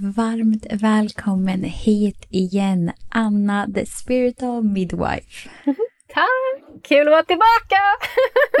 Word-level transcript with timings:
varmt 0.00 0.66
välkommen 0.70 1.64
hit 1.64 2.26
igen, 2.30 2.92
Anna 3.08 3.66
the 3.74 3.86
spiritual 3.86 4.62
midwife. 4.62 5.48
Tack! 6.14 6.82
Kul 6.82 7.08
att 7.08 7.12
vara 7.12 7.22
tillbaka! 7.22 7.80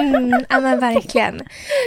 mm, 0.00 0.44
ja 0.48 0.60
men 0.60 0.80
verkligen. 0.94 1.40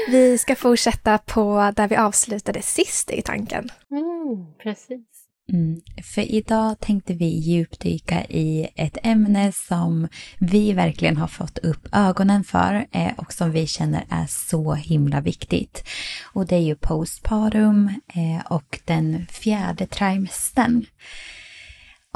Vi 0.08 0.38
ska 0.38 0.56
fortsätta 0.56 1.18
på 1.18 1.72
där 1.76 1.88
vi 1.88 1.96
avslutade 1.96 2.62
sist 2.62 3.12
i 3.12 3.22
tanken. 3.22 3.70
Mm, 3.92 4.56
precis. 4.64 5.17
Mm, 5.54 5.82
för 6.04 6.22
idag 6.22 6.80
tänkte 6.80 7.14
vi 7.14 7.26
djupdyka 7.26 8.26
i 8.26 8.68
ett 8.76 8.98
ämne 9.04 9.52
som 9.52 10.08
vi 10.38 10.74
verkligen 10.74 11.18
har 11.18 11.28
fått 11.28 11.58
upp 11.58 11.88
ögonen 11.92 12.44
för 12.44 12.86
eh, 12.92 13.12
och 13.18 13.34
som 13.34 13.52
vi 13.52 13.68
känner 13.68 14.06
är 14.10 14.26
så 14.28 14.74
himla 14.74 15.22
viktigt. 15.22 15.84
Och 16.34 16.48
det 16.48 16.56
är 16.56 16.62
ju 16.62 16.76
postpartum 16.76 17.88
eh, 18.14 18.52
och 18.52 18.80
den 18.86 19.26
fjärde 19.30 19.88
trimestern. 19.88 20.86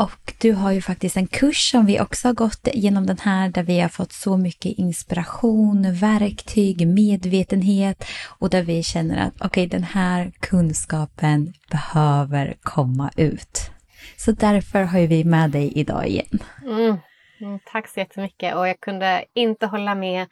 Och 0.01 0.33
du 0.41 0.53
har 0.53 0.71
ju 0.71 0.81
faktiskt 0.81 1.17
en 1.17 1.27
kurs 1.27 1.71
som 1.71 1.85
vi 1.85 1.99
också 1.99 2.27
har 2.27 2.33
gått 2.33 2.67
genom 2.73 3.05
den 3.05 3.17
här 3.17 3.49
där 3.49 3.63
vi 3.63 3.79
har 3.79 3.89
fått 3.89 4.11
så 4.11 4.37
mycket 4.37 4.77
inspiration, 4.77 5.93
verktyg, 5.93 6.87
medvetenhet 6.87 8.05
och 8.39 8.49
där 8.49 8.63
vi 8.63 8.83
känner 8.83 9.27
att 9.27 9.33
okej, 9.35 9.47
okay, 9.47 9.67
den 9.67 9.83
här 9.83 10.31
kunskapen 10.39 11.53
behöver 11.71 12.57
komma 12.61 13.11
ut. 13.17 13.71
Så 14.17 14.31
därför 14.31 14.83
har 14.83 15.07
vi 15.07 15.23
med 15.23 15.51
dig 15.51 15.71
idag 15.75 16.07
igen. 16.07 16.39
Mm. 16.63 16.97
Mm, 17.41 17.59
tack 17.65 17.87
så 17.87 17.99
jättemycket 17.99 18.55
och 18.55 18.67
jag 18.67 18.79
kunde 18.79 19.25
inte 19.33 19.65
hålla 19.65 19.95
med 19.95 20.27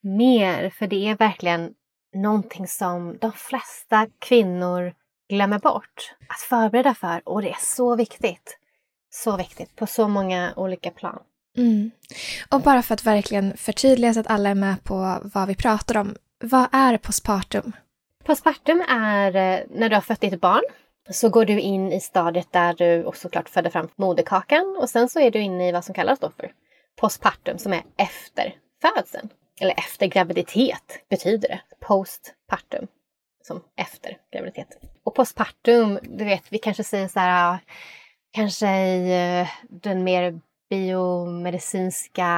mer 0.00 0.70
för 0.70 0.86
det 0.86 1.08
är 1.08 1.16
verkligen 1.16 1.70
någonting 2.14 2.66
som 2.66 3.18
de 3.20 3.32
flesta 3.32 4.06
kvinnor 4.18 4.92
glömmer 5.28 5.58
bort 5.58 6.14
att 6.28 6.40
förbereda 6.40 6.94
för 6.94 7.22
och 7.24 7.42
det 7.42 7.50
är 7.50 7.60
så 7.60 7.96
viktigt. 7.96 8.58
Så 9.10 9.36
viktigt 9.36 9.76
på 9.76 9.86
så 9.86 10.08
många 10.08 10.52
olika 10.56 10.90
plan. 10.90 11.22
Mm. 11.56 11.90
Och 12.48 12.60
bara 12.60 12.82
för 12.82 12.94
att 12.94 13.04
verkligen 13.04 13.56
förtydliga 13.56 14.14
så 14.14 14.20
att 14.20 14.30
alla 14.30 14.48
är 14.48 14.54
med 14.54 14.84
på 14.84 15.20
vad 15.22 15.48
vi 15.48 15.54
pratar 15.54 15.96
om. 15.96 16.14
Vad 16.40 16.66
är 16.72 16.96
postpartum? 16.96 17.72
Postpartum 18.24 18.84
är 18.88 19.36
eh, 19.36 19.60
när 19.70 19.88
du 19.88 19.96
har 19.96 20.00
fött 20.00 20.20
ditt 20.20 20.40
barn 20.40 20.62
så 21.10 21.28
går 21.28 21.44
du 21.44 21.60
in 21.60 21.92
i 21.92 22.00
stadiet 22.00 22.52
där 22.52 22.74
du 22.74 23.04
också 23.04 23.20
såklart 23.20 23.48
föder 23.48 23.70
fram 23.70 23.88
moderkakan 23.96 24.76
och 24.80 24.90
sen 24.90 25.08
så 25.08 25.20
är 25.20 25.30
du 25.30 25.40
inne 25.40 25.68
i 25.68 25.72
vad 25.72 25.84
som 25.84 25.94
kallas 25.94 26.18
då 26.18 26.30
för 26.36 26.52
postpartum 26.96 27.58
som 27.58 27.72
är 27.72 27.82
efter 27.96 28.54
födseln. 28.82 29.28
Eller 29.60 29.74
efter 29.78 30.06
graviditet 30.06 31.04
betyder 31.08 31.48
det. 31.48 31.60
Postpartum. 31.80 32.86
Som 33.42 33.62
efter 33.76 34.16
graviditet. 34.32 34.68
Och 35.04 35.14
postpartum, 35.14 35.98
du 36.02 36.24
vet 36.24 36.42
vi 36.48 36.58
kanske 36.58 36.84
säger 36.84 37.08
så 37.08 37.20
här 37.20 37.58
kanske 38.38 38.68
i 38.86 39.40
eh, 39.40 39.48
den 39.68 40.04
mer 40.04 40.40
biomedicinska 40.70 42.30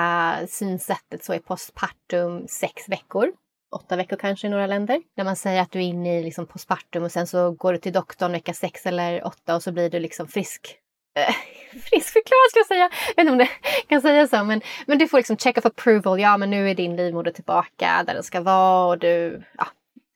synsättet 0.48 1.24
så 1.24 1.32
är 1.32 1.38
postpartum 1.38 2.48
sex 2.48 2.88
veckor. 2.88 3.32
Åtta 3.76 3.96
veckor 3.96 4.16
kanske 4.16 4.46
i 4.46 4.50
några 4.50 4.66
länder. 4.66 5.02
När 5.16 5.24
man 5.24 5.36
säger 5.36 5.62
att 5.62 5.70
du 5.70 5.78
är 5.78 5.82
inne 5.82 6.18
i 6.18 6.22
liksom 6.22 6.46
postpartum 6.46 7.02
och 7.02 7.12
sen 7.12 7.26
så 7.26 7.50
går 7.50 7.72
du 7.72 7.78
till 7.78 7.92
doktorn 7.92 8.32
vecka 8.32 8.54
sex 8.54 8.86
eller 8.86 9.26
åtta 9.26 9.54
och 9.54 9.62
så 9.62 9.72
blir 9.72 9.90
du 9.90 10.00
liksom 10.00 10.28
frisk. 10.28 10.76
Eh, 11.16 11.34
Friskförklarad 11.80 12.50
ska 12.50 12.58
jag 12.58 12.66
säga. 12.66 12.90
Jag 13.16 13.16
vet 13.16 13.18
inte 13.18 13.32
om 13.32 13.38
det 13.38 13.48
kan 13.88 14.00
säga 14.00 14.26
så 14.26 14.44
men, 14.44 14.60
men 14.86 14.98
du 14.98 15.08
får 15.08 15.16
liksom 15.18 15.36
check 15.36 15.58
of 15.58 15.66
approval. 15.66 16.20
Ja 16.20 16.36
men 16.36 16.50
nu 16.50 16.70
är 16.70 16.74
din 16.74 16.96
livmoder 16.96 17.32
tillbaka 17.32 18.04
där 18.06 18.14
den 18.14 18.22
ska 18.22 18.40
vara 18.40 18.86
och 18.86 18.98
du, 18.98 19.42
ja, 19.58 19.66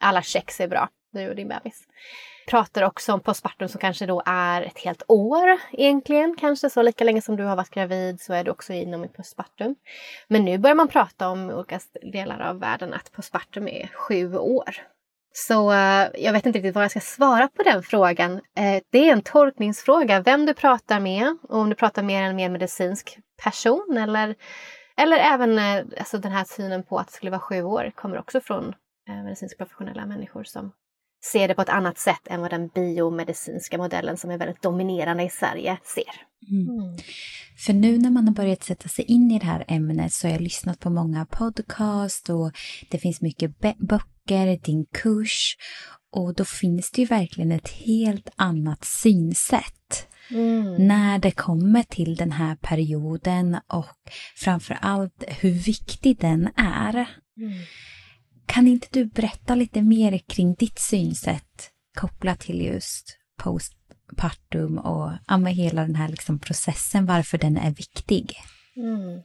alla 0.00 0.22
checks 0.22 0.60
är 0.60 0.68
bra. 0.68 0.88
Du 1.12 1.28
och 1.28 1.36
din 1.36 1.48
bebis 1.48 1.86
pratar 2.46 2.82
också 2.82 3.12
om 3.12 3.20
postpartum 3.20 3.68
som 3.68 3.80
kanske 3.80 4.06
då 4.06 4.22
är 4.26 4.62
ett 4.62 4.78
helt 4.78 5.02
år 5.08 5.58
egentligen. 5.72 6.36
Kanske 6.36 6.70
så 6.70 6.82
lika 6.82 7.04
länge 7.04 7.22
som 7.22 7.36
du 7.36 7.44
har 7.44 7.56
varit 7.56 7.70
gravid 7.70 8.20
så 8.20 8.32
är 8.32 8.44
du 8.44 8.50
också 8.50 8.72
inom 8.72 9.04
ett 9.04 9.12
postpartum. 9.12 9.74
Men 10.28 10.44
nu 10.44 10.58
börjar 10.58 10.74
man 10.74 10.88
prata 10.88 11.28
om 11.28 11.50
i 11.50 11.54
olika 11.54 11.80
delar 12.12 12.40
av 12.40 12.60
världen 12.60 12.94
att 12.94 13.12
postpartum 13.12 13.68
är 13.68 13.86
sju 13.86 14.36
år. 14.36 14.74
Så 15.36 15.72
eh, 15.72 16.08
jag 16.14 16.32
vet 16.32 16.46
inte 16.46 16.58
riktigt 16.58 16.74
vad 16.74 16.84
jag 16.84 16.90
ska 16.90 17.00
svara 17.00 17.48
på 17.48 17.62
den 17.62 17.82
frågan. 17.82 18.32
Eh, 18.32 18.82
det 18.90 19.08
är 19.08 19.12
en 19.12 19.22
tolkningsfråga, 19.22 20.20
vem 20.20 20.46
du 20.46 20.54
pratar 20.54 21.00
med 21.00 21.36
och 21.42 21.58
om 21.58 21.70
du 21.70 21.74
pratar 21.74 22.02
med 22.02 22.28
en 22.28 22.36
mer 22.36 22.50
medicinsk 22.50 23.18
person 23.44 23.98
eller, 23.98 24.34
eller 24.96 25.16
även 25.16 25.58
eh, 25.58 25.84
alltså 25.98 26.18
den 26.18 26.32
här 26.32 26.44
synen 26.44 26.82
på 26.82 26.98
att 26.98 27.06
det 27.06 27.12
skulle 27.12 27.30
vara 27.30 27.40
sju 27.40 27.62
år 27.62 27.92
kommer 27.94 28.18
också 28.18 28.40
från 28.40 28.74
medicinskt 29.24 29.58
professionella 29.58 30.06
människor 30.06 30.44
som 30.44 30.72
ser 31.32 31.48
det 31.48 31.54
på 31.54 31.62
ett 31.62 31.68
annat 31.68 31.98
sätt 31.98 32.28
än 32.30 32.40
vad 32.40 32.50
den 32.50 32.68
biomedicinska 32.68 33.78
modellen 33.78 34.16
som 34.16 34.30
är 34.30 34.38
väldigt 34.38 34.62
dominerande 34.62 35.22
i 35.22 35.30
Sverige 35.30 35.78
ser. 35.94 36.14
Mm. 36.50 36.68
Mm. 36.68 36.98
För 37.66 37.72
nu 37.72 37.98
när 37.98 38.10
man 38.10 38.28
har 38.28 38.34
börjat 38.34 38.62
sätta 38.62 38.88
sig 38.88 39.04
in 39.04 39.30
i 39.30 39.38
det 39.38 39.46
här 39.46 39.64
ämnet 39.68 40.12
så 40.12 40.26
har 40.26 40.32
jag 40.32 40.40
lyssnat 40.40 40.80
på 40.80 40.90
många 40.90 41.26
podcast 41.26 42.30
och 42.30 42.52
det 42.90 42.98
finns 42.98 43.20
mycket 43.20 43.58
böcker, 43.78 44.64
din 44.64 44.86
kurs 44.92 45.56
och 46.12 46.34
då 46.34 46.44
finns 46.44 46.90
det 46.90 47.02
ju 47.02 47.06
verkligen 47.06 47.52
ett 47.52 47.68
helt 47.68 48.28
annat 48.36 48.84
synsätt. 48.84 50.08
Mm. 50.30 50.86
När 50.86 51.18
det 51.18 51.30
kommer 51.30 51.82
till 51.82 52.16
den 52.16 52.32
här 52.32 52.56
perioden 52.56 53.58
och 53.66 54.12
framför 54.36 54.78
allt 54.80 55.24
hur 55.28 55.50
viktig 55.50 56.18
den 56.20 56.48
är. 56.56 56.94
Mm. 57.36 57.52
Kan 58.46 58.68
inte 58.68 58.88
du 58.90 59.04
berätta 59.04 59.54
lite 59.54 59.82
mer 59.82 60.18
kring 60.18 60.54
ditt 60.54 60.78
synsätt 60.78 61.70
kopplat 61.98 62.40
till 62.40 62.60
just 62.60 63.18
postpartum 63.42 64.78
och 64.78 65.12
ja, 65.26 65.36
med 65.36 65.54
hela 65.54 65.82
den 65.82 65.94
här 65.94 66.08
liksom 66.08 66.38
processen, 66.38 67.06
varför 67.06 67.38
den 67.38 67.56
är 67.56 67.70
viktig? 67.70 68.36
Mm. 68.76 69.22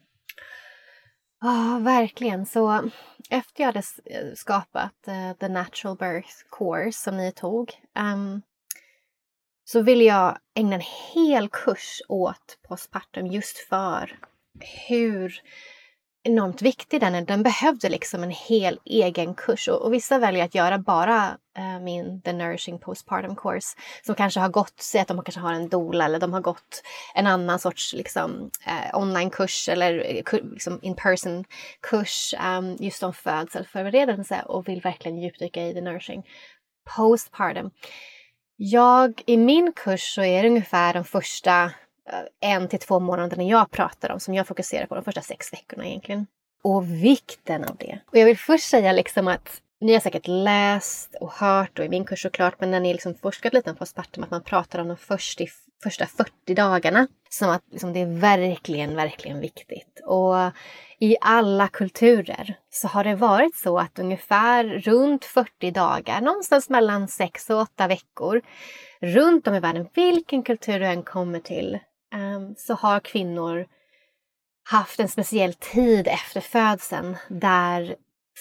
Ja, 1.42 1.80
verkligen. 1.82 2.46
Så 2.46 2.90
efter 3.30 3.64
jag 3.64 3.68
hade 3.68 3.84
skapat 4.36 4.96
uh, 5.08 5.34
The 5.40 5.48
Natural 5.48 5.98
Birth 5.98 6.36
Course 6.58 7.00
som 7.00 7.18
ni 7.18 7.32
tog 7.32 7.72
um, 8.00 8.42
så 9.64 9.82
ville 9.82 10.04
jag 10.04 10.38
ägna 10.56 10.76
en 10.76 10.84
hel 11.14 11.50
kurs 11.50 12.02
åt 12.08 12.58
postpartum 12.68 13.28
just 13.28 13.58
för 13.58 14.20
hur 14.88 15.42
enormt 16.30 16.62
viktig 16.62 17.02
den. 17.02 17.26
Den 17.26 17.44
behövde 17.44 17.90
liksom 17.90 18.24
en 18.24 18.32
hel 18.32 18.80
egen 18.86 19.36
kurs 19.36 19.68
och, 19.68 19.82
och 19.82 19.94
vissa 19.94 20.20
väljer 20.20 20.46
att 20.46 20.56
göra 20.56 20.78
bara 20.78 21.38
äh, 21.58 21.80
min 21.80 22.22
The 22.22 22.34
Nourishing 22.34 22.80
Postpartum 22.80 23.36
Course 23.36 23.78
som 24.06 24.16
kanske 24.16 24.40
har 24.40 24.50
gått, 24.50 24.82
säg 24.82 25.02
att 25.02 25.08
de 25.08 25.24
kanske 25.24 25.42
har 25.42 25.54
en 25.54 25.70
doula 25.70 26.06
eller 26.06 26.20
de 26.20 26.34
har 26.34 26.42
gått 26.42 26.84
en 27.16 27.28
annan 27.28 27.60
sorts 27.60 27.94
liksom, 27.94 28.52
eh, 28.66 28.90
äh, 28.90 28.98
onlinekurs 28.98 29.70
eller 29.70 30.06
eh, 30.34 30.40
liksom 30.52 30.80
in 30.82 30.96
person 30.96 31.46
kurs 31.82 32.34
um, 32.58 32.78
just 32.80 33.04
om 33.04 33.14
födselförberedelse 33.14 34.44
och 34.46 34.68
vill 34.68 34.82
verkligen 34.82 35.18
djupdyka 35.18 35.68
i 35.68 35.74
The 35.74 35.82
Nourishing 35.82 36.24
Postpartum. 36.96 37.72
Jag, 38.56 39.22
i 39.26 39.38
min 39.38 39.74
kurs 39.74 40.16
så 40.16 40.24
är 40.24 40.44
det 40.44 40.50
ungefär 40.50 40.94
de 40.94 41.04
första 41.04 41.72
Eh, 42.10 42.50
en 42.52 42.68
till 42.68 42.80
två 42.80 43.00
månaderna 43.00 43.44
jag 43.44 43.72
pratar 43.72 44.12
om, 44.12 44.20
som 44.20 44.34
jag 44.34 44.48
fokuserar 44.48 44.86
på 44.86 44.96
de 44.96 45.04
första 45.04 45.22
sex 45.22 45.54
veckorna 45.54 45.88
egentligen. 45.88 46.28
Och 46.64 46.90
vikten 46.90 47.64
av 47.64 47.76
det. 47.76 48.00
Och 48.06 48.18
jag 48.18 48.26
vill 48.26 48.38
först 48.38 48.70
säga 48.70 48.92
liksom 48.92 49.28
att 49.28 49.62
ni 49.82 49.94
har 49.94 50.00
säkert 50.00 50.28
läst 50.28 51.16
och 51.22 51.32
hört 51.32 51.80
och 51.80 51.86
i 51.86 51.90
min 51.90 52.06
kurs 52.06 52.22
såklart, 52.22 52.60
men 52.60 52.72
när 52.72 52.80
ni 52.80 52.94
liksom 52.94 53.16
forskat 53.16 53.54
lite 53.54 53.70
om 53.70 53.76
postpartum, 53.76 54.24
att 54.24 54.32
man 54.32 54.44
pratar 54.44 54.80
om 54.80 54.88
de 54.88 54.98
första, 54.98 55.44
första 55.84 56.06
40 56.06 56.54
dagarna. 56.56 57.08
Som 57.30 57.50
att 57.50 57.64
liksom, 57.72 57.94
det 57.94 58.00
är 58.00 58.20
verkligen, 58.20 58.96
verkligen 58.96 59.40
viktigt. 59.40 60.02
Och 60.06 60.36
i 61.00 61.18
alla 61.22 61.68
kulturer 61.68 62.58
så 62.70 62.88
har 62.88 63.04
det 63.04 63.16
varit 63.16 63.56
så 63.56 63.80
att 63.80 64.00
ungefär 64.00 64.64
runt 64.64 65.26
40 65.26 65.72
dagar, 65.72 66.22
någonstans 66.22 66.70
mellan 66.70 67.08
6 67.08 67.50
och 67.50 67.60
8 67.60 67.88
veckor, 67.88 68.42
runt 69.02 69.48
om 69.48 69.56
i 69.56 69.60
världen, 69.60 69.88
vilken 69.94 70.44
kultur 70.44 70.80
du 70.80 70.86
än 70.86 71.04
kommer 71.04 71.40
till, 71.40 71.80
Ehm, 72.14 72.56
så 72.58 72.74
har 72.74 73.00
kvinnor 73.00 73.68
haft 74.70 75.00
en 75.00 75.08
speciell 75.08 75.54
tid 75.54 76.08
efter 76.08 76.42
födseln 76.42 77.18
där 77.28 77.96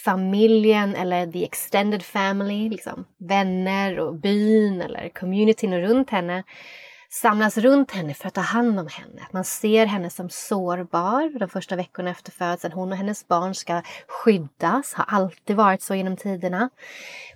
familjen 0.04 0.94
eller 0.94 1.32
the 1.32 1.44
extended 1.44 2.02
family, 2.02 2.68
liksom 2.68 3.04
vänner 3.18 3.98
och 3.98 4.14
byn 4.14 4.80
eller 4.80 5.08
communityn 5.08 5.80
runt 5.80 6.10
henne 6.10 6.44
samlas 7.10 7.58
runt 7.58 7.90
henne 7.90 8.14
för 8.14 8.28
att 8.28 8.34
ta 8.34 8.40
hand 8.40 8.80
om 8.80 8.88
henne. 8.88 9.26
Man 9.32 9.44
ser 9.44 9.86
henne 9.86 10.10
som 10.10 10.30
sårbar 10.30 11.38
de 11.38 11.48
första 11.48 11.76
veckorna 11.76 12.10
efter 12.10 12.32
födseln. 12.32 12.72
Hon 12.72 12.92
och 12.92 12.98
hennes 12.98 13.28
barn 13.28 13.54
ska 13.54 13.82
skyddas, 14.06 14.94
har 14.94 15.04
alltid 15.08 15.56
varit 15.56 15.82
så 15.82 15.94
genom 15.94 16.16
tiderna. 16.16 16.70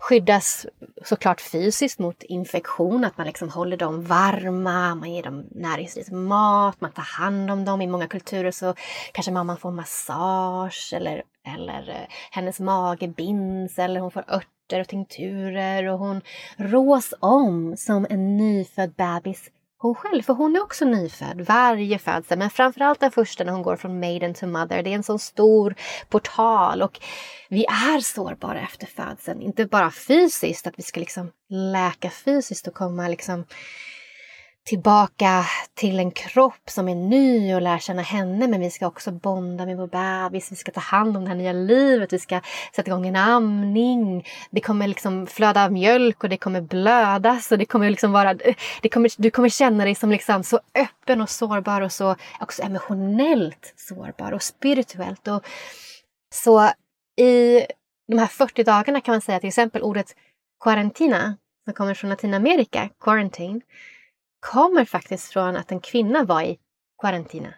Skyddas 0.01 0.67
såklart 1.05 1.41
fysiskt 1.41 1.99
mot 1.99 2.23
infektion, 2.23 3.05
att 3.05 3.19
man 3.19 3.27
liksom 3.27 3.49
håller 3.49 3.77
dem 3.77 4.05
varma, 4.05 4.95
man 4.95 5.13
ger 5.13 5.23
dem 5.23 5.45
näringsrik 5.51 6.11
mat, 6.11 6.81
man 6.81 6.93
tar 6.93 7.03
hand 7.03 7.51
om 7.51 7.65
dem. 7.65 7.83
I 7.83 7.87
många 7.87 8.07
kulturer 8.07 8.51
så 8.51 8.75
kanske 9.13 9.33
mamman 9.33 9.57
får 9.57 9.71
massage 9.71 10.93
eller, 10.95 11.23
eller 11.47 11.89
eh, 11.89 12.09
hennes 12.31 12.61
mage 12.61 13.09
binds 13.09 13.79
eller 13.79 14.01
hon 14.01 14.11
får 14.11 14.25
örter 14.29 14.81
och 14.81 14.89
tinkturer 14.89 15.89
och 15.89 15.99
hon 15.99 16.21
rås 16.57 17.15
om 17.21 17.77
som 17.77 18.07
en 18.11 18.37
nyfödd 18.37 18.93
bebis 18.95 19.51
hon 19.83 19.95
själv, 19.95 20.23
för 20.23 20.35
hon 20.35 20.57
är 20.57 20.63
också 20.63 20.85
nyfödd 20.85 21.41
varje 21.41 21.99
födsel, 21.99 22.39
men 22.39 22.51
framförallt 22.51 23.01
den 23.01 23.11
första 23.11 23.45
när 23.45 23.53
hon 23.53 23.63
går 23.63 23.77
från 23.77 24.01
maiden 24.01 24.35
to 24.35 24.47
mother. 24.47 24.83
Det 24.83 24.91
är 24.91 24.95
en 24.95 25.03
sån 25.03 25.19
stor 25.19 25.75
portal 26.09 26.83
och 26.83 27.01
vi 27.49 27.65
är 27.65 28.01
sårbara 28.01 28.61
efter 28.61 28.87
födseln. 28.87 29.43
Inte 29.43 29.67
bara 29.67 29.91
fysiskt, 29.91 30.67
att 30.67 30.79
vi 30.79 30.83
ska 30.83 31.01
liksom 31.01 31.31
läka 31.49 32.11
fysiskt 32.11 32.67
och 32.67 32.75
komma 32.75 33.09
liksom 33.09 33.45
tillbaka 34.65 35.45
till 35.75 35.99
en 35.99 36.11
kropp 36.11 36.71
som 36.71 36.89
är 36.89 36.95
ny 36.95 37.55
och 37.55 37.63
lär 37.63 37.79
känna 37.79 38.03
henne. 38.03 38.49
Men 38.49 38.61
vi 38.61 38.71
ska 38.71 38.87
också 38.87 39.13
bonda 39.13 39.67
med 39.67 39.77
vår 39.77 39.87
bebis, 39.87 40.53
vi 40.53 40.57
ska 40.57 40.73
ta 40.73 40.81
hand 40.81 41.17
om 41.17 41.25
det 41.25 41.29
här 41.29 41.37
nya 41.37 41.53
livet, 41.53 42.13
vi 42.13 42.19
ska 42.19 42.41
sätta 42.77 42.91
igång 42.91 43.07
en 43.07 43.17
amning. 43.17 44.27
Det 44.51 44.61
kommer 44.61 44.89
liksom 44.89 45.27
flöda 45.27 45.71
mjölk 45.71 46.25
och 46.25 46.31
det 46.31 46.37
kommer 46.37 46.61
blödas 46.61 47.53
och 47.53 47.59
det 47.59 47.65
kommer 47.65 47.91
liksom 47.91 48.13
vara... 48.13 48.35
Det 48.83 48.89
kommer, 48.89 49.11
du 49.17 49.31
kommer 49.31 49.49
känna 49.49 49.85
dig 49.85 49.95
som 49.95 50.11
liksom 50.11 50.45
så 50.45 50.61
öppen 50.75 51.21
och 51.21 51.31
sårbar 51.31 51.81
och 51.81 51.93
så 51.93 52.17
också 52.41 52.63
emotionellt 52.63 53.75
sårbar 53.77 54.33
och 54.33 54.43
spirituellt. 54.43 55.29
Och 55.29 55.43
så 56.35 56.71
i 57.21 57.67
de 58.09 58.19
här 58.19 58.27
40 58.27 58.65
dagarna 58.65 59.01
kan 59.01 59.13
man 59.13 59.21
säga 59.21 59.41
till 59.41 59.49
exempel 59.49 59.83
ordet 59.83 60.17
quarantina 60.65 61.37
som 61.65 61.75
kommer 61.75 61.95
från 61.95 62.11
Latinamerika, 62.11 62.89
quarantine, 63.01 63.61
kommer 64.43 64.85
faktiskt 64.85 65.33
från 65.33 65.57
att 65.57 65.73
en 65.73 65.81
kvinna 65.81 66.25
var 66.25 66.43
i 66.43 66.59
karantäna 67.03 67.55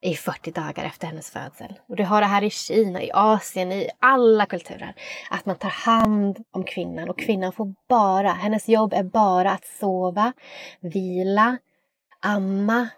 i 0.00 0.14
40 0.14 0.50
dagar 0.50 0.84
efter 0.84 1.06
hennes 1.06 1.30
födsel. 1.30 1.80
Och 1.88 1.96
du 1.96 2.04
har 2.04 2.20
det 2.20 2.26
här 2.26 2.42
i 2.42 2.50
Kina, 2.50 3.02
i 3.02 3.10
Asien, 3.14 3.72
i 3.72 3.90
alla 3.98 4.46
kulturer. 4.46 4.94
Att 5.30 5.46
man 5.46 5.56
tar 5.56 5.68
hand 5.68 6.44
om 6.50 6.64
kvinnan 6.64 7.10
och 7.10 7.18
kvinnan 7.18 7.52
får 7.52 7.74
bara, 7.88 8.30
hennes 8.30 8.68
jobb 8.68 8.92
är 8.92 9.02
bara 9.02 9.50
att 9.50 9.66
sova, 9.66 10.32
vila, 10.80 11.58
amma, 12.20 12.88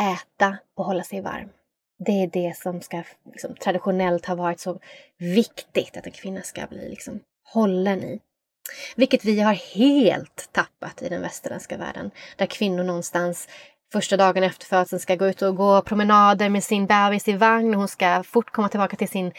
äta 0.00 0.56
och 0.76 0.84
hålla 0.84 1.02
sig 1.02 1.20
varm. 1.20 1.48
Det 1.98 2.22
är 2.22 2.26
det 2.26 2.56
som 2.56 2.80
ska 2.80 3.02
liksom, 3.32 3.54
traditionellt 3.54 4.26
ha 4.26 4.34
varit 4.34 4.60
så 4.60 4.80
viktigt 5.18 5.96
att 5.96 6.06
en 6.06 6.12
kvinna 6.12 6.42
ska 6.42 6.66
bli 6.66 6.88
liksom, 6.88 7.20
hållen 7.44 8.02
i. 8.02 8.20
Vilket 8.96 9.24
vi 9.24 9.40
har 9.40 9.54
helt 9.54 10.48
tappat 10.52 11.02
i 11.02 11.08
den 11.08 11.22
västerländska 11.22 11.76
världen. 11.76 12.10
Där 12.36 12.46
kvinnor 12.46 12.82
någonstans 12.84 13.48
första 13.92 14.16
dagen 14.16 14.42
efter 14.42 14.66
födseln 14.66 15.00
ska 15.00 15.16
gå 15.16 15.26
ut 15.26 15.42
och 15.42 15.56
gå 15.56 15.82
promenader 15.82 16.48
med 16.48 16.64
sin 16.64 16.86
bebis 16.86 17.28
i 17.28 17.32
vagn. 17.32 17.74
Hon 17.74 17.88
ska 17.88 18.22
fort 18.22 18.50
komma 18.50 18.68
tillbaka 18.68 18.96
till 18.96 19.08
sin 19.08 19.32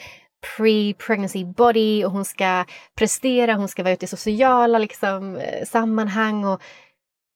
pre-pregnancy 0.57 1.45
body 1.45 2.05
och 2.05 2.11
hon 2.11 2.25
ska 2.25 2.65
prestera, 2.95 3.53
hon 3.53 3.67
ska 3.67 3.83
vara 3.83 3.93
ute 3.93 4.05
i 4.05 4.07
sociala 4.07 4.79
liksom, 4.79 5.35
eh, 5.35 5.65
sammanhang. 5.65 6.45
Och 6.45 6.61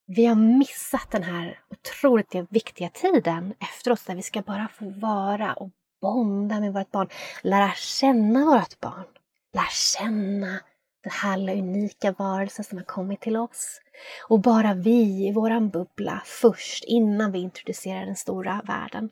vi 0.07 0.25
har 0.25 0.35
missat 0.35 1.11
den 1.11 1.23
här 1.23 1.59
otroligt 1.69 2.35
viktiga 2.49 2.89
tiden 2.89 3.53
efter 3.59 3.91
oss 3.91 4.03
där 4.05 4.15
vi 4.15 4.21
ska 4.21 4.41
bara 4.41 4.67
få 4.67 4.89
vara 4.89 5.53
och 5.53 5.69
bonda 6.01 6.59
med 6.59 6.73
vårt 6.73 6.91
barn. 6.91 7.09
Lära 7.41 7.71
känna 7.71 8.45
vårt 8.45 8.79
barn. 8.79 9.05
Lära 9.53 9.69
känna 9.71 10.59
den 11.05 11.11
härliga 11.11 11.55
unika 11.55 12.11
varelser 12.11 12.63
som 12.63 12.77
har 12.77 12.85
kommit 12.85 13.21
till 13.21 13.37
oss. 13.37 13.81
Och 14.27 14.39
bara 14.39 14.73
vi 14.73 15.27
i 15.27 15.31
våran 15.31 15.69
bubbla 15.69 16.21
först 16.25 16.83
innan 16.83 17.31
vi 17.31 17.39
introducerar 17.39 18.05
den 18.05 18.15
stora 18.15 18.61
världen. 18.67 19.09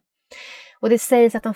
Och 0.79 0.89
det 0.89 0.99
sägs 0.99 1.35
att 1.35 1.43
de 1.43 1.53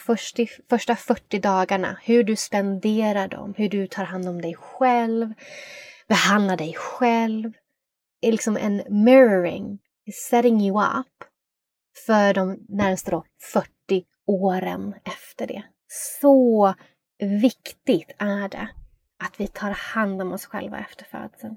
första 0.70 0.96
40 0.96 1.40
dagarna, 1.40 1.98
hur 2.04 2.24
du 2.24 2.36
spenderar 2.36 3.28
dem, 3.28 3.54
hur 3.58 3.70
du 3.70 3.88
tar 3.88 4.04
hand 4.04 4.30
om 4.30 4.42
dig 4.42 4.56
själv, 4.56 5.34
behandlar 6.08 6.58
dig 6.58 6.74
själv, 6.74 7.54
är 8.22 8.32
liksom 8.32 8.58
en 8.58 8.84
mirroring, 9.06 9.80
setting 10.30 10.62
you 10.62 10.84
up 10.84 11.24
för 12.06 12.34
de 12.34 12.66
närmaste 12.70 13.22
40 13.54 14.06
åren 14.28 14.96
efter 15.04 15.48
det. 15.48 15.64
Så 15.88 16.74
viktigt 17.20 18.12
är 18.18 18.50
det 18.50 18.70
att 19.24 19.40
vi 19.40 19.48
tar 19.48 19.72
hand 19.72 20.22
om 20.22 20.34
oss 20.34 20.46
själva 20.46 20.80
efter 20.80 21.06
födseln. 21.06 21.56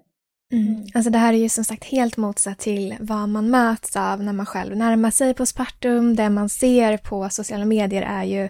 Mm. 0.52 0.86
Alltså 0.94 1.10
det 1.10 1.18
här 1.18 1.32
är 1.32 1.38
ju 1.38 1.48
som 1.48 1.64
sagt 1.64 1.84
helt 1.84 2.16
motsatt 2.16 2.58
till 2.58 2.96
vad 3.00 3.28
man 3.28 3.50
möts 3.50 3.96
av 3.96 4.22
när 4.22 4.32
man 4.32 4.46
själv 4.46 4.76
närmar 4.76 5.10
sig 5.10 5.34
postpartum. 5.34 6.16
Det 6.16 6.30
man 6.30 6.48
ser 6.48 6.96
på 6.96 7.28
sociala 7.28 7.64
medier 7.64 8.02
är 8.02 8.24
ju 8.24 8.48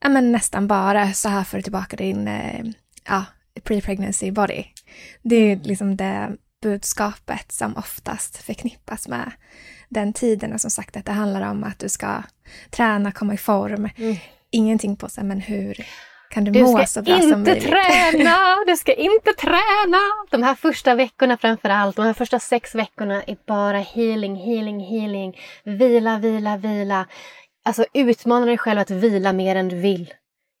ja, 0.00 0.08
men 0.08 0.32
nästan 0.32 0.68
bara 0.68 1.12
så 1.12 1.28
här 1.28 1.44
får 1.44 1.56
du 1.56 1.62
tillbaka 1.62 1.96
din 1.96 2.28
eh, 2.28 2.64
ja, 3.08 3.24
pre-pregnancy 3.54 4.32
body. 4.32 4.64
Det 5.22 5.36
är 5.36 5.56
liksom 5.56 5.96
det 5.96 6.36
budskapet 6.62 7.52
som 7.52 7.76
oftast 7.76 8.36
förknippas 8.36 9.08
med 9.08 9.32
den 9.88 10.12
tiden 10.12 10.52
och 10.52 10.60
som 10.60 10.70
sagt 10.70 10.96
att 10.96 11.04
det 11.04 11.12
handlar 11.12 11.50
om 11.50 11.64
att 11.64 11.78
du 11.78 11.88
ska 11.88 12.22
träna, 12.70 13.12
komma 13.12 13.34
i 13.34 13.36
form. 13.36 13.88
Mm. 13.96 14.16
Ingenting 14.50 14.96
på 14.96 15.08
sig 15.08 15.24
men 15.24 15.40
hur 15.40 15.86
kan 16.30 16.44
du, 16.44 16.50
du 16.50 16.62
må 16.62 16.86
så 16.86 17.02
bra 17.02 17.20
som 17.20 17.30
möjligt. 17.30 17.44
Du 17.44 17.60
ska 17.60 17.68
inte 17.68 18.12
träna! 18.12 18.56
Du 18.66 18.76
ska 18.76 18.94
inte 18.94 19.32
träna! 19.32 19.98
De 20.30 20.42
här 20.42 20.54
första 20.54 20.94
veckorna 20.94 21.36
framför 21.36 21.68
allt, 21.68 21.96
de 21.96 22.02
här 22.06 22.12
första 22.12 22.38
sex 22.38 22.74
veckorna 22.74 23.22
är 23.22 23.36
bara 23.46 23.78
healing, 23.78 24.36
healing, 24.36 24.80
healing. 24.80 25.38
Vila, 25.64 26.18
vila, 26.18 26.56
vila. 26.56 27.06
Alltså 27.64 27.84
utmana 27.94 28.46
dig 28.46 28.58
själv 28.58 28.80
att 28.80 28.90
vila 28.90 29.32
mer 29.32 29.56
än 29.56 29.68
du 29.68 29.76
vill. 29.76 30.14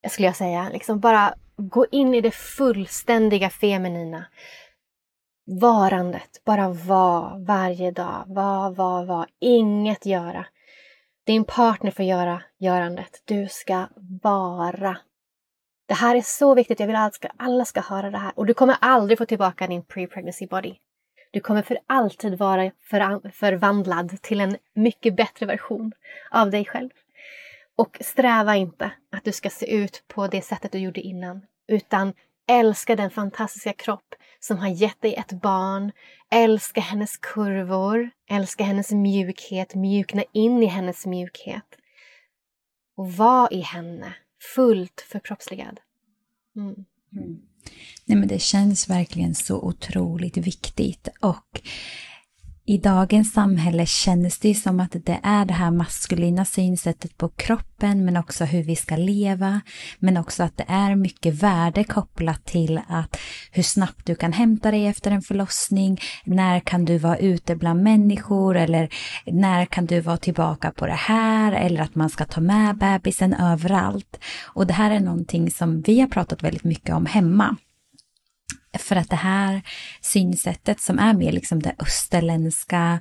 Skulle 0.08 0.28
jag 0.28 0.36
säga. 0.36 0.68
Liksom 0.72 1.00
bara 1.00 1.34
gå 1.56 1.86
in 1.90 2.14
i 2.14 2.20
det 2.20 2.30
fullständiga 2.30 3.50
feminina. 3.50 4.24
Varandet. 5.60 6.44
Bara 6.44 6.68
var 6.68 7.46
varje 7.46 7.90
dag. 7.90 8.24
Var, 8.26 8.70
var, 8.70 9.04
var. 9.04 9.26
Inget 9.40 10.06
göra. 10.06 10.46
Din 11.26 11.44
partner 11.44 11.90
får 11.90 12.04
göra 12.04 12.42
görandet. 12.58 13.22
Du 13.24 13.48
ska 13.50 13.86
vara. 14.22 14.96
Det 15.88 15.94
här 15.94 16.16
är 16.16 16.22
så 16.22 16.54
viktigt, 16.54 16.80
jag 16.80 16.86
vill 16.86 16.96
att 16.96 17.24
alla 17.36 17.64
ska 17.64 17.80
höra 17.80 18.10
det 18.10 18.18
här. 18.18 18.32
Och 18.34 18.46
du 18.46 18.54
kommer 18.54 18.76
aldrig 18.80 19.18
få 19.18 19.24
tillbaka 19.24 19.66
din 19.66 19.82
pre-pregnancy 19.82 20.46
body. 20.48 20.74
Du 21.30 21.40
kommer 21.40 21.62
för 21.62 21.78
alltid 21.86 22.38
vara 22.38 22.70
förvandlad 23.32 24.22
till 24.22 24.40
en 24.40 24.56
mycket 24.74 25.16
bättre 25.16 25.46
version 25.46 25.92
av 26.30 26.50
dig 26.50 26.64
själv. 26.64 26.90
Och 27.76 27.98
sträva 28.00 28.56
inte 28.56 28.90
att 29.12 29.24
du 29.24 29.32
ska 29.32 29.50
se 29.50 29.74
ut 29.74 30.04
på 30.08 30.26
det 30.26 30.42
sättet 30.42 30.72
du 30.72 30.78
gjorde 30.78 31.00
innan. 31.00 31.42
Utan 31.68 32.12
älska 32.48 32.96
den 32.96 33.10
fantastiska 33.10 33.72
kropp 33.72 34.14
som 34.40 34.58
har 34.58 34.68
gett 34.68 35.02
dig 35.02 35.14
ett 35.14 35.32
barn. 35.32 35.92
Älska 36.30 36.80
hennes 36.80 37.16
kurvor, 37.16 38.10
älska 38.30 38.64
hennes 38.64 38.92
mjukhet, 38.92 39.74
mjukna 39.74 40.24
in 40.32 40.62
i 40.62 40.66
hennes 40.66 41.06
mjukhet. 41.06 41.66
Och 42.96 43.12
var 43.12 43.52
i 43.52 43.60
henne 43.60 44.14
fullt 44.54 45.00
förkroppsligad. 45.00 45.80
Mm. 46.56 46.74
Mm. 47.12 47.38
Nej, 48.04 48.18
men 48.18 48.28
det 48.28 48.38
känns 48.38 48.90
verkligen 48.90 49.34
så 49.34 49.60
otroligt 49.62 50.36
viktigt 50.36 51.08
och 51.20 51.60
i 52.68 52.78
dagens 52.78 53.32
samhälle 53.32 53.86
känns 53.86 54.38
det 54.38 54.54
som 54.54 54.80
att 54.80 54.96
det 55.04 55.18
är 55.22 55.44
det 55.44 55.54
här 55.54 55.70
maskulina 55.70 56.44
synsättet 56.44 57.18
på 57.18 57.28
kroppen 57.28 58.04
men 58.04 58.16
också 58.16 58.44
hur 58.44 58.62
vi 58.62 58.76
ska 58.76 58.96
leva. 58.96 59.60
Men 59.98 60.16
också 60.16 60.42
att 60.42 60.56
det 60.56 60.64
är 60.68 60.94
mycket 60.94 61.34
värde 61.34 61.84
kopplat 61.84 62.44
till 62.44 62.80
att 62.88 63.18
hur 63.50 63.62
snabbt 63.62 64.06
du 64.06 64.14
kan 64.14 64.32
hämta 64.32 64.70
dig 64.70 64.86
efter 64.86 65.10
en 65.10 65.22
förlossning. 65.22 66.00
När 66.24 66.60
kan 66.60 66.84
du 66.84 66.98
vara 66.98 67.18
ute 67.18 67.56
bland 67.56 67.82
människor 67.82 68.56
eller 68.56 68.88
när 69.26 69.64
kan 69.64 69.86
du 69.86 70.00
vara 70.00 70.16
tillbaka 70.16 70.70
på 70.70 70.86
det 70.86 70.92
här 70.92 71.52
eller 71.52 71.80
att 71.80 71.94
man 71.94 72.10
ska 72.10 72.24
ta 72.24 72.40
med 72.40 72.78
bebisen 72.78 73.34
överallt. 73.34 74.18
Och 74.46 74.66
det 74.66 74.72
här 74.72 74.90
är 74.90 75.00
någonting 75.00 75.50
som 75.50 75.80
vi 75.80 76.00
har 76.00 76.08
pratat 76.08 76.42
väldigt 76.42 76.64
mycket 76.64 76.94
om 76.94 77.06
hemma. 77.06 77.56
För 78.78 78.96
att 78.96 79.10
det 79.10 79.16
här 79.16 79.62
synsättet 80.00 80.80
som 80.80 80.98
är 80.98 81.14
mer 81.14 81.32
liksom 81.32 81.62
det 81.62 81.74
österländska, 81.78 83.00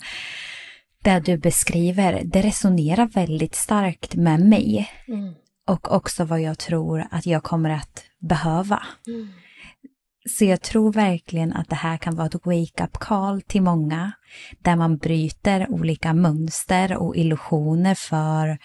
det 1.03 1.19
du 1.19 1.37
beskriver, 1.37 2.21
det 2.25 2.41
resonerar 2.41 3.07
väldigt 3.07 3.55
starkt 3.55 4.15
med 4.15 4.39
mig. 4.39 4.89
Mm. 5.07 5.33
Och 5.67 5.91
också 5.91 6.25
vad 6.25 6.41
jag 6.41 6.57
tror 6.57 7.07
att 7.11 7.25
jag 7.25 7.43
kommer 7.43 7.69
att 7.69 8.03
behöva. 8.19 8.83
Mm. 9.07 9.29
Så 10.29 10.45
jag 10.45 10.61
tror 10.61 10.93
verkligen 10.93 11.53
att 11.53 11.69
det 11.69 11.75
här 11.75 11.97
kan 11.97 12.15
vara 12.15 12.27
ett 12.27 12.45
wake-up 12.45 12.97
call 12.97 13.41
till 13.41 13.61
många, 13.61 14.11
där 14.59 14.75
man 14.75 14.97
bryter 14.97 15.71
olika 15.71 16.13
mönster 16.13 16.97
och 16.97 17.15
illusioner 17.15 17.95
för 17.95 18.57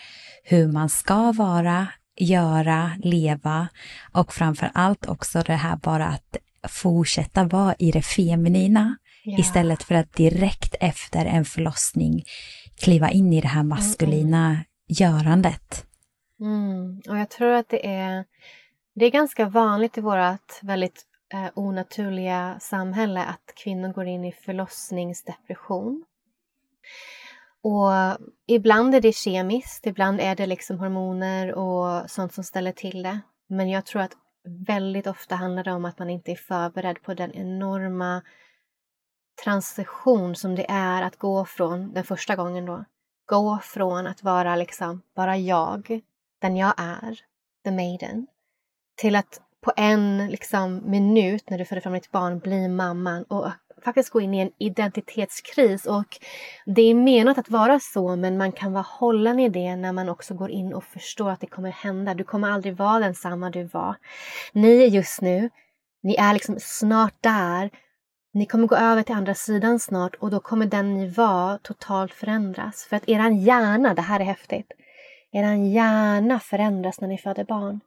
hur 0.45 0.73
man 0.73 0.89
ska 0.89 1.33
vara, 1.33 1.87
göra, 2.21 2.93
leva 2.99 3.69
och 4.13 4.33
framför 4.33 4.71
allt 4.75 5.07
också 5.07 5.43
det 5.43 5.55
här 5.55 5.77
bara 5.77 6.07
att 6.07 6.37
fortsätta 6.69 7.45
vara 7.45 7.75
i 7.79 7.91
det 7.91 8.03
feminina 8.03 8.97
ja. 9.25 9.39
istället 9.39 9.83
för 9.83 9.95
att 9.95 10.13
direkt 10.13 10.75
efter 10.81 11.27
en 11.27 11.45
förlossning 11.45 12.25
kliva 12.81 13.11
in 13.11 13.33
i 13.33 13.41
det 13.41 13.49
här 13.49 13.63
maskulina 13.63 14.47
mm. 14.47 14.65
görandet. 14.87 15.87
Mm. 16.41 17.01
Och 17.09 17.19
jag 17.19 17.31
tror 17.31 17.53
att 17.53 17.69
det 17.69 17.87
är, 17.87 18.25
det 18.95 19.05
är 19.05 19.11
ganska 19.11 19.49
vanligt 19.49 19.99
i 19.99 20.01
vårt 20.01 20.63
väldigt 20.63 21.03
eh, 21.35 21.51
onaturliga 21.55 22.57
samhälle 22.61 23.25
att 23.25 23.55
kvinnor 23.65 23.93
går 23.93 24.07
in 24.07 24.25
i 24.25 24.33
förlossningsdepression. 24.33 26.05
Och 27.63 27.91
ibland 28.47 28.95
är 28.95 29.01
det 29.01 29.13
kemiskt, 29.13 29.87
ibland 29.87 30.21
är 30.21 30.37
det 30.37 30.47
liksom 30.47 30.79
hormoner 30.79 31.55
och 31.55 32.11
sånt 32.11 32.35
som 32.35 32.45
ställer 32.45 32.73
till 32.73 33.03
det. 33.03 33.21
Men 33.47 33.71
jag 33.71 33.87
tror 33.87 34.03
att 34.03 34.13
väldigt 34.45 35.07
ofta 35.07 35.35
handlar 35.35 35.65
det 35.65 35.73
om 35.73 35.85
att 35.85 35.99
man 35.99 36.11
inte 36.11 36.33
är 36.33 36.37
förberedd 36.37 37.03
på 37.03 37.15
den 37.15 37.33
enorma 37.33 38.23
transition 39.45 40.37
som 40.37 40.55
det 40.55 40.67
är 40.69 41.03
att 41.03 41.17
gå 41.17 41.45
från, 41.45 41.93
den 41.93 42.05
första 42.05 42.37
gången 42.37 42.67
då, 42.67 42.85
gå 43.27 43.59
från 43.63 44.07
att 44.07 44.23
vara 44.23 44.57
liksom 44.57 45.03
bara 45.17 45.37
jag, 45.37 46.01
den 46.41 46.57
jag 46.57 46.75
är, 46.77 47.21
the 47.65 47.71
maiden, 47.71 48.27
till 48.97 49.17
att 49.17 49.41
på 49.61 49.73
en 49.77 50.27
liksom, 50.27 50.91
minut 50.91 51.51
när 51.51 51.59
du 51.59 51.65
föder 51.65 51.83
fram 51.83 51.93
ditt 51.93 52.11
barn 52.11 52.39
bli 52.39 52.69
mamman 52.69 53.25
och 53.25 53.51
faktiskt 53.85 54.11
gå 54.11 54.21
in 54.21 54.35
i 54.35 54.41
en 54.41 54.51
identitetskris. 54.59 55.87
Och 55.87 56.19
det 56.67 56.83
är 56.83 56.95
menat 56.95 57.39
att 57.39 57.51
vara 57.51 57.81
så, 57.81 58.17
men 58.17 58.37
man 58.37 58.53
kan 58.53 58.73
vara 58.73 58.87
hållen 58.89 59.39
i 59.39 59.49
det 59.49 59.77
när 59.77 59.93
man 59.93 60.09
också 60.09 60.35
går 60.35 60.51
in 60.51 60.75
och 60.75 60.85
förstår 60.85 61.31
att 61.31 61.41
det 61.41 61.47
kommer 61.47 61.71
hända. 61.71 62.15
Du 62.15 62.25
kommer 62.25 62.51
aldrig 62.51 62.77
vara 62.77 62.99
densamma 62.99 63.51
du 63.51 63.65
var. 63.65 63.97
Ni 64.53 64.87
just 64.87 65.21
nu, 65.21 65.51
ni 66.03 66.15
är 66.15 66.33
liksom 66.33 66.57
snart 66.61 67.15
där. 67.21 67.71
Ni 68.35 68.47
kommer 68.47 68.67
gå 68.67 68.77
över 68.77 69.03
till 69.03 69.15
andra 69.15 69.35
sidan 69.35 69.79
snart 69.79 70.15
och 70.15 70.31
då 70.31 70.41
kommer 70.41 70.67
den 70.67 70.95
ni 70.95 71.09
var 71.09 71.59
totalt 71.59 72.13
förändras. 72.13 72.87
För 72.89 72.97
att 72.97 73.09
eran 73.09 73.37
hjärna, 73.37 73.95
det 73.95 74.03
här 74.03 74.21
är 74.21 74.25
häftigt, 74.25 74.73
eran 75.33 75.71
hjärna 75.71 76.41
förändras 76.41 77.01
när 77.01 77.09
ni 77.09 77.19
föder 77.19 77.45
barn. 77.45 77.81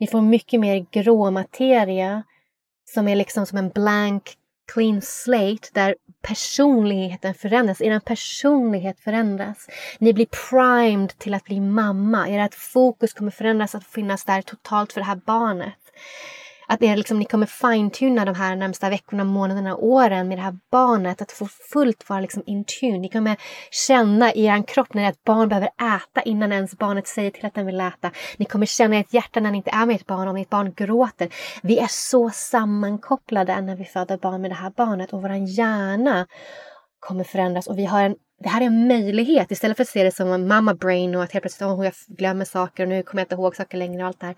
Ni 0.00 0.06
får 0.06 0.20
mycket 0.20 0.60
mer 0.60 0.86
grå 0.90 1.30
materia 1.30 2.22
som 2.84 3.08
är 3.08 3.16
liksom 3.16 3.46
som 3.46 3.58
en 3.58 3.68
blank 3.68 4.36
clean 4.74 5.02
slate 5.02 5.68
där 5.72 5.94
personligheten 6.22 7.34
förändras. 7.34 7.80
Er 7.80 8.00
personlighet 8.00 9.00
förändras. 9.00 9.68
Ni 9.98 10.12
blir 10.12 10.26
primed 10.50 11.18
till 11.18 11.34
att 11.34 11.44
bli 11.44 11.60
mamma. 11.60 12.28
Ert 12.28 12.54
fokus 12.54 13.12
kommer 13.12 13.30
förändras 13.30 13.74
att 13.74 13.86
finnas 13.86 14.24
där 14.24 14.42
totalt 14.42 14.92
för 14.92 15.00
det 15.00 15.06
här 15.06 15.20
barnet 15.26 15.78
att 16.72 16.82
er, 16.82 16.96
liksom, 16.96 17.18
ni 17.18 17.24
kommer 17.24 17.46
fine-tuna 17.46 18.24
de 18.24 18.34
här 18.34 18.56
närmsta 18.56 18.90
veckorna, 18.90 19.24
månaderna, 19.24 19.76
åren 19.76 20.28
med 20.28 20.38
det 20.38 20.42
här 20.42 20.58
barnet. 20.70 21.22
Att 21.22 21.32
få 21.32 21.46
fullt 21.72 22.08
vara 22.08 22.20
liksom 22.20 22.42
in 22.46 22.64
tune. 22.64 22.98
Ni 22.98 23.08
kommer 23.08 23.36
känna 23.86 24.32
i 24.32 24.44
er 24.44 24.66
kropp 24.66 24.94
när 24.94 25.08
ett 25.08 25.24
barn 25.24 25.48
behöver 25.48 25.68
äta 25.68 26.22
innan 26.22 26.52
ens 26.52 26.78
barnet 26.78 27.06
säger 27.06 27.30
till 27.30 27.46
att 27.46 27.54
den 27.54 27.66
vill 27.66 27.80
äta. 27.80 28.10
Ni 28.36 28.44
kommer 28.44 28.66
känna 28.66 28.96
i 28.96 29.00
ert 29.00 29.14
hjärta 29.14 29.40
när 29.40 29.50
ni 29.50 29.56
inte 29.56 29.70
är 29.70 29.86
med 29.86 29.96
ert 29.96 30.06
barn, 30.06 30.28
om 30.28 30.36
ert 30.36 30.50
barn 30.50 30.72
gråter. 30.76 31.28
Vi 31.62 31.78
är 31.78 31.88
så 31.90 32.30
sammankopplade 32.30 33.60
när 33.60 33.76
vi 33.76 33.84
föder 33.84 34.16
barn 34.16 34.40
med 34.40 34.50
det 34.50 34.54
här 34.54 34.72
barnet 34.76 35.12
och 35.12 35.22
vår 35.22 35.32
hjärna 35.32 36.26
kommer 37.00 37.24
förändras 37.24 37.66
och 37.66 37.78
vi 37.78 37.84
har 37.84 38.02
en 38.02 38.14
det 38.42 38.48
här 38.48 38.60
är 38.60 38.66
en 38.66 38.88
möjlighet 38.88 39.50
istället 39.50 39.76
för 39.76 39.84
att 39.84 39.88
se 39.88 40.04
det 40.04 40.12
som 40.12 40.32
en 40.32 40.48
mamma 40.48 40.74
brain 40.74 41.14
och 41.14 41.22
att 41.22 41.32
helt 41.32 41.42
plötsligt 41.42 41.68
oh, 41.68 41.84
jag 41.84 41.92
glömmer 42.08 42.44
saker 42.44 42.82
och 42.82 42.88
nu 42.88 43.02
kommer 43.02 43.20
jag 43.20 43.24
inte 43.24 43.34
ihåg 43.34 43.56
saker 43.56 43.78
längre 43.78 44.02
och 44.02 44.06
allt 44.08 44.20
det 44.20 44.26
här. 44.26 44.36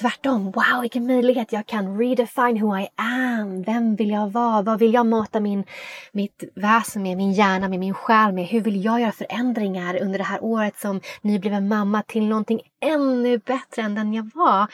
Tvärtom, 0.00 0.44
wow 0.44 0.80
vilken 0.80 1.06
möjlighet 1.06 1.52
jag 1.52 1.66
kan 1.66 1.98
redefine 1.98 2.60
who 2.60 2.78
I 2.78 2.88
am. 2.94 3.62
Vem 3.62 3.96
vill 3.96 4.10
jag 4.10 4.30
vara? 4.30 4.62
Vad 4.62 4.78
vill 4.78 4.94
jag 4.94 5.06
mata 5.06 5.40
min, 5.40 5.64
mitt 6.12 6.44
väsen 6.54 7.02
med, 7.02 7.16
min 7.16 7.32
hjärna 7.32 7.68
med, 7.68 7.80
min 7.80 7.94
själ 7.94 8.32
med? 8.32 8.44
Hur 8.44 8.60
vill 8.60 8.84
jag 8.84 9.00
göra 9.00 9.12
förändringar 9.12 10.02
under 10.02 10.18
det 10.18 10.24
här 10.24 10.44
året 10.44 10.78
som 10.78 11.00
nybliven 11.22 11.68
mamma 11.68 12.02
till 12.02 12.28
någonting 12.28 12.60
ännu 12.80 13.38
bättre 13.38 13.82
än 13.82 13.94
den 13.94 14.14
jag 14.14 14.30
var? 14.34 14.66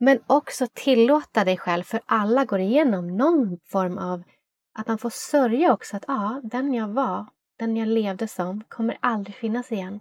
Men 0.00 0.18
också 0.26 0.66
tillåta 0.74 1.44
dig 1.44 1.56
själv, 1.56 1.82
för 1.82 2.00
alla 2.06 2.44
går 2.44 2.60
igenom 2.60 3.16
någon 3.16 3.58
form 3.64 3.98
av 3.98 4.22
att 4.78 4.88
man 4.88 4.98
får 4.98 5.10
sörja 5.10 5.72
också 5.72 5.96
att 5.96 6.04
ja, 6.06 6.40
den 6.44 6.74
jag 6.74 6.88
var, 6.88 7.26
den 7.58 7.76
jag 7.76 7.88
levde 7.88 8.28
som, 8.28 8.64
kommer 8.68 8.98
aldrig 9.00 9.36
finnas 9.36 9.72
igen. 9.72 10.00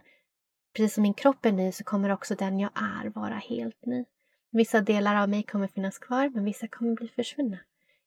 Precis 0.76 0.94
som 0.94 1.02
min 1.02 1.14
kropp 1.14 1.46
är 1.46 1.52
ny 1.52 1.72
så 1.72 1.84
kommer 1.84 2.12
också 2.12 2.36
den 2.36 2.60
jag 2.60 2.72
är 2.76 3.10
vara 3.10 3.36
helt 3.36 3.86
ny. 3.86 4.06
Vissa 4.52 4.82
delar 4.82 5.16
av 5.16 5.30
mig 5.30 5.44
kommer 5.44 5.68
finnas 5.68 5.98
kvar, 5.98 6.30
men 6.34 6.44
vissa 6.44 6.68
kommer 6.68 6.96
bli 6.96 7.08
försvunna. 7.08 7.58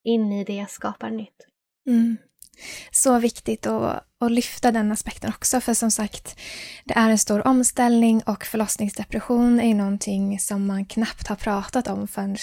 In 0.03 0.31
i 0.31 0.43
det 0.43 0.55
jag 0.55 0.69
skapar 0.69 1.09
nytt. 1.09 1.47
Mm. 1.87 2.17
Så 2.91 3.19
viktigt 3.19 3.67
att, 3.67 4.03
att 4.19 4.31
lyfta 4.31 4.71
den 4.71 4.91
aspekten 4.91 5.29
också, 5.29 5.61
för 5.61 5.73
som 5.73 5.91
sagt, 5.91 6.39
det 6.85 6.93
är 6.93 7.09
en 7.09 7.17
stor 7.17 7.47
omställning 7.47 8.21
och 8.25 8.45
förlossningsdepression 8.45 9.59
är 9.59 9.75
någonting 9.75 10.39
som 10.39 10.67
man 10.67 10.85
knappt 10.85 11.27
har 11.27 11.35
pratat 11.35 11.87
om 11.87 12.07
förrän 12.07 12.37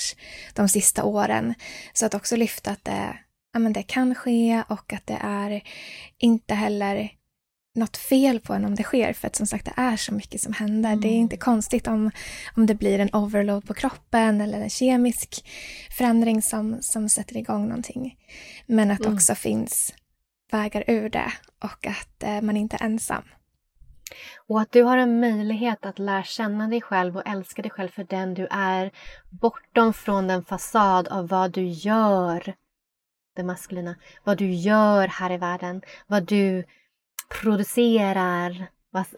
de 0.54 0.68
sista 0.68 1.04
åren. 1.04 1.54
Så 1.92 2.06
att 2.06 2.14
också 2.14 2.36
lyfta 2.36 2.70
att 2.70 2.84
det, 2.84 3.18
ja, 3.52 3.58
men 3.58 3.72
det 3.72 3.82
kan 3.82 4.14
ske 4.14 4.62
och 4.68 4.92
att 4.92 5.06
det 5.06 5.18
är 5.20 5.62
inte 6.18 6.54
heller 6.54 7.10
något 7.78 7.96
fel 7.96 8.40
på 8.40 8.54
en 8.54 8.64
om 8.64 8.74
det 8.74 8.82
sker 8.82 9.12
för 9.12 9.26
att 9.26 9.36
som 9.36 9.46
sagt 9.46 9.64
det 9.64 9.72
är 9.76 9.96
så 9.96 10.14
mycket 10.14 10.40
som 10.40 10.52
händer. 10.52 10.90
Mm. 10.90 11.00
Det 11.00 11.08
är 11.08 11.16
inte 11.16 11.36
konstigt 11.36 11.86
om, 11.86 12.10
om 12.56 12.66
det 12.66 12.74
blir 12.74 12.98
en 12.98 13.14
overload 13.14 13.66
på 13.66 13.74
kroppen 13.74 14.40
eller 14.40 14.60
en 14.60 14.70
kemisk 14.70 15.48
förändring 15.98 16.42
som, 16.42 16.78
som 16.80 17.08
sätter 17.08 17.36
igång 17.36 17.68
någonting. 17.68 18.16
Men 18.66 18.90
att 18.90 19.00
mm. 19.00 19.14
också 19.14 19.34
finns 19.34 19.94
vägar 20.50 20.84
ur 20.86 21.08
det 21.08 21.32
och 21.62 21.86
att 21.86 22.22
eh, 22.22 22.40
man 22.40 22.56
inte 22.56 22.76
är 22.76 22.84
ensam. 22.84 23.22
Och 24.48 24.60
att 24.60 24.72
du 24.72 24.82
har 24.82 24.96
en 24.96 25.20
möjlighet 25.20 25.86
att 25.86 25.98
lära 25.98 26.22
känna 26.22 26.68
dig 26.68 26.80
själv 26.80 27.16
och 27.16 27.26
älska 27.26 27.62
dig 27.62 27.70
själv 27.70 27.88
för 27.88 28.04
den 28.04 28.34
du 28.34 28.46
är 28.50 28.90
bortom 29.30 29.92
från 29.92 30.26
den 30.26 30.44
fasad 30.44 31.08
av 31.08 31.28
vad 31.28 31.52
du 31.52 31.66
gör, 31.66 32.54
det 33.36 33.42
maskulina, 33.42 33.96
vad 34.24 34.38
du 34.38 34.50
gör 34.50 35.08
här 35.08 35.32
i 35.32 35.36
världen, 35.36 35.82
vad 36.06 36.26
du 36.26 36.64
producerar, 37.28 38.66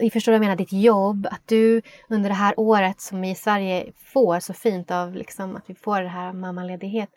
ni 0.00 0.10
förstår 0.10 0.32
vad 0.32 0.36
jag 0.36 0.40
menar, 0.40 0.56
ditt 0.56 0.72
jobb, 0.72 1.26
att 1.30 1.42
du 1.46 1.82
under 2.08 2.28
det 2.28 2.34
här 2.34 2.54
året 2.60 3.00
som 3.00 3.20
vi 3.20 3.30
i 3.30 3.34
Sverige 3.34 3.92
får 3.96 4.40
så 4.40 4.52
fint 4.52 4.90
av 4.90 5.14
liksom, 5.14 5.56
att 5.56 5.64
vi 5.66 5.74
får 5.74 6.00
det 6.00 6.08
här 6.08 6.32
mammaledighet, 6.32 7.10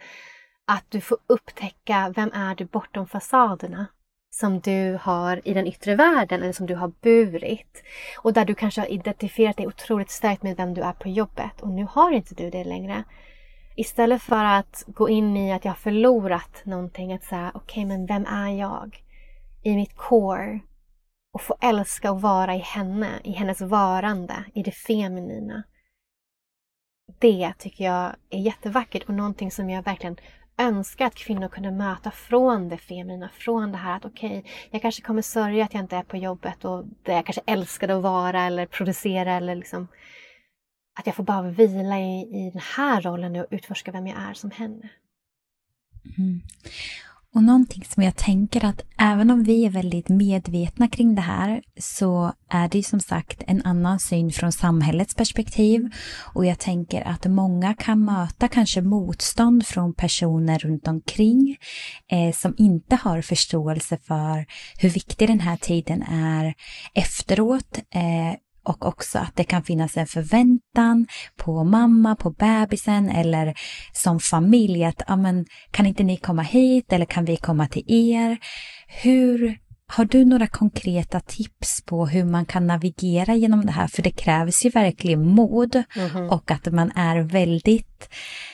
att 0.67 0.85
du 0.89 1.01
får 1.01 1.17
upptäcka 1.27 2.13
vem 2.15 2.31
är 2.33 2.55
du 2.55 2.65
bortom 2.65 3.07
fasaderna 3.07 3.85
som 4.29 4.59
du 4.59 4.99
har 5.01 5.47
i 5.47 5.53
den 5.53 5.67
yttre 5.67 5.95
världen 5.95 6.43
eller 6.43 6.53
som 6.53 6.65
du 6.65 6.75
har 6.75 6.91
burit. 7.01 7.83
Och 8.23 8.33
där 8.33 8.45
du 8.45 8.55
kanske 8.55 8.81
har 8.81 8.91
identifierat 8.91 9.57
dig 9.57 9.67
otroligt 9.67 10.11
starkt 10.11 10.43
med 10.43 10.57
vem 10.57 10.73
du 10.73 10.81
är 10.81 10.93
på 10.93 11.09
jobbet 11.09 11.61
och 11.61 11.69
nu 11.69 11.87
har 11.91 12.11
inte 12.11 12.35
du 12.35 12.49
det 12.49 12.63
längre. 12.63 13.03
Istället 13.75 14.21
för 14.21 14.45
att 14.45 14.83
gå 14.87 15.09
in 15.09 15.37
i 15.37 15.53
att 15.53 15.65
jag 15.65 15.71
har 15.71 15.77
förlorat 15.77 16.61
någonting, 16.65 17.13
att 17.13 17.23
säga 17.23 17.51
okej 17.53 17.85
okay, 17.85 17.85
men 17.85 18.05
vem 18.05 18.25
är 18.25 18.59
jag? 18.59 19.03
I 19.63 19.75
mitt 19.75 19.95
core, 19.95 20.59
och 21.33 21.41
få 21.41 21.55
älska 21.61 22.11
och 22.11 22.21
vara 22.21 22.55
i 22.55 22.59
henne, 22.59 23.19
i 23.23 23.31
hennes 23.31 23.61
varande, 23.61 24.45
i 24.53 24.63
det 24.63 24.71
feminina. 24.71 25.63
Det 27.19 27.53
tycker 27.59 27.85
jag 27.85 28.15
är 28.29 28.39
jättevackert 28.39 29.03
och 29.03 29.13
någonting 29.13 29.51
som 29.51 29.69
jag 29.69 29.83
verkligen 29.83 30.17
önskar 30.57 31.05
att 31.05 31.15
kvinnor 31.15 31.47
kunde 31.47 31.71
möta 31.71 32.11
från 32.11 32.69
det 32.69 32.77
feminina, 32.77 33.29
från 33.29 33.71
det 33.71 33.77
här 33.77 33.97
att 33.97 34.05
okej, 34.05 34.39
okay, 34.39 34.51
jag 34.71 34.81
kanske 34.81 35.01
kommer 35.01 35.21
sörja 35.21 35.65
att 35.65 35.73
jag 35.73 35.83
inte 35.83 35.97
är 35.97 36.03
på 36.03 36.17
jobbet 36.17 36.65
och 36.65 36.85
där 37.03 37.13
jag 37.13 37.25
kanske 37.25 37.41
älskade 37.45 37.95
att 37.97 38.03
vara 38.03 38.43
eller 38.43 38.65
producera 38.65 39.33
eller 39.33 39.55
liksom 39.55 39.87
att 40.99 41.05
jag 41.05 41.15
får 41.15 41.23
bara 41.23 41.41
vila 41.41 41.99
i, 41.99 42.21
i 42.21 42.49
den 42.53 42.61
här 42.75 43.01
rollen 43.01 43.35
och 43.35 43.45
utforska 43.51 43.91
vem 43.91 44.07
jag 44.07 44.17
är 44.21 44.33
som 44.33 44.51
henne. 44.51 44.89
Mm. 46.17 46.41
Och 47.35 47.43
någonting 47.43 47.85
som 47.93 48.03
jag 48.03 48.15
tänker 48.15 48.65
att 48.65 48.81
även 48.99 49.31
om 49.31 49.43
vi 49.43 49.65
är 49.65 49.69
väldigt 49.69 50.09
medvetna 50.09 50.87
kring 50.87 51.15
det 51.15 51.21
här 51.21 51.61
så 51.79 52.33
är 52.49 52.67
det 52.69 52.83
som 52.83 52.99
sagt 52.99 53.43
en 53.47 53.61
annan 53.61 53.99
syn 53.99 54.31
från 54.31 54.51
samhällets 54.51 55.15
perspektiv. 55.15 55.89
Och 56.33 56.45
jag 56.45 56.59
tänker 56.59 57.01
att 57.01 57.25
många 57.25 57.73
kan 57.73 58.05
möta 58.05 58.47
kanske 58.47 58.81
motstånd 58.81 59.67
från 59.67 59.93
personer 59.93 60.59
runt 60.59 60.87
omkring 60.87 61.57
eh, 62.11 62.35
som 62.35 62.55
inte 62.57 62.95
har 62.95 63.21
förståelse 63.21 63.97
för 63.97 64.45
hur 64.77 64.89
viktig 64.89 65.27
den 65.27 65.39
här 65.39 65.57
tiden 65.57 66.01
är 66.01 66.53
efteråt. 66.93 67.77
Eh, 67.77 68.37
och 68.63 68.85
också 68.85 69.19
att 69.19 69.35
det 69.35 69.43
kan 69.43 69.63
finnas 69.63 69.97
en 69.97 70.07
förväntan 70.07 71.07
på 71.37 71.63
mamma, 71.63 72.15
på 72.15 72.29
bebisen 72.29 73.09
eller 73.09 73.53
som 73.93 74.19
familj 74.19 74.83
att 74.83 75.01
men, 75.07 75.45
kan 75.71 75.85
inte 75.85 76.03
ni 76.03 76.17
komma 76.17 76.41
hit 76.41 76.93
eller 76.93 77.05
kan 77.05 77.25
vi 77.25 77.37
komma 77.37 77.67
till 77.67 77.83
er? 77.87 78.37
Hur 78.87 79.57
har 79.87 80.05
du 80.05 80.25
några 80.25 80.47
konkreta 80.47 81.19
tips 81.19 81.83
på 81.85 82.05
hur 82.05 82.25
man 82.25 82.45
kan 82.45 82.67
navigera 82.67 83.35
genom 83.35 83.65
det 83.65 83.71
här? 83.71 83.87
För 83.87 84.01
det 84.01 84.11
krävs 84.11 84.65
ju 84.65 84.69
verkligen 84.69 85.27
mod 85.27 85.75
mm 85.75 86.09
-hmm. 86.09 86.29
och 86.29 86.51
att 86.51 86.65
man 86.65 86.91
är 86.95 87.19
väldigt 87.19 88.09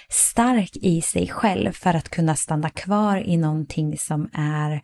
stark 0.09 0.71
i 0.75 1.01
sig 1.01 1.27
själv 1.27 1.71
för 1.71 1.93
att 1.93 2.09
kunna 2.09 2.35
stanna 2.35 2.69
kvar 2.69 3.17
i 3.17 3.37
någonting 3.37 3.97
som 3.97 4.29
är 4.33 4.81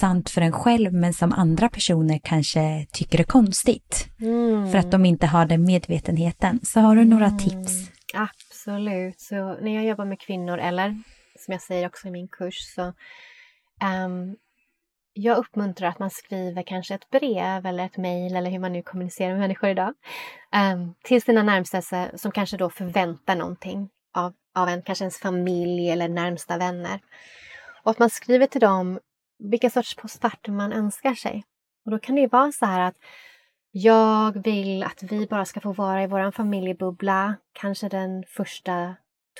sant 0.00 0.30
för 0.30 0.40
en 0.40 0.52
själv 0.52 0.92
men 0.92 1.12
som 1.12 1.32
andra 1.32 1.68
personer 1.68 2.20
kanske 2.22 2.86
tycker 2.92 3.20
är 3.20 3.24
konstigt. 3.24 4.08
Mm. 4.20 4.70
För 4.70 4.78
att 4.78 4.90
de 4.90 5.04
inte 5.04 5.26
har 5.26 5.46
den 5.46 5.64
medvetenheten. 5.64 6.60
Så 6.62 6.80
har 6.80 6.96
du 6.96 7.04
några 7.04 7.26
mm. 7.26 7.38
tips? 7.38 7.90
absolut. 8.14 9.20
Så 9.20 9.34
när 9.34 9.74
jag 9.74 9.84
jobbar 9.84 10.04
med 10.04 10.20
kvinnor, 10.20 10.58
eller 10.58 10.88
som 11.38 11.52
jag 11.52 11.62
säger 11.62 11.86
också 11.86 12.08
i 12.08 12.10
min 12.10 12.28
kurs, 12.28 12.74
så 12.74 12.82
um, 14.06 14.36
jag 15.12 15.38
uppmuntrar 15.38 15.88
att 15.88 15.98
man 15.98 16.10
skriver 16.10 16.62
kanske 16.62 16.94
ett 16.94 17.10
brev 17.10 17.66
eller 17.66 17.84
ett 17.84 17.96
mejl 17.96 18.36
eller 18.36 18.50
hur 18.50 18.58
man 18.58 18.72
nu 18.72 18.82
kommunicerar 18.82 19.30
med 19.30 19.40
människor 19.40 19.70
idag 19.70 19.94
um, 20.72 20.94
till 21.04 21.22
sina 21.22 21.42
närmsta 21.42 21.82
som 22.18 22.32
kanske 22.32 22.56
då 22.56 22.70
förväntar 22.70 23.36
någonting 23.36 23.88
av, 24.14 24.32
av 24.54 24.68
en, 24.68 24.82
kanske 24.82 25.04
ens 25.04 25.18
familj 25.18 25.90
eller 25.90 26.08
närmsta 26.08 26.58
vänner. 26.58 27.00
Och 27.82 27.90
att 27.90 27.98
man 27.98 28.10
skriver 28.10 28.46
till 28.46 28.60
dem 28.60 29.00
vilka 29.50 29.70
sorts 29.70 29.94
postpartum 29.94 30.56
man 30.56 30.72
önskar 30.72 31.14
sig. 31.14 31.44
Och 31.84 31.90
då 31.90 31.98
kan 31.98 32.14
det 32.14 32.20
ju 32.20 32.28
vara 32.28 32.52
så 32.52 32.66
här 32.66 32.80
att 32.80 32.96
jag 33.70 34.42
vill 34.44 34.82
att 34.82 35.02
vi 35.02 35.26
bara 35.26 35.44
ska 35.44 35.60
få 35.60 35.72
vara 35.72 36.02
i 36.02 36.06
vår 36.06 36.30
familjebubbla, 36.30 37.34
kanske 37.52 37.88
den 37.88 38.24
första 38.28 38.94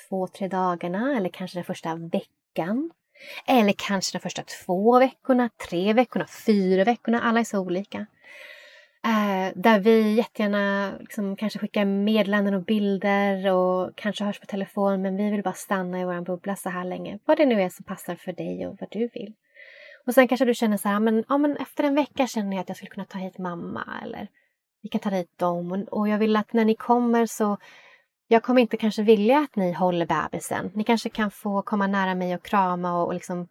två, 0.09 0.27
tre 0.27 0.49
dagarna 0.49 1.17
eller 1.17 1.29
kanske 1.29 1.59
den 1.59 1.65
första 1.65 1.95
veckan. 1.95 2.91
Eller 3.47 3.75
kanske 3.77 4.19
de 4.19 4.23
första 4.23 4.43
två 4.43 4.99
veckorna, 4.99 5.51
tre 5.69 5.93
veckorna, 5.93 6.27
fyra 6.47 6.85
veckorna. 6.85 7.21
Alla 7.21 7.41
är 7.41 7.45
så 7.45 7.61
olika. 7.61 8.07
Eh, 9.05 9.53
där 9.55 9.79
vi 9.79 10.13
jättegärna 10.13 10.93
liksom, 11.01 11.37
kanske 11.37 11.59
skickar 11.59 11.85
meddelanden 11.85 12.55
och 12.55 12.65
bilder 12.65 13.53
och 13.53 13.97
kanske 13.97 14.25
hörs 14.25 14.41
på 14.41 14.47
telefon 14.47 15.03
men 15.03 15.17
vi 15.17 15.31
vill 15.31 15.43
bara 15.43 15.55
stanna 15.55 16.01
i 16.01 16.05
vår 16.05 16.21
bubbla 16.21 16.57
så 16.57 16.71
här 16.71 16.85
länge. 16.85 17.19
Vad 17.25 17.37
det 17.37 17.47
nu 17.47 17.63
är 17.63 17.69
som 17.69 17.85
passar 17.85 18.15
för 18.15 18.33
dig 18.33 18.67
och 18.67 18.77
vad 18.81 18.91
du 18.91 19.09
vill. 19.15 19.33
Och 20.07 20.15
sen 20.15 20.29
kanske 20.29 20.45
du 20.45 20.55
känner 20.55 20.77
så 20.77 20.89
här, 20.89 21.01
men, 21.01 21.25
ja, 21.29 21.39
men 21.39 21.57
efter 21.57 21.85
en 21.85 21.95
vecka 21.95 22.27
känner 22.27 22.53
jag 22.53 22.61
att 22.61 22.69
jag 22.69 22.77
skulle 22.77 22.91
kunna 22.91 23.07
ta 23.07 23.19
hit 23.19 23.39
mamma 23.39 23.85
eller 24.03 24.29
vi 24.83 24.89
kan 24.89 25.01
ta 25.01 25.11
hit 25.11 25.39
dem 25.39 25.73
och, 25.73 25.99
och 25.99 26.09
jag 26.09 26.19
vill 26.19 26.37
att 26.37 26.53
när 26.53 26.65
ni 26.65 26.75
kommer 26.75 27.27
så 27.27 27.59
jag 28.29 28.43
kommer 28.43 28.61
inte 28.61 28.77
kanske 28.77 29.03
vilja 29.03 29.39
att 29.39 29.57
ni 29.57 29.73
håller 29.73 30.07
bebisen. 30.07 30.71
Ni 30.75 30.85
kanske 30.85 31.09
kan 31.09 31.31
få 31.31 31.63
komma 31.63 31.87
nära 31.87 32.15
mig 32.15 32.35
och 32.35 32.43
krama 32.43 33.01
och, 33.03 33.07
och 33.07 33.15
liksom 33.15 33.49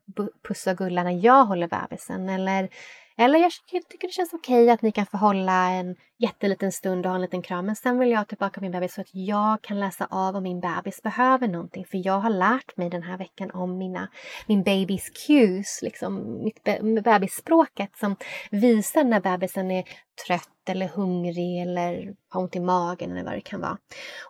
pussa 0.48 0.72
och 0.72 0.78
gulla 0.78 1.04
när 1.04 1.26
jag 1.26 1.46
håller 1.46 1.68
bebisen. 1.68 2.30
Eller 2.30 2.70
eller 3.18 3.40
jag 3.40 3.52
tycker 3.90 4.08
det 4.08 4.14
känns 4.14 4.34
okej 4.34 4.70
att 4.70 4.82
ni 4.82 4.92
kan 4.92 5.06
få 5.06 5.18
hålla 5.18 5.70
en 5.70 5.96
jätteliten 6.18 6.72
stund 6.72 7.06
och 7.06 7.10
ha 7.10 7.16
en 7.16 7.22
liten 7.22 7.42
kram. 7.42 7.66
Men 7.66 7.76
sen 7.76 8.00
vill 8.00 8.10
jag 8.10 8.18
ha 8.18 8.26
tillbaka 8.26 8.62
min 8.62 8.72
bebis 8.72 8.94
så 8.94 9.02
att 9.02 9.10
jag 9.12 9.62
kan 9.62 9.80
läsa 9.80 10.08
av 10.10 10.36
om 10.36 10.44
min 10.44 10.60
bebis 10.60 11.02
behöver 11.04 11.48
någonting. 11.48 11.86
För 11.86 12.08
jag 12.08 12.20
har 12.20 12.30
lärt 12.30 12.78
mig 12.78 12.90
den 12.90 13.04
här 13.04 13.18
veckan 13.18 13.52
om 13.52 13.78
mina, 13.78 14.08
min 14.48 14.64
babys 14.64 15.10
cues, 15.10 15.82
liksom 15.82 16.44
mitt 16.44 16.64
bebisspråket 17.04 17.98
som 17.98 18.16
visar 18.52 19.04
när 19.04 19.20
bebisen 19.20 19.72
är 19.72 19.84
trött 20.28 20.50
eller 20.70 20.88
hungrig 20.88 21.62
eller 21.62 22.16
har 22.30 22.42
ont 22.42 22.56
i 22.56 22.60
magen 22.60 23.12
eller 23.12 23.24
vad 23.24 23.34
det 23.34 23.42
kan 23.42 23.62
vara. 23.62 23.78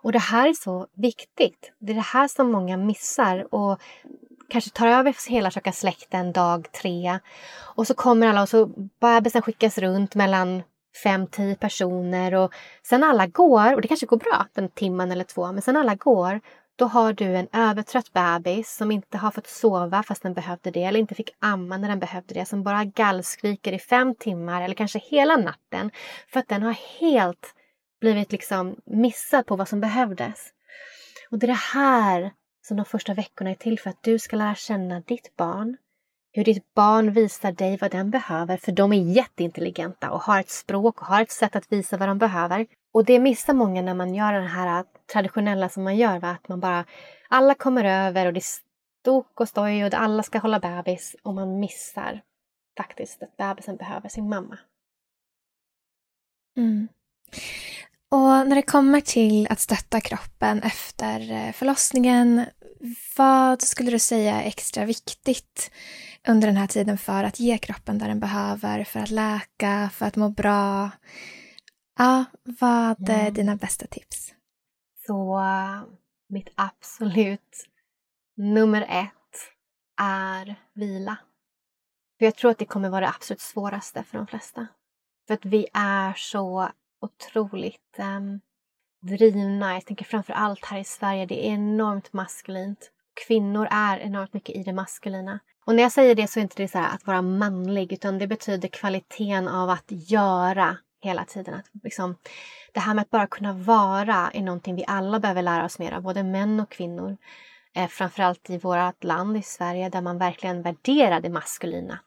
Och 0.02 0.12
det 0.12 0.18
här 0.18 0.48
är 0.48 0.52
så 0.52 0.86
viktigt. 0.94 1.72
Det 1.78 1.92
är 1.92 1.96
det 1.96 2.00
här 2.00 2.28
som 2.28 2.52
många 2.52 2.76
missar. 2.76 3.54
Och 3.54 3.80
kanske 4.48 4.70
tar 4.70 4.86
över 4.86 5.30
hela 5.30 5.50
Tjocka 5.50 5.72
släkten 5.72 6.32
dag 6.32 6.72
tre. 6.72 7.18
Och 7.74 7.86
så 7.86 7.94
kommer 7.94 8.26
alla 8.26 8.42
och 8.42 8.48
så 8.48 8.66
bebisen 9.00 9.42
skickas 9.42 9.78
runt 9.78 10.14
mellan 10.14 10.62
fem, 11.02 11.26
tio 11.26 11.56
personer 11.56 12.34
och 12.34 12.52
sen 12.82 13.04
alla 13.04 13.26
går, 13.26 13.74
och 13.74 13.80
det 13.80 13.88
kanske 13.88 14.06
går 14.06 14.16
bra 14.16 14.46
den 14.54 14.68
timmen 14.68 15.12
eller 15.12 15.24
två, 15.24 15.52
men 15.52 15.62
sen 15.62 15.76
alla 15.76 15.94
går, 15.94 16.40
då 16.76 16.84
har 16.84 17.12
du 17.12 17.36
en 17.36 17.48
övertrött 17.52 18.12
bebis 18.12 18.76
som 18.76 18.90
inte 18.90 19.18
har 19.18 19.30
fått 19.30 19.46
sova 19.46 20.02
fast 20.02 20.22
den 20.22 20.34
behövde 20.34 20.70
det 20.70 20.84
eller 20.84 21.00
inte 21.00 21.14
fick 21.14 21.30
amma 21.38 21.76
när 21.76 21.88
den 21.88 21.98
behövde 21.98 22.34
det, 22.34 22.46
som 22.46 22.62
bara 22.62 22.84
gallskriker 22.84 23.72
i 23.72 23.78
fem 23.78 24.14
timmar 24.14 24.62
eller 24.62 24.74
kanske 24.74 24.98
hela 24.98 25.36
natten 25.36 25.90
för 26.28 26.40
att 26.40 26.48
den 26.48 26.62
har 26.62 26.76
helt 27.00 27.54
blivit 28.00 28.32
liksom 28.32 28.76
missad 28.86 29.46
på 29.46 29.56
vad 29.56 29.68
som 29.68 29.80
behövdes. 29.80 30.48
Och 31.30 31.38
det 31.38 31.46
är 31.46 31.48
det 31.48 31.78
här 31.80 32.32
som 32.66 32.76
de 32.76 32.86
första 32.86 33.14
veckorna 33.14 33.50
är 33.50 33.54
till 33.54 33.78
för 33.78 33.90
att 33.90 34.02
du 34.02 34.18
ska 34.18 34.36
lära 34.36 34.54
känna 34.54 35.00
ditt 35.00 35.36
barn. 35.36 35.76
Hur 36.32 36.44
ditt 36.44 36.74
barn 36.74 37.12
visar 37.12 37.52
dig 37.52 37.78
vad 37.80 37.90
den 37.90 38.10
behöver, 38.10 38.56
för 38.56 38.72
de 38.72 38.92
är 38.92 39.16
jätteintelligenta 39.16 40.10
och 40.10 40.20
har 40.20 40.40
ett 40.40 40.50
språk 40.50 41.00
och 41.00 41.06
har 41.06 41.22
ett 41.22 41.30
sätt 41.30 41.56
att 41.56 41.72
visa 41.72 41.96
vad 41.96 42.08
de 42.08 42.18
behöver. 42.18 42.66
Och 42.92 43.04
det 43.04 43.18
missar 43.18 43.54
många 43.54 43.82
när 43.82 43.94
man 43.94 44.14
gör 44.14 44.32
det 44.32 44.48
här 44.48 44.78
äh, 44.78 44.86
traditionella 45.12 45.68
som 45.68 45.84
man 45.84 45.96
gör, 45.96 46.18
va? 46.18 46.30
att 46.30 46.48
man 46.48 46.60
bara 46.60 46.84
alla 47.28 47.54
kommer 47.54 47.84
över 47.84 48.26
och 48.26 48.32
det 48.32 48.38
är 48.38 48.54
stok 49.00 49.40
och 49.40 49.48
stoj 49.48 49.84
och 49.84 49.94
alla 49.94 50.22
ska 50.22 50.38
hålla 50.38 50.60
bebis 50.60 51.16
och 51.22 51.34
man 51.34 51.60
missar 51.60 52.22
faktiskt 52.76 53.22
att 53.22 53.36
bebisen 53.36 53.76
behöver 53.76 54.08
sin 54.08 54.28
mamma. 54.28 54.58
Mm. 56.56 56.88
Och 58.10 58.48
när 58.48 58.54
det 58.54 58.62
kommer 58.62 59.00
till 59.00 59.46
att 59.50 59.60
stötta 59.60 60.00
kroppen 60.00 60.62
efter 60.62 61.32
eh, 61.32 61.52
förlossningen, 61.52 62.44
vad 63.16 63.62
skulle 63.62 63.90
du 63.90 63.98
säga 63.98 64.42
är 64.42 64.46
extra 64.46 64.84
viktigt 64.84 65.70
under 66.28 66.48
den 66.48 66.56
här 66.56 66.66
tiden 66.66 66.98
för 66.98 67.24
att 67.24 67.40
ge 67.40 67.58
kroppen 67.58 67.98
det 67.98 68.06
den 68.06 68.20
behöver, 68.20 68.84
för 68.84 69.00
att 69.00 69.10
läka, 69.10 69.90
för 69.92 70.06
att 70.06 70.16
må 70.16 70.28
bra? 70.28 70.90
Ja, 71.98 72.24
vad 72.60 73.08
är 73.08 73.20
mm. 73.20 73.34
dina 73.34 73.56
bästa 73.56 73.86
tips? 73.86 74.34
Så 75.06 75.40
mitt 76.28 76.48
absolut 76.54 77.68
nummer 78.36 78.82
ett 78.82 79.14
är 80.00 80.56
vila. 80.74 81.18
För 82.18 82.24
jag 82.24 82.34
tror 82.34 82.50
att 82.50 82.58
det 82.58 82.64
kommer 82.64 82.88
vara 82.88 83.00
det 83.00 83.08
absolut 83.08 83.40
svåraste 83.40 84.02
för 84.02 84.18
de 84.18 84.26
flesta. 84.26 84.66
För 85.26 85.34
att 85.34 85.44
vi 85.44 85.66
är 85.74 86.14
så 86.14 86.68
otroligt 87.04 87.98
um, 87.98 88.40
drivna. 89.02 89.74
Jag 89.74 89.86
tänker 89.86 90.04
framför 90.04 90.32
allt 90.32 90.64
här 90.64 90.78
i 90.78 90.84
Sverige, 90.84 91.26
det 91.26 91.46
är 91.46 91.54
enormt 91.54 92.12
maskulint. 92.12 92.90
Kvinnor 93.26 93.68
är 93.70 93.98
enormt 93.98 94.32
mycket 94.32 94.56
i 94.56 94.62
det 94.62 94.72
maskulina. 94.72 95.38
Och 95.64 95.74
när 95.74 95.82
jag 95.82 95.92
säger 95.92 96.14
det 96.14 96.26
så 96.26 96.40
är 96.40 96.42
inte 96.42 96.62
det 96.62 96.68
så 96.68 96.78
att 96.78 97.06
vara 97.06 97.22
manlig 97.22 97.92
utan 97.92 98.18
det 98.18 98.26
betyder 98.26 98.68
kvaliteten 98.68 99.48
av 99.48 99.70
att 99.70 99.84
göra 99.88 100.76
hela 101.02 101.24
tiden. 101.24 101.54
Att 101.54 101.66
liksom, 101.82 102.16
det 102.72 102.80
här 102.80 102.94
med 102.94 103.02
att 103.02 103.10
bara 103.10 103.26
kunna 103.26 103.52
vara 103.52 104.30
är 104.34 104.42
någonting 104.42 104.74
vi 104.74 104.84
alla 104.86 105.20
behöver 105.20 105.42
lära 105.42 105.64
oss 105.64 105.78
mer 105.78 105.92
av, 105.92 106.02
både 106.02 106.22
män 106.22 106.60
och 106.60 106.70
kvinnor. 106.70 107.16
Eh, 107.74 107.88
framförallt 107.88 108.50
i 108.50 108.58
vårt 108.58 109.04
land, 109.04 109.36
i 109.36 109.42
Sverige, 109.42 109.88
där 109.88 110.02
man 110.02 110.18
verkligen 110.18 110.62
värderar 110.62 111.20
det 111.20 111.28
maskulina 111.28 111.98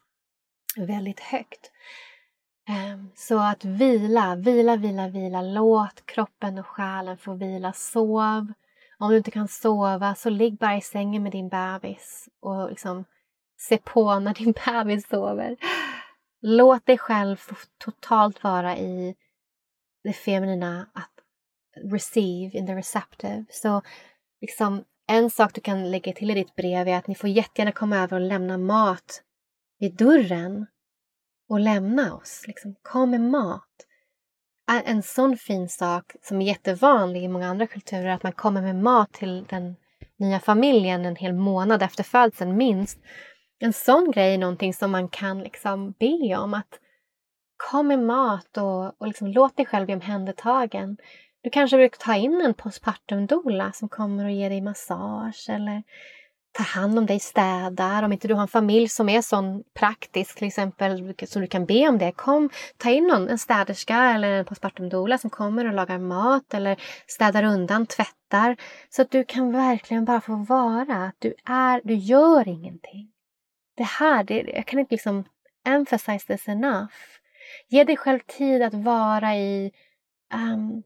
väldigt 0.76 1.20
högt. 1.20 1.70
Ehm, 2.68 3.10
så 3.14 3.38
att 3.38 3.64
vila, 3.64 4.36
vila, 4.36 4.76
vila, 4.76 5.08
vila. 5.08 5.42
Låt 5.42 6.06
kroppen 6.06 6.58
och 6.58 6.66
själen 6.66 7.18
få 7.18 7.34
vila. 7.34 7.72
Sov. 7.72 8.52
Om 8.98 9.10
du 9.10 9.16
inte 9.16 9.30
kan 9.30 9.48
sova 9.48 10.14
så 10.14 10.30
ligg 10.30 10.58
bara 10.58 10.76
i 10.76 10.80
sängen 10.80 11.22
med 11.22 11.32
din 11.32 11.48
bebis 11.48 12.28
och 12.40 12.70
liksom 12.70 13.04
se 13.58 13.78
på 13.78 14.18
när 14.20 14.34
din 14.34 14.54
bebis 14.66 15.08
sover. 15.08 15.56
Låt 16.40 16.86
dig 16.86 16.98
själv 16.98 17.36
få 17.36 17.54
totalt 17.78 18.44
vara 18.44 18.76
i 18.76 19.14
det 20.04 20.12
feminina, 20.12 20.86
att 20.92 21.12
receive 21.92 22.58
in 22.58 22.66
the 22.66 22.74
receptive. 22.74 23.44
Så 23.50 23.82
liksom, 24.40 24.84
en 25.06 25.30
sak 25.30 25.54
du 25.54 25.60
kan 25.60 25.90
lägga 25.90 26.12
till 26.12 26.30
i 26.30 26.34
ditt 26.34 26.56
brev 26.56 26.88
är 26.88 26.96
att 26.96 27.06
ni 27.06 27.14
får 27.14 27.30
jättegärna 27.30 27.72
komma 27.72 27.96
över 27.96 28.20
och 28.20 28.26
lämna 28.26 28.58
mat 28.58 29.22
vid 29.78 29.96
dörren 29.96 30.66
och 31.48 31.60
lämna 31.60 32.14
oss. 32.14 32.44
Liksom, 32.46 32.74
kom 32.82 33.10
med 33.10 33.20
mat. 33.20 33.64
En 34.84 35.02
sån 35.02 35.36
fin 35.36 35.68
sak 35.68 36.12
som 36.22 36.42
är 36.42 36.46
jättevanlig 36.46 37.24
i 37.24 37.28
många 37.28 37.48
andra 37.48 37.66
kulturer 37.66 38.08
att 38.08 38.22
man 38.22 38.32
kommer 38.32 38.62
med 38.62 38.76
mat 38.76 39.12
till 39.12 39.44
den 39.48 39.76
nya 40.16 40.40
familjen 40.40 41.04
en 41.04 41.16
hel 41.16 41.32
månad 41.32 41.82
efter 41.82 42.04
födseln 42.04 42.56
minst. 42.56 42.98
En 43.58 43.72
sån 43.72 44.10
grej 44.10 44.34
är 44.34 44.38
någonting 44.38 44.74
som 44.74 44.90
man 44.90 45.08
kan 45.08 45.42
liksom 45.42 45.94
be 45.98 46.36
om. 46.36 46.54
att 46.54 46.80
Kom 47.56 47.86
med 47.86 47.98
mat 47.98 48.56
och, 48.56 49.00
och 49.00 49.06
liksom 49.06 49.28
låt 49.28 49.56
dig 49.56 49.66
själv 49.66 49.86
bli 49.86 49.94
omhändertagen. 49.94 50.96
Du 51.42 51.50
kanske 51.50 51.76
vill 51.76 51.90
ta 51.90 52.16
in 52.16 52.40
en 52.40 52.54
postpartum 52.54 53.26
doula 53.26 53.72
som 53.72 53.88
kommer 53.88 54.24
och 54.24 54.30
ger 54.30 54.50
dig 54.50 54.60
massage 54.60 55.46
eller 55.48 55.82
ta 56.52 56.62
hand 56.62 56.98
om 56.98 57.06
dig, 57.06 57.20
städar. 57.20 58.02
Om 58.02 58.12
inte 58.12 58.28
du 58.28 58.34
har 58.34 58.42
en 58.42 58.48
familj 58.48 58.88
som 58.88 59.08
är 59.08 59.22
sån 59.22 59.64
praktisk 59.74 60.38
till 60.38 60.46
exempel, 60.46 61.14
som 61.26 61.42
du 61.42 61.48
kan 61.48 61.66
be 61.66 61.88
om 61.88 61.98
det. 61.98 62.12
Kom, 62.12 62.50
ta 62.76 62.90
in 62.90 63.06
någon, 63.06 63.28
en 63.28 63.38
städerska 63.38 63.96
eller 63.96 64.32
en 64.32 64.44
postpartum 64.44 65.18
som 65.18 65.30
kommer 65.30 65.66
och 65.66 65.74
lagar 65.74 65.98
mat 65.98 66.54
eller 66.54 66.80
städar 67.06 67.42
undan, 67.42 67.86
tvättar. 67.86 68.56
Så 68.88 69.02
att 69.02 69.10
du 69.10 69.24
kan 69.24 69.52
verkligen 69.52 70.04
bara 70.04 70.20
få 70.20 70.36
vara. 70.36 71.12
Du, 71.18 71.34
är, 71.44 71.80
du 71.84 71.94
gör 71.94 72.48
ingenting. 72.48 73.10
Det 73.76 73.84
här, 73.84 74.24
det, 74.24 74.42
jag 74.54 74.66
kan 74.66 74.78
inte 74.78 74.94
liksom 74.94 75.24
emphasize 75.66 76.26
this 76.26 76.48
enough. 76.48 76.92
Ge 77.68 77.84
dig 77.84 77.96
själv 77.96 78.20
tid 78.26 78.62
att 78.62 78.74
vara 78.74 79.36
i 79.36 79.72
um, 80.34 80.82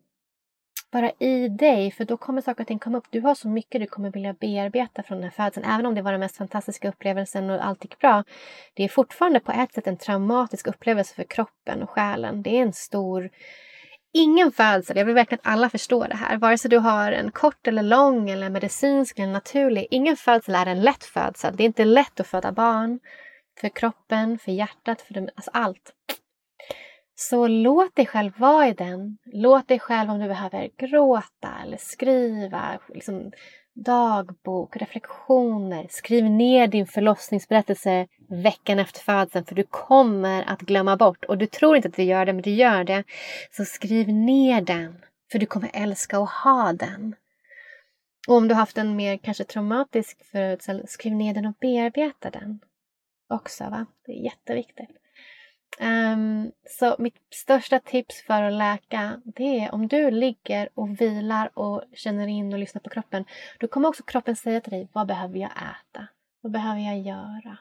vara 0.93 1.13
i 1.19 1.49
dig, 1.49 1.91
för 1.91 2.05
då 2.05 2.17
kommer 2.17 2.41
saker 2.41 2.63
och 2.65 2.69
ting 2.69 2.79
komma 2.79 2.99
upp. 2.99 3.07
Du 3.11 3.21
har 3.21 3.35
så 3.35 3.49
mycket 3.49 3.81
du 3.81 3.87
kommer 3.87 4.11
vilja 4.11 4.33
bearbeta 4.33 5.03
från 5.03 5.19
den 5.19 5.25
här 5.25 5.31
födseln. 5.31 5.67
Även 5.67 5.87
om 5.87 5.95
det 5.95 6.03
var 6.03 6.13
den 6.13 6.21
mest 6.21 6.37
fantastiska 6.37 6.89
upplevelsen 6.89 7.51
och 7.51 7.67
allt 7.67 7.85
gick 7.85 7.99
bra. 7.99 8.25
Det 8.75 8.85
är 8.85 8.89
fortfarande 8.89 9.41
på 9.41 9.53
ett 9.53 9.75
sätt 9.75 9.87
en 9.87 9.97
traumatisk 9.97 10.67
upplevelse 10.67 11.15
för 11.15 11.25
kroppen 11.25 11.83
och 11.83 11.91
själen. 11.91 12.43
Det 12.43 12.59
är 12.59 12.63
en 12.63 12.73
stor 12.73 13.31
ingen 14.13 14.53
födsel, 14.53 14.97
jag 14.97 15.05
vill 15.05 15.15
verkligen 15.15 15.41
att 15.45 15.53
alla 15.53 15.71
förstår 15.71 16.09
det 16.09 16.17
här, 16.17 16.37
vare 16.37 16.59
sig 16.59 16.71
du 16.71 16.79
har 16.79 17.13
en 17.13 17.31
kort 17.31 17.69
eller 17.69 17.83
lång 17.83 18.31
eller 18.31 18.51
medicinsk 18.51 19.19
eller 19.19 19.33
naturlig, 19.33 19.87
ingen 19.91 20.17
födsel 20.17 20.55
är 20.55 20.67
en 20.67 20.81
lätt 20.81 21.05
födsel. 21.05 21.57
Det 21.57 21.63
är 21.63 21.67
inte 21.67 21.85
lätt 21.85 22.21
att 22.21 22.27
föda 22.27 22.53
barn. 22.53 23.01
För 23.61 23.69
kroppen, 23.69 24.39
för 24.39 24.53
hjärtat, 24.53 25.01
för 25.01 25.31
alltså 25.35 25.51
allt. 25.55 25.93
Så 27.29 27.47
låt 27.47 27.97
dig 27.97 28.07
själv 28.07 28.33
vara 28.39 28.69
i 28.69 28.73
den. 28.73 29.19
Låt 29.25 29.69
dig 29.69 29.79
själv 29.79 30.11
om 30.11 30.19
du 30.19 30.29
behöver 30.29 30.71
gråta 30.77 31.49
eller 31.63 31.77
skriva, 31.77 32.79
liksom 32.89 33.33
dagbok, 33.75 34.77
reflektioner. 34.77 35.87
Skriv 35.91 36.25
ner 36.25 36.67
din 36.67 36.87
förlossningsberättelse 36.87 38.07
veckan 38.29 38.79
efter 38.79 39.01
födseln 39.01 39.45
för 39.45 39.55
du 39.55 39.63
kommer 39.63 40.43
att 40.43 40.61
glömma 40.61 40.97
bort. 40.97 41.25
Och 41.25 41.39
du 41.39 41.47
tror 41.47 41.77
inte 41.77 41.89
att 41.89 41.97
du 41.97 42.03
gör 42.03 42.27
det, 42.27 42.33
men 42.33 42.43
du 42.43 42.51
gör 42.51 42.85
det. 42.85 43.05
Så 43.51 43.65
skriv 43.65 44.09
ner 44.09 44.61
den, 44.61 45.05
för 45.33 45.39
du 45.39 45.47
kommer 45.47 45.71
älska 45.73 46.19
att 46.19 46.31
ha 46.31 46.73
den. 46.73 47.15
Och 48.29 48.35
om 48.37 48.49
du 48.49 48.55
haft 48.55 48.79
en 48.79 48.97
mer 48.97 49.17
kanske 49.17 49.45
traumatisk 49.45 50.25
födsel, 50.33 50.89
skriv 50.89 51.13
ner 51.13 51.35
den 51.35 51.47
och 51.47 51.57
bearbeta 51.61 52.31
den 52.31 52.61
också. 53.29 53.65
Va? 53.65 53.87
Det 54.07 54.13
är 54.13 54.25
jätteviktigt. 54.25 55.02
Um, 55.81 56.53
så 56.69 56.97
mitt 56.99 57.17
största 57.31 57.81
tips 57.81 58.23
för 58.23 58.43
att 58.43 58.53
läka 58.53 59.21
det 59.25 59.61
är 59.61 59.75
om 59.75 59.89
du 59.89 60.11
ligger 60.11 60.69
och 60.75 61.01
vilar 61.01 61.59
och 61.59 61.83
känner 61.95 62.27
in 62.27 62.53
och 62.53 62.59
lyssnar 62.59 62.81
på 62.81 62.91
kroppen. 62.91 63.25
Då 63.61 63.69
kommer 63.69 63.89
också 63.89 64.03
kroppen 64.03 64.37
säga 64.37 64.61
till 64.61 64.73
dig, 64.73 64.89
vad 64.93 65.07
behöver 65.07 65.39
jag 65.39 65.51
äta? 65.51 66.07
Vad 66.41 66.53
behöver 66.53 66.81
jag 66.81 66.99
göra? 67.01 67.59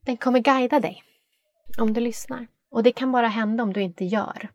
Den 0.00 0.16
kommer 0.16 0.38
guida 0.38 0.80
dig 0.80 1.02
om 1.78 1.92
du 1.92 2.00
lyssnar. 2.00 2.46
Och 2.70 2.82
det 2.82 2.92
kan 2.92 3.12
bara 3.12 3.28
hända 3.28 3.62
om 3.62 3.72
du 3.72 3.82
inte 3.82 4.04
gör. 4.04 4.48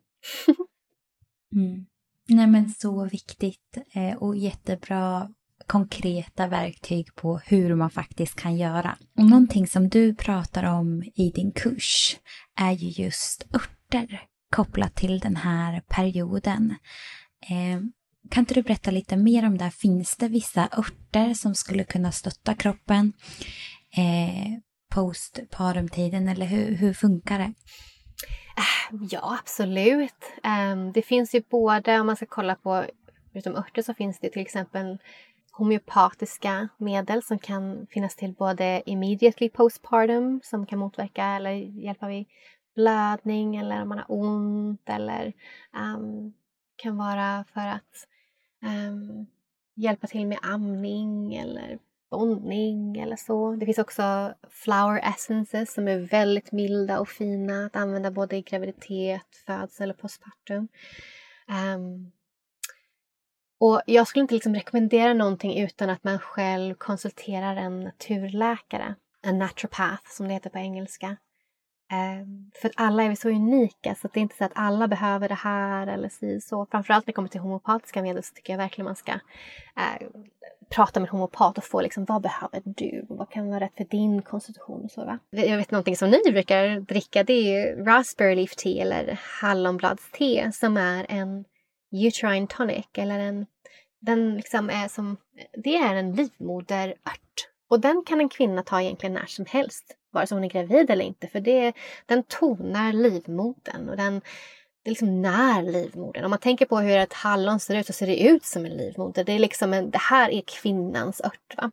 mm. 1.52 1.86
Nej 2.28 2.46
men 2.46 2.70
så 2.70 3.04
viktigt 3.04 3.78
eh, 3.92 4.16
och 4.16 4.36
jättebra 4.36 5.34
konkreta 5.70 6.46
verktyg 6.46 7.14
på 7.14 7.38
hur 7.38 7.74
man 7.74 7.90
faktiskt 7.90 8.36
kan 8.36 8.56
göra. 8.56 8.96
Och 9.18 9.24
någonting 9.24 9.66
som 9.66 9.88
du 9.88 10.14
pratar 10.14 10.64
om 10.64 11.02
i 11.14 11.32
din 11.34 11.52
kurs 11.52 12.16
är 12.56 12.72
ju 12.72 13.04
just 13.04 13.54
örter 13.54 14.20
kopplat 14.52 14.94
till 14.94 15.18
den 15.18 15.36
här 15.36 15.80
perioden. 15.88 16.74
Eh, 17.50 17.80
kan 18.30 18.42
inte 18.42 18.54
du 18.54 18.62
berätta 18.62 18.90
lite 18.90 19.16
mer 19.16 19.46
om 19.46 19.58
det? 19.58 19.70
Finns 19.70 20.16
det 20.16 20.28
vissa 20.28 20.68
örter 20.78 21.34
som 21.34 21.54
skulle 21.54 21.84
kunna 21.84 22.12
stötta 22.12 22.54
kroppen 22.54 23.12
eh, 23.96 24.52
postparumtiden 24.94 26.28
eller 26.28 26.46
hur, 26.46 26.74
hur 26.74 26.94
funkar 26.94 27.38
det? 27.38 27.52
Ah, 28.56 28.96
ja, 29.10 29.38
absolut. 29.42 30.32
Ehm, 30.42 30.92
det 30.92 31.02
finns 31.02 31.34
ju 31.34 31.42
både, 31.50 32.00
om 32.00 32.06
man 32.06 32.16
ska 32.16 32.26
kolla 32.26 32.54
på, 32.54 32.84
förutom 33.32 33.56
örter 33.56 33.82
så 33.82 33.94
finns 33.94 34.18
det 34.20 34.30
till 34.30 34.42
exempel 34.42 34.98
homeopatiska 35.60 36.68
medel 36.76 37.22
som 37.22 37.38
kan 37.38 37.86
finnas 37.90 38.16
till 38.16 38.32
både 38.32 38.82
immediately 38.86 39.48
postpartum 39.48 40.40
som 40.44 40.66
kan 40.66 40.78
motverka 40.78 41.24
eller 41.24 41.50
hjälpa 41.50 42.08
vid 42.08 42.26
blödning 42.74 43.56
eller 43.56 43.82
om 43.82 43.88
man 43.88 43.98
har 43.98 44.06
ont 44.08 44.88
eller 44.88 45.32
um, 45.96 46.32
kan 46.76 46.96
vara 46.96 47.44
för 47.54 47.66
att 47.66 48.06
um, 48.62 49.26
hjälpa 49.74 50.06
till 50.06 50.26
med 50.26 50.38
amning 50.42 51.34
eller 51.34 51.78
bondning 52.10 52.96
eller 52.96 53.16
så. 53.16 53.56
Det 53.56 53.66
finns 53.66 53.78
också 53.78 54.34
flower 54.50 55.00
essences 55.14 55.74
som 55.74 55.88
är 55.88 55.98
väldigt 55.98 56.52
milda 56.52 57.00
och 57.00 57.08
fina 57.08 57.66
att 57.66 57.76
använda 57.76 58.10
både 58.10 58.36
i 58.36 58.42
graviditet, 58.42 59.36
födsel 59.46 59.90
och 59.90 59.98
postpartum. 59.98 60.68
Um, 61.48 62.12
och 63.60 63.82
jag 63.86 64.06
skulle 64.06 64.22
inte 64.22 64.34
liksom 64.34 64.54
rekommendera 64.54 65.14
någonting 65.14 65.58
utan 65.62 65.90
att 65.90 66.04
man 66.04 66.18
själv 66.18 66.74
konsulterar 66.74 67.56
en 67.56 67.80
naturläkare. 67.80 68.94
En 69.22 69.38
naturopath 69.38 70.10
som 70.10 70.28
det 70.28 70.34
heter 70.34 70.50
på 70.50 70.58
engelska. 70.58 71.16
Ehm, 71.92 72.50
för 72.60 72.68
att 72.68 72.74
alla 72.76 73.02
är 73.02 73.08
vi 73.08 73.16
så 73.16 73.28
unika 73.28 73.94
så 73.94 74.08
det 74.08 74.20
är 74.20 74.22
inte 74.22 74.36
så 74.36 74.44
att 74.44 74.52
alla 74.54 74.88
behöver 74.88 75.28
det 75.28 75.34
här 75.34 75.86
eller 75.86 76.08
si 76.08 76.40
så. 76.40 76.66
Framförallt 76.70 77.06
när 77.06 77.12
det 77.12 77.16
kommer 77.16 77.28
till 77.28 77.40
homopatiska 77.40 78.02
medel 78.02 78.22
så 78.22 78.34
tycker 78.34 78.52
jag 78.52 78.58
verkligen 78.58 78.84
man 78.84 78.96
ska 78.96 79.12
eh, 79.12 80.08
prata 80.68 81.00
med 81.00 81.06
en 81.06 81.10
homopat 81.10 81.58
och 81.58 81.64
få 81.64 81.80
liksom 81.80 82.04
vad 82.04 82.22
behöver 82.22 82.62
du? 82.64 83.06
Vad 83.08 83.30
kan 83.30 83.48
vara 83.48 83.60
rätt 83.60 83.76
för 83.76 83.84
din 83.84 84.22
konstitution? 84.22 84.84
Och 84.84 84.90
så, 84.90 85.04
va? 85.04 85.18
Jag 85.30 85.56
vet 85.56 85.70
någonting 85.70 85.96
som 85.96 86.10
ni 86.10 86.32
brukar 86.32 86.80
dricka 86.80 87.24
det 87.24 87.32
är 87.32 87.84
raspberry 87.84 88.34
leaf 88.34 88.56
tea 88.56 88.82
eller 88.82 89.20
hallonbladste 89.40 90.52
som 90.52 90.76
är 90.76 91.06
en 91.08 91.44
uterine 91.92 92.46
tonic 92.46 92.86
eller 92.94 93.18
en 93.18 93.46
den 94.00 94.36
liksom 94.36 94.70
är 94.70 94.88
som, 94.88 95.16
det 95.52 95.76
är 95.76 95.94
en 95.94 96.12
livmoderört. 96.12 97.48
Och 97.68 97.80
den 97.80 98.02
kan 98.06 98.20
en 98.20 98.28
kvinna 98.28 98.62
ta 98.62 98.82
egentligen 98.82 99.12
när 99.12 99.26
som 99.26 99.46
helst, 99.48 99.96
vare 100.12 100.26
sig 100.26 100.36
hon 100.36 100.44
är 100.44 100.48
gravid 100.48 100.90
eller 100.90 101.04
inte. 101.04 101.26
För 101.26 101.40
det, 101.40 101.72
den 102.06 102.22
tonar 102.22 102.92
livmodern 102.92 103.88
och 103.88 103.96
den 103.96 104.20
det 104.82 104.90
liksom 104.90 105.22
när 105.22 105.62
livmodern. 105.62 106.24
Om 106.24 106.30
man 106.30 106.38
tänker 106.38 106.66
på 106.66 106.78
hur 106.78 106.96
ett 106.96 107.12
hallon 107.12 107.60
ser 107.60 107.74
ut 107.74 107.86
så 107.86 107.92
ser 107.92 108.06
det 108.06 108.22
ut 108.22 108.44
som 108.44 108.66
en 108.66 108.76
livmoder. 108.76 109.24
Det, 109.24 109.32
är 109.32 109.38
liksom 109.38 109.72
en, 109.72 109.90
det 109.90 109.98
här 109.98 110.30
är 110.30 110.42
kvinnans 110.46 111.20
ört. 111.24 111.56
Va? 111.56 111.70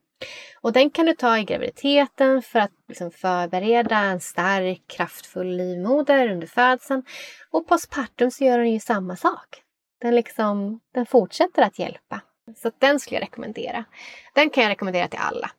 Och 0.62 0.74
den 0.74 0.90
kan 0.90 1.06
du 1.06 1.14
ta 1.14 1.38
i 1.38 1.44
graviditeten 1.44 2.42
för 2.42 2.60
att 2.60 2.72
liksom 2.88 3.12
förbereda 3.12 3.98
en 3.98 4.20
stark, 4.20 4.82
kraftfull 4.88 5.58
livmoder 5.58 6.32
under 6.32 6.48
födseln. 6.48 7.04
Och 7.52 7.68
postpartum 7.68 8.32
så 8.32 8.44
gör 8.44 8.58
den 8.58 8.72
ju 8.72 8.80
samma 8.80 9.16
sak. 9.16 9.64
Den, 10.02 10.16
liksom, 10.16 10.80
den 10.94 11.06
fortsätter 11.06 11.62
att 11.62 11.80
hjälpa. 11.80 12.22
Så 12.56 12.72
den 12.80 13.00
skulle 13.00 13.16
jag 13.16 13.24
rekommendera. 13.24 13.86
Den 14.34 14.50
kan 14.50 14.64
jag 14.64 14.70
rekommendera 14.70 15.08
till 15.08 15.20
alla. 15.20 15.52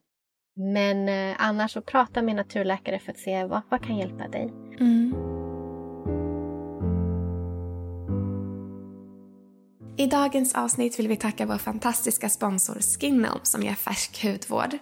Men 0.56 1.08
eh, 1.08 1.36
annars 1.38 1.72
så 1.72 1.80
prata 1.80 2.22
med 2.22 2.36
naturläkare 2.36 2.98
för 2.98 3.12
att 3.12 3.18
se 3.18 3.44
vad, 3.44 3.62
vad 3.68 3.84
kan 3.84 3.96
hjälpa 3.96 4.28
dig. 4.28 4.52
Mm. 4.80 5.14
I 9.96 10.06
dagens 10.06 10.54
avsnitt 10.54 10.98
vill 10.98 11.08
vi 11.08 11.16
tacka 11.16 11.46
vår 11.46 11.58
fantastiska 11.58 12.28
sponsor 12.28 12.74
Skinom 12.80 13.40
som 13.42 13.62
ger 13.62 13.74
färsk 13.74 14.24
hudvård. 14.24 14.78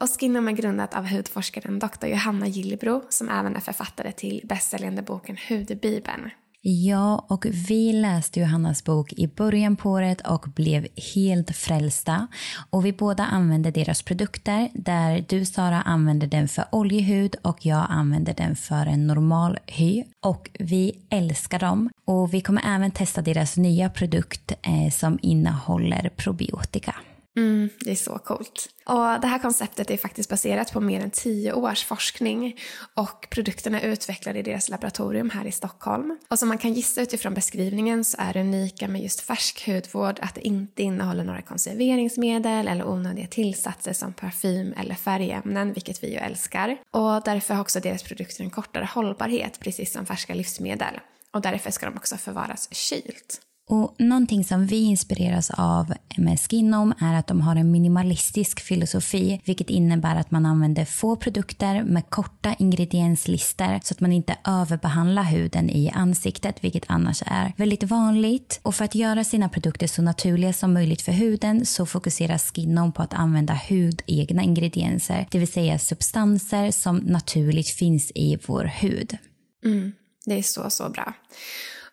Och 0.00 0.08
Skinom 0.20 0.48
är 0.48 0.52
grundat 0.52 0.94
av 0.94 1.06
hudforskaren 1.06 1.78
Dr. 1.78 2.06
Johanna 2.06 2.46
Gillebro 2.46 3.02
som 3.08 3.28
även 3.28 3.56
är 3.56 3.60
författare 3.60 4.12
till 4.12 4.40
bästsäljande 4.44 5.02
boken 5.02 5.36
Hudbibeln. 5.48 6.30
Ja, 6.70 7.24
och 7.28 7.46
vi 7.68 7.92
läste 7.92 8.40
Johannas 8.40 8.84
bok 8.84 9.12
i 9.12 9.26
början 9.26 9.76
på 9.76 9.90
året 9.90 10.20
och 10.20 10.46
blev 10.54 10.86
helt 11.14 11.56
frälsta. 11.56 12.26
Och 12.70 12.86
vi 12.86 12.92
båda 12.92 13.24
använde 13.24 13.70
deras 13.70 14.02
produkter 14.02 14.68
där 14.74 15.24
du 15.28 15.44
Sara 15.44 15.82
använder 15.82 16.26
den 16.26 16.48
för 16.48 16.64
oljehud 16.72 17.36
och 17.42 17.66
jag 17.66 17.86
använder 17.88 18.34
den 18.34 18.56
för 18.56 18.86
en 18.86 19.06
normal 19.06 19.58
hy. 19.66 20.04
Och 20.20 20.50
vi 20.58 20.92
älskar 21.10 21.58
dem. 21.58 21.90
Och 22.04 22.34
vi 22.34 22.40
kommer 22.40 22.62
även 22.66 22.90
testa 22.90 23.22
deras 23.22 23.56
nya 23.56 23.90
produkt 23.90 24.52
eh, 24.62 24.92
som 24.92 25.18
innehåller 25.22 26.10
probiotika. 26.16 26.94
Mm, 27.38 27.68
det 27.80 27.90
är 27.90 27.96
så 27.96 28.18
coolt. 28.18 28.68
Och 28.84 29.20
det 29.20 29.26
här 29.26 29.38
konceptet 29.38 29.90
är 29.90 29.96
faktiskt 29.96 30.30
baserat 30.30 30.72
på 30.72 30.80
mer 30.80 31.00
än 31.00 31.10
tio 31.10 31.52
års 31.52 31.84
forskning 31.84 32.56
och 32.94 33.26
produkterna 33.30 33.80
är 33.80 33.88
utvecklade 33.88 34.38
i 34.38 34.42
deras 34.42 34.68
laboratorium 34.68 35.30
här 35.30 35.44
i 35.44 35.52
Stockholm. 35.52 36.18
Och 36.30 36.38
som 36.38 36.48
man 36.48 36.58
kan 36.58 36.72
gissa 36.72 37.02
utifrån 37.02 37.34
beskrivningen 37.34 38.04
så 38.04 38.16
är 38.20 38.32
det 38.32 38.40
unika 38.40 38.88
med 38.88 39.02
just 39.02 39.20
färsk 39.20 39.66
hudvård 39.66 40.18
att 40.22 40.34
det 40.34 40.46
inte 40.46 40.82
innehåller 40.82 41.24
några 41.24 41.42
konserveringsmedel 41.42 42.68
eller 42.68 42.88
onödiga 42.88 43.26
tillsatser 43.26 43.92
som 43.92 44.12
parfym 44.12 44.74
eller 44.76 44.94
färgämnen, 44.94 45.72
vilket 45.72 46.04
vi 46.04 46.10
ju 46.10 46.16
älskar. 46.16 46.76
Och 46.90 47.22
därför 47.24 47.54
har 47.54 47.60
också 47.60 47.80
deras 47.80 48.02
produkter 48.02 48.44
en 48.44 48.50
kortare 48.50 48.88
hållbarhet, 48.94 49.60
precis 49.60 49.92
som 49.92 50.06
färska 50.06 50.34
livsmedel. 50.34 51.00
Och 51.30 51.40
därför 51.40 51.70
ska 51.70 51.86
de 51.86 51.96
också 51.96 52.16
förvaras 52.16 52.68
kylt. 52.72 53.40
Och 53.68 53.94
någonting 53.98 54.44
som 54.44 54.66
vi 54.66 54.82
inspireras 54.82 55.50
av 55.50 55.94
med 56.16 56.40
Skinom 56.40 56.94
är 57.00 57.14
att 57.14 57.26
de 57.26 57.40
har 57.40 57.56
en 57.56 57.70
minimalistisk 57.70 58.60
filosofi, 58.60 59.40
vilket 59.44 59.70
innebär 59.70 60.16
att 60.16 60.30
man 60.30 60.46
använder 60.46 60.84
få 60.84 61.16
produkter 61.16 61.82
med 61.82 62.10
korta 62.10 62.54
ingredienslistor 62.58 63.80
så 63.82 63.94
att 63.94 64.00
man 64.00 64.12
inte 64.12 64.36
överbehandlar 64.44 65.22
huden 65.22 65.70
i 65.70 65.90
ansiktet, 65.90 66.64
vilket 66.64 66.84
annars 66.86 67.22
är 67.26 67.52
väldigt 67.56 67.82
vanligt. 67.82 68.60
Och 68.62 68.74
för 68.74 68.84
att 68.84 68.94
göra 68.94 69.24
sina 69.24 69.48
produkter 69.48 69.86
så 69.86 70.02
naturliga 70.02 70.52
som 70.52 70.72
möjligt 70.72 71.02
för 71.02 71.12
huden 71.12 71.66
så 71.66 71.86
fokuserar 71.86 72.38
Skinom 72.38 72.92
på 72.92 73.02
att 73.02 73.14
använda 73.14 73.60
hudegna 73.68 74.42
ingredienser, 74.42 75.26
det 75.30 75.38
vill 75.38 75.52
säga 75.52 75.78
substanser 75.78 76.70
som 76.70 76.96
naturligt 76.96 77.68
finns 77.68 78.12
i 78.14 78.38
vår 78.46 78.64
hud. 78.64 79.16
Mm, 79.64 79.92
det 80.26 80.38
är 80.38 80.42
så, 80.42 80.70
så 80.70 80.88
bra. 80.88 81.14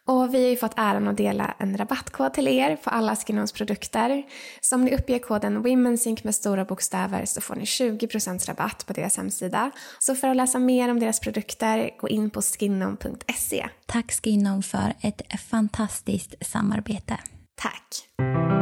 Och 0.08 0.34
vi 0.34 0.44
har 0.44 0.50
ju 0.50 0.58
fåt 0.58 0.74
äran 0.76 1.08
att 1.08 1.18
dela 1.18 1.56
en 1.60 1.78
rabattkod 1.78 2.34
till 2.34 2.48
er 2.48 2.76
på 2.76 2.90
alla 2.90 3.16
Skinons 3.16 3.52
produkter. 3.52 4.24
Så 4.62 4.76
om 4.76 4.86
ni 4.86 4.96
uppger 4.96 5.20
koden 5.20 5.62
WomenSync 5.62 6.24
med 6.24 6.36
stora 6.36 6.66
bokstäver 6.66 7.26
så 7.26 7.42
får 7.42 7.56
ni 7.56 7.64
20% 7.64 8.48
rabatt 8.48 8.86
på 8.88 8.94
deras 8.94 9.18
hemsida. 9.18 9.72
Så 10.00 10.16
för 10.16 10.28
att 10.28 10.36
läsa 10.36 10.60
mer 10.60 10.90
om 10.90 11.00
deras 11.00 11.20
produkter, 11.20 11.92
gå 12.00 12.10
in 12.10 12.30
på 12.30 12.42
skinom.se. 12.42 13.70
Tack 13.86 14.12
Skinom 14.24 14.64
för 14.64 14.94
ett 15.02 15.22
fantastiskt 15.50 16.36
samarbete. 16.42 17.18
Tack! 17.56 18.55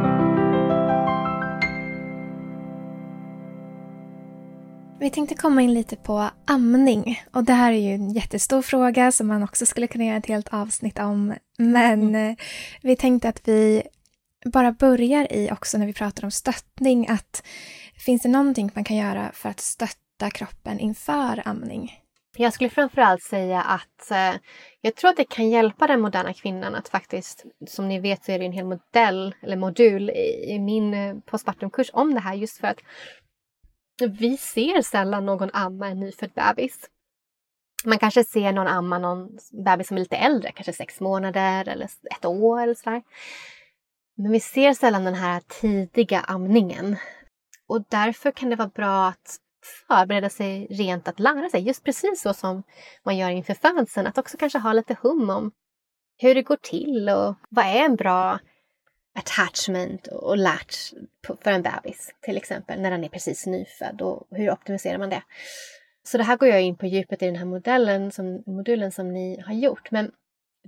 Vi 5.04 5.10
tänkte 5.10 5.34
komma 5.34 5.62
in 5.62 5.74
lite 5.74 5.96
på 5.96 6.30
amning. 6.46 7.22
Och 7.32 7.44
det 7.44 7.52
här 7.52 7.72
är 7.72 7.76
ju 7.76 7.94
en 7.94 8.10
jättestor 8.10 8.62
fråga 8.62 9.12
som 9.12 9.26
man 9.26 9.42
också 9.42 9.66
skulle 9.66 9.86
kunna 9.86 10.04
göra 10.04 10.16
ett 10.16 10.26
helt 10.26 10.48
avsnitt 10.48 10.98
om. 10.98 11.34
Men 11.58 12.02
mm. 12.02 12.30
Eh, 12.30 12.36
vi 12.82 12.96
tänkte 12.96 13.28
att 13.28 13.48
vi 13.48 13.82
bara 14.44 14.72
börjar 14.72 15.32
i 15.32 15.50
också 15.52 15.78
när 15.78 15.86
vi 15.86 15.92
pratar 15.92 16.24
om 16.24 16.30
stöttning 16.30 17.08
att 17.08 17.46
finns 17.98 18.22
det 18.22 18.28
någonting 18.28 18.70
man 18.74 18.84
kan 18.84 18.96
göra 18.96 19.30
för 19.34 19.48
att 19.48 19.60
stötta 19.60 20.30
kroppen 20.30 20.80
inför 20.80 21.42
amning? 21.44 21.92
Jag 22.36 22.52
skulle 22.52 22.70
framförallt 22.70 23.22
säga 23.22 23.62
att 23.62 24.10
eh, 24.10 24.40
jag 24.80 24.94
tror 24.94 25.10
att 25.10 25.16
det 25.16 25.24
kan 25.24 25.50
hjälpa 25.50 25.86
den 25.86 26.00
moderna 26.00 26.32
kvinnan 26.32 26.74
att 26.74 26.88
faktiskt, 26.88 27.44
som 27.66 27.88
ni 27.88 28.00
vet 28.00 28.24
så 28.24 28.32
är 28.32 28.38
det 28.38 28.44
en 28.44 28.52
hel 28.52 28.66
modell 28.66 29.34
eller 29.42 29.56
modul 29.56 30.10
i, 30.10 30.54
i 30.54 30.58
min 30.58 30.94
eh, 30.94 31.14
postpartumkurs 31.26 31.90
om 31.92 32.14
det 32.14 32.20
här 32.20 32.34
just 32.34 32.58
för 32.58 32.66
att 32.66 32.78
vi 34.00 34.36
ser 34.36 34.82
sällan 34.82 35.26
någon 35.26 35.50
amma 35.52 35.88
en 35.88 36.00
nyfödd 36.00 36.30
bebis. 36.34 36.90
Man 37.84 37.98
kanske 37.98 38.24
ser 38.24 38.52
någon 38.52 38.66
amma 38.66 38.98
någon 38.98 39.38
bebis 39.64 39.88
som 39.88 39.96
är 39.96 40.00
lite 40.00 40.16
äldre, 40.16 40.52
kanske 40.52 40.72
sex 40.72 41.00
månader 41.00 41.68
eller 41.68 41.84
ett 41.84 42.24
år 42.24 42.62
eller 42.62 42.74
sådär. 42.74 43.02
Men 44.16 44.32
vi 44.32 44.40
ser 44.40 44.74
sällan 44.74 45.04
den 45.04 45.14
här 45.14 45.40
tidiga 45.48 46.20
amningen. 46.20 46.96
Och 47.66 47.84
därför 47.88 48.30
kan 48.30 48.50
det 48.50 48.56
vara 48.56 48.68
bra 48.68 49.08
att 49.08 49.36
förbereda 49.88 50.30
sig 50.30 50.66
rent 50.70 51.08
att 51.08 51.20
lära 51.20 51.48
sig, 51.50 51.60
just 51.60 51.84
precis 51.84 52.22
så 52.22 52.34
som 52.34 52.62
man 53.04 53.16
gör 53.16 53.30
inför 53.30 53.54
födseln. 53.54 54.06
Att 54.06 54.18
också 54.18 54.36
kanske 54.36 54.58
ha 54.58 54.72
lite 54.72 54.96
hum 55.02 55.30
om 55.30 55.52
hur 56.18 56.34
det 56.34 56.42
går 56.42 56.56
till 56.56 57.08
och 57.08 57.34
vad 57.48 57.64
är 57.64 57.84
en 57.84 57.96
bra 57.96 58.38
attachment 59.14 60.06
och 60.06 60.36
latch 60.36 60.92
för 61.42 61.50
en 61.50 61.62
bebis 61.62 62.14
till 62.20 62.36
exempel 62.36 62.80
när 62.80 62.90
den 62.90 63.04
är 63.04 63.08
precis 63.08 63.46
nyfödd 63.46 64.02
och 64.02 64.26
hur 64.30 64.50
optimiserar 64.50 64.98
man 64.98 65.10
det? 65.10 65.22
Så 66.02 66.18
det 66.18 66.24
här 66.24 66.36
går 66.36 66.48
jag 66.48 66.62
in 66.62 66.76
på 66.76 66.86
djupet 66.86 67.22
i 67.22 67.26
den 67.26 67.36
här 67.36 67.44
modellen 67.44 68.12
som, 68.12 68.42
modulen 68.46 68.92
som 68.92 69.12
ni 69.12 69.40
har 69.40 69.54
gjort. 69.54 69.90
Men 69.90 70.12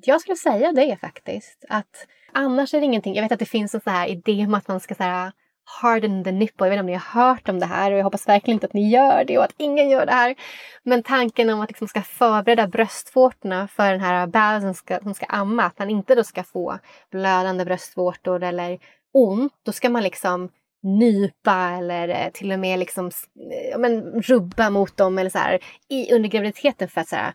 jag 0.04 0.20
skulle 0.20 0.36
säga 0.36 0.72
det 0.72 0.96
faktiskt 1.00 1.64
att 1.68 2.06
annars 2.32 2.74
är 2.74 2.80
det 2.80 2.84
ingenting. 2.84 3.14
Jag 3.14 3.22
vet 3.22 3.32
att 3.32 3.38
det 3.38 3.46
finns 3.46 3.74
en 3.74 3.80
sån 3.80 3.92
här 3.92 4.08
idé 4.08 4.44
om 4.46 4.54
att 4.54 4.68
man 4.68 4.80
ska 4.80 4.94
så 4.94 5.02
här, 5.02 5.32
harden 5.66 6.24
the 6.24 6.32
nipple. 6.32 6.66
Jag 6.66 6.70
vet 6.70 6.74
inte 6.76 6.80
om 6.80 6.86
ni 6.86 6.92
har 6.92 7.22
hört 7.22 7.48
om 7.48 7.60
det 7.60 7.66
här 7.66 7.92
och 7.92 7.98
jag 7.98 8.04
hoppas 8.04 8.28
verkligen 8.28 8.56
inte 8.56 8.66
att 8.66 8.72
ni 8.72 8.90
gör 8.90 9.24
det 9.24 9.38
och 9.38 9.44
att 9.44 9.54
ingen 9.56 9.88
gör 9.88 10.06
det 10.06 10.12
här. 10.12 10.34
Men 10.82 11.02
tanken 11.02 11.50
om 11.50 11.60
att 11.60 11.70
liksom 11.70 11.88
ska 11.88 12.02
förbereda 12.02 12.66
bröstvårtorna 12.66 13.68
för 13.68 13.92
den 13.92 14.00
här 14.00 14.26
bebisen 14.26 14.62
som 14.62 14.74
ska, 14.74 14.98
som 14.98 15.14
ska 15.14 15.26
amma, 15.26 15.62
att 15.62 15.78
man 15.78 15.90
inte 15.90 16.14
då 16.14 16.24
ska 16.24 16.42
få 16.42 16.78
blödande 17.10 17.64
bröstvårtor 17.64 18.42
eller 18.42 18.78
ont, 19.12 19.52
då 19.62 19.72
ska 19.72 19.90
man 19.90 20.02
liksom 20.02 20.48
nypa 20.82 21.70
eller 21.78 22.08
eh, 22.08 22.30
till 22.32 22.52
och 22.52 22.58
med 22.58 22.78
liksom, 22.78 23.06
eh, 23.06 23.70
ja, 23.70 23.78
men, 23.78 24.22
rubba 24.22 24.70
mot 24.70 24.96
dem 24.96 25.18
eller 25.18 25.30
så 25.30 25.38
här, 25.38 25.58
i, 25.88 26.14
under 26.14 26.28
graviditeten 26.28 26.88
för 26.88 27.00
att, 27.00 27.08
så 27.08 27.16
här, 27.16 27.32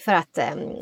för 0.00 0.12
att 0.12 0.38
um, 0.54 0.78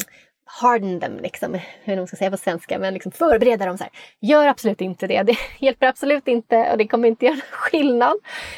harden 0.61 1.01
them, 1.01 1.19
liksom, 1.19 1.59
hur 1.85 1.97
man 1.97 2.07
ska 2.07 2.17
säga 2.17 2.31
på 2.31 2.37
svenska, 2.37 2.79
men 2.79 2.95
liksom 2.95 3.13
förbereda 3.13 3.67
dem. 3.67 3.79
Så 3.79 3.85
här. 3.85 3.93
Gör 4.21 4.47
absolut 4.47 4.81
inte 4.81 5.07
det. 5.07 5.23
Det 5.23 5.37
hjälper 5.59 5.87
absolut 5.87 6.29
inte 6.29 6.71
och 6.71 6.79
det 6.79 6.89
kommer 6.89 7.09
inte 7.09 7.27
göra 7.27 7.41
skillnad. 7.51 8.17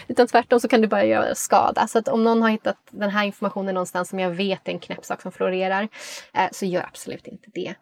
Utan 0.09 0.27
tvärtom 0.27 0.61
så 0.61 0.69
kan 0.69 0.81
du 0.81 0.89
bara 0.89 1.05
göra 1.05 1.35
skada. 1.35 1.87
Så 1.87 1.99
att 1.99 2.09
om 2.09 2.25
någon 2.25 2.43
har 2.43 2.51
hittat 2.51 2.77
den 2.91 3.11
här 3.11 3.25
informationen 3.25 3.75
någonstans 3.75 4.09
som 4.09 4.19
jag 4.19 4.31
vet 4.31 4.69
är 4.69 4.73
en 4.73 4.79
knäppsak 4.79 5.23
som 5.23 5.33
florerar, 5.33 5.89
eh, 6.35 6.49
så 6.53 6.67
gör 6.67 6.83
absolut 6.83 7.27
inte 7.27 7.51
det. 7.55 7.75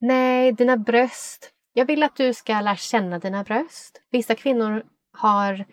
Nej, 0.00 0.52
dina 0.52 0.76
bröst. 0.76 1.50
Jag 1.72 1.84
vill 1.84 2.02
att 2.02 2.16
du 2.16 2.34
ska 2.34 2.60
lära 2.60 2.76
känna 2.76 3.18
dina 3.18 3.44
bröst. 3.44 4.02
Vissa 4.10 4.34
kvinnor 4.34 4.82
har 5.12 5.64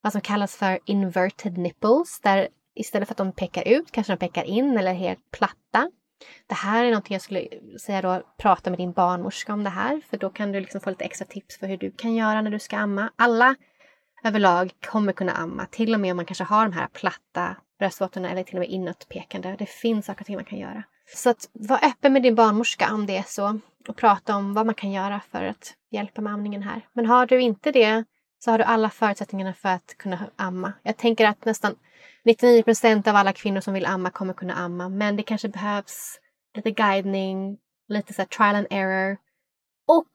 vad 0.00 0.12
som 0.12 0.20
kallas 0.20 0.56
för 0.56 0.78
inverted 0.84 1.58
nipples, 1.58 2.20
där 2.20 2.48
istället 2.74 3.08
för 3.08 3.12
att 3.12 3.18
de 3.18 3.32
pekar 3.32 3.68
ut 3.68 3.92
kanske 3.92 4.12
de 4.12 4.16
pekar 4.16 4.44
in 4.44 4.78
eller 4.78 4.90
är 4.90 4.94
helt 4.94 5.30
platta. 5.30 5.90
Det 6.46 6.54
här 6.54 6.84
är 6.84 6.88
någonting 6.88 7.14
jag 7.14 7.22
skulle 7.22 7.48
säga 7.80 8.02
då, 8.02 8.22
prata 8.36 8.70
med 8.70 8.78
din 8.78 8.92
barnmorska 8.92 9.52
om 9.52 9.64
det 9.64 9.70
här, 9.70 10.00
för 10.10 10.16
då 10.16 10.30
kan 10.30 10.52
du 10.52 10.60
liksom 10.60 10.80
få 10.80 10.90
lite 10.90 11.04
extra 11.04 11.26
tips 11.26 11.58
för 11.58 11.66
hur 11.66 11.76
du 11.76 11.90
kan 11.90 12.14
göra 12.14 12.42
när 12.42 12.50
du 12.50 12.58
ska 12.58 12.76
amma. 12.76 13.12
Alla 13.16 13.54
överlag 14.24 14.72
kommer 14.86 15.12
kunna 15.12 15.32
amma, 15.32 15.66
till 15.66 15.94
och 15.94 16.00
med 16.00 16.10
om 16.10 16.16
man 16.16 16.26
kanske 16.26 16.44
har 16.44 16.64
de 16.64 16.72
här 16.72 16.86
platta 16.86 17.56
bröstvårtorna 17.78 18.30
eller 18.30 18.42
till 18.42 18.54
och 18.54 18.60
med 18.60 18.68
inåtpekande. 18.68 19.56
Det 19.58 19.68
finns 19.68 20.06
saker 20.06 20.22
och 20.22 20.26
ting 20.26 20.36
man 20.36 20.44
kan 20.44 20.58
göra. 20.58 20.82
Så 21.14 21.30
att 21.30 21.48
var 21.52 21.84
öppen 21.84 22.12
med 22.12 22.22
din 22.22 22.34
barnmorska 22.34 22.94
om 22.94 23.06
det 23.06 23.16
är 23.16 23.24
så 23.26 23.60
och 23.88 23.96
prata 23.96 24.36
om 24.36 24.54
vad 24.54 24.66
man 24.66 24.74
kan 24.74 24.92
göra 24.92 25.20
för 25.30 25.44
att 25.44 25.74
hjälpa 25.90 26.20
med 26.20 26.32
amningen 26.32 26.62
här. 26.62 26.86
Men 26.92 27.06
har 27.06 27.26
du 27.26 27.40
inte 27.40 27.72
det 27.72 28.04
så 28.38 28.50
har 28.50 28.58
du 28.58 28.64
alla 28.64 28.90
förutsättningarna 28.90 29.54
för 29.54 29.68
att 29.68 29.94
kunna 29.98 30.18
amma. 30.36 30.72
Jag 30.82 30.96
tänker 30.96 31.26
att 31.26 31.44
nästan 31.44 31.76
99 32.28 32.62
procent 32.62 33.06
av 33.06 33.16
alla 33.16 33.32
kvinnor 33.32 33.60
som 33.60 33.74
vill 33.74 33.86
amma 33.86 34.10
kommer 34.10 34.34
kunna 34.34 34.54
amma, 34.54 34.88
men 34.88 35.16
det 35.16 35.22
kanske 35.22 35.48
behövs 35.48 36.20
lite 36.56 36.70
guidning, 36.70 37.58
lite 37.88 38.12
så 38.12 38.24
trial 38.24 38.56
and 38.56 38.66
error. 38.70 39.16
Och 39.86 40.12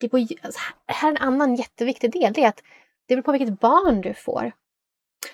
det 0.00 0.08
på, 0.08 0.16
alltså, 0.16 0.60
här 0.86 1.08
är 1.08 1.12
en 1.12 1.22
annan 1.22 1.54
jätteviktig 1.54 2.12
del, 2.12 2.32
det 2.32 2.44
är 2.44 2.48
att 2.48 2.62
det 3.06 3.14
beror 3.14 3.22
på 3.22 3.32
vilket 3.32 3.60
barn 3.60 4.00
du 4.00 4.14
får. 4.14 4.52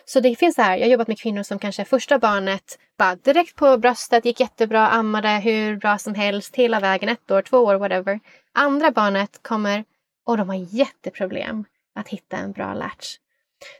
Så 0.04 0.20
det 0.20 0.36
finns 0.36 0.54
så 0.54 0.62
här, 0.62 0.76
jag 0.76 0.84
har 0.84 0.90
jobbat 0.90 1.08
med 1.08 1.18
kvinnor 1.18 1.42
som 1.42 1.58
kanske 1.58 1.84
första 1.84 2.18
barnet 2.18 2.78
bara 2.98 3.16
direkt 3.16 3.56
på 3.56 3.78
bröstet, 3.78 4.24
gick 4.24 4.40
jättebra, 4.40 4.88
ammade 4.88 5.28
hur 5.28 5.76
bra 5.76 5.98
som 5.98 6.14
helst 6.14 6.56
hela 6.56 6.80
vägen, 6.80 7.08
ett 7.08 7.30
år, 7.30 7.42
två 7.42 7.58
år, 7.58 7.74
whatever. 7.74 8.20
Andra 8.52 8.90
barnet 8.90 9.42
kommer 9.42 9.84
och 10.26 10.36
de 10.36 10.48
har 10.48 10.74
jätteproblem 10.74 11.64
att 11.94 12.08
hitta 12.08 12.36
en 12.36 12.52
bra 12.52 12.74
latch. 12.74 13.18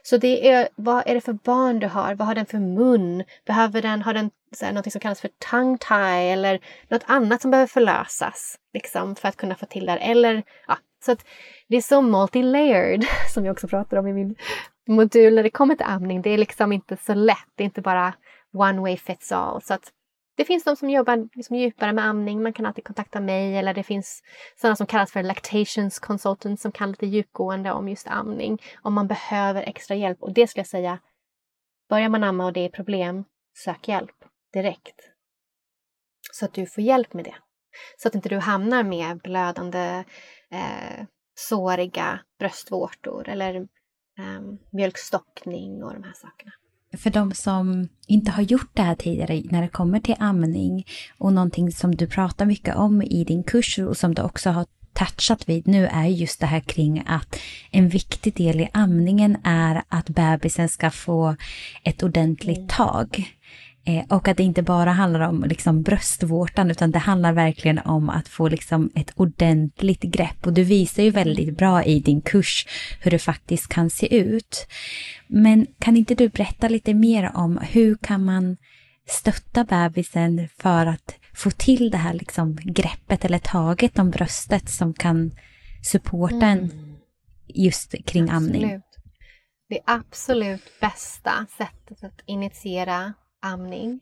Så 0.03 0.17
det 0.17 0.49
är, 0.49 0.69
vad 0.75 1.03
är 1.05 1.15
det 1.15 1.21
för 1.21 1.33
barn 1.33 1.79
du 1.79 1.87
har? 1.87 2.15
Vad 2.15 2.27
har 2.27 2.35
den 2.35 2.45
för 2.45 2.57
mun? 2.57 3.23
Behöver 3.45 3.81
den, 3.81 4.01
har 4.01 4.13
den 4.13 4.31
så 4.55 4.65
här, 4.65 4.73
något 4.73 4.91
som 4.91 5.01
kallas 5.01 5.21
för 5.21 5.29
tongue 5.51 5.77
tie 5.77 6.33
eller 6.33 6.59
något 6.87 7.03
annat 7.05 7.41
som 7.41 7.51
behöver 7.51 7.67
förlösas 7.67 8.55
liksom, 8.73 9.15
för 9.15 9.27
att 9.27 9.37
kunna 9.37 9.55
få 9.55 9.65
till 9.65 9.85
det? 9.85 9.97
Eller, 9.97 10.43
ja, 10.67 10.77
så 11.05 11.11
att 11.11 11.25
det 11.69 11.77
är 11.77 11.81
så 11.81 12.01
multi-layered 12.01 13.05
som 13.33 13.45
jag 13.45 13.53
också 13.53 13.67
pratar 13.67 13.97
om 13.97 14.07
i 14.07 14.13
min 14.13 14.35
modul 14.87 15.35
när 15.35 15.43
det 15.43 15.49
kommer 15.49 15.75
till 15.75 15.85
amning. 15.85 16.21
Det 16.21 16.29
är 16.29 16.37
liksom 16.37 16.71
inte 16.71 16.97
så 16.97 17.13
lätt. 17.13 17.47
Det 17.55 17.63
är 17.63 17.65
inte 17.65 17.81
bara 17.81 18.13
one 18.53 18.81
way 18.81 18.97
fits 18.97 19.31
all. 19.31 19.61
Så 19.61 19.73
att 19.73 19.91
det 20.35 20.45
finns 20.45 20.63
de 20.63 20.75
som 20.75 20.89
jobbar 20.89 21.29
liksom 21.35 21.55
djupare 21.55 21.93
med 21.93 22.05
amning. 22.05 22.43
Man 22.43 22.53
kan 22.53 22.65
alltid 22.65 22.83
kontakta 22.83 23.19
mig 23.19 23.57
eller 23.57 23.73
det 23.73 23.83
finns 23.83 24.23
sådana 24.55 24.75
som 24.75 24.87
kallas 24.87 25.11
för 25.11 25.23
lactations 25.23 25.99
consultants 25.99 26.61
som 26.61 26.71
kan 26.71 26.91
lite 26.91 27.05
djupgående 27.05 27.71
om 27.71 27.89
just 27.89 28.07
amning. 28.07 28.61
Om 28.81 28.93
man 28.93 29.07
behöver 29.07 29.61
extra 29.61 29.95
hjälp. 29.95 30.23
Och 30.23 30.33
det 30.33 30.47
skulle 30.47 30.59
jag 30.59 30.67
säga, 30.67 30.99
börjar 31.89 32.09
man 32.09 32.23
amma 32.23 32.45
och 32.45 32.53
det 32.53 32.65
är 32.65 32.69
problem, 32.69 33.23
sök 33.57 33.87
hjälp 33.87 34.15
direkt. 34.53 35.09
Så 36.31 36.45
att 36.45 36.53
du 36.53 36.65
får 36.65 36.83
hjälp 36.83 37.13
med 37.13 37.25
det. 37.25 37.35
Så 37.97 38.07
att 38.07 38.15
inte 38.15 38.29
du 38.29 38.37
hamnar 38.37 38.83
med 38.83 39.17
blödande, 39.17 40.03
eh, 40.51 41.05
såriga 41.35 42.19
bröstvårtor 42.39 43.29
eller 43.29 43.55
eh, 44.19 44.41
mjölkstockning 44.71 45.83
och 45.83 45.93
de 45.93 46.03
här 46.03 46.13
sakerna 46.13 46.51
för 46.97 47.09
de 47.09 47.31
som 47.31 47.87
inte 48.07 48.31
har 48.31 48.43
gjort 48.43 48.69
det 48.73 48.81
här 48.81 48.95
tidigare 48.95 49.43
när 49.45 49.61
det 49.61 49.67
kommer 49.67 49.99
till 49.99 50.15
amning 50.19 50.85
och 51.17 51.33
någonting 51.33 51.71
som 51.71 51.95
du 51.95 52.07
pratar 52.07 52.45
mycket 52.45 52.75
om 52.75 53.01
i 53.01 53.23
din 53.23 53.43
kurs 53.43 53.79
och 53.79 53.97
som 53.97 54.15
du 54.15 54.21
också 54.21 54.49
har 54.49 54.65
touchat 54.93 55.49
vid 55.49 55.67
nu 55.67 55.87
är 55.87 56.05
just 56.05 56.39
det 56.39 56.45
här 56.45 56.59
kring 56.59 57.03
att 57.07 57.39
en 57.71 57.89
viktig 57.89 58.35
del 58.35 58.61
i 58.61 58.69
amningen 58.73 59.37
är 59.43 59.83
att 59.89 60.09
bebisen 60.09 60.69
ska 60.69 60.91
få 60.91 61.35
ett 61.83 62.03
ordentligt 62.03 62.57
mm. 62.57 62.67
tag. 62.67 63.33
Eh, 63.85 64.03
och 64.09 64.27
att 64.27 64.37
det 64.37 64.43
inte 64.43 64.61
bara 64.61 64.91
handlar 64.91 65.19
om 65.19 65.43
liksom 65.43 65.81
bröstvårtan 65.81 66.71
utan 66.71 66.91
det 66.91 66.99
handlar 66.99 67.33
verkligen 67.33 67.79
om 67.79 68.09
att 68.09 68.27
få 68.27 68.47
liksom 68.47 68.91
ett 68.95 69.11
ordentligt 69.15 70.01
grepp. 70.01 70.47
Och 70.47 70.53
du 70.53 70.63
visar 70.63 71.03
ju 71.03 71.09
väldigt 71.09 71.57
bra 71.57 71.83
i 71.83 71.99
din 71.99 72.21
kurs 72.21 72.67
hur 73.01 73.11
det 73.11 73.19
faktiskt 73.19 73.67
kan 73.67 73.89
se 73.89 74.15
ut. 74.15 74.67
Men 75.27 75.67
kan 75.79 75.97
inte 75.97 76.15
du 76.15 76.29
berätta 76.29 76.67
lite 76.67 76.93
mer 76.93 77.31
om 77.35 77.57
hur 77.57 77.95
kan 77.95 78.25
man 78.25 78.57
stötta 79.07 79.63
bebisen 79.63 80.49
för 80.57 80.85
att 80.85 81.15
få 81.33 81.51
till 81.51 81.91
det 81.91 81.97
här 81.97 82.13
liksom 82.13 82.57
greppet 82.63 83.25
eller 83.25 83.39
taget 83.39 83.99
om 83.99 84.11
bröstet 84.11 84.69
som 84.69 84.93
kan 84.93 85.31
supporta 85.83 86.45
en 86.45 86.59
mm. 86.59 86.95
just 87.47 88.05
kring 88.05 88.23
absolut. 88.23 88.55
amning? 88.55 88.81
Det 89.69 89.79
absolut 89.85 90.79
bästa 90.81 91.45
sättet 91.57 92.03
att 92.03 92.21
initiera 92.25 93.13
amning 93.43 93.99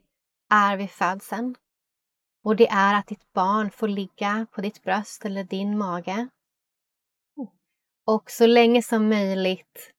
är 0.49 0.77
vid 0.77 0.91
födseln. 0.91 1.55
Och 2.43 2.55
det 2.55 2.67
är 2.67 2.95
att 2.95 3.07
ditt 3.07 3.33
barn 3.33 3.71
får 3.71 3.87
ligga 3.87 4.45
på 4.51 4.61
ditt 4.61 4.83
bröst 4.83 5.25
eller 5.25 5.43
din 5.43 5.77
mage. 5.77 6.27
Och 8.05 8.31
så 8.31 8.45
länge 8.45 8.81
som 8.81 9.09
möjligt 9.09 9.93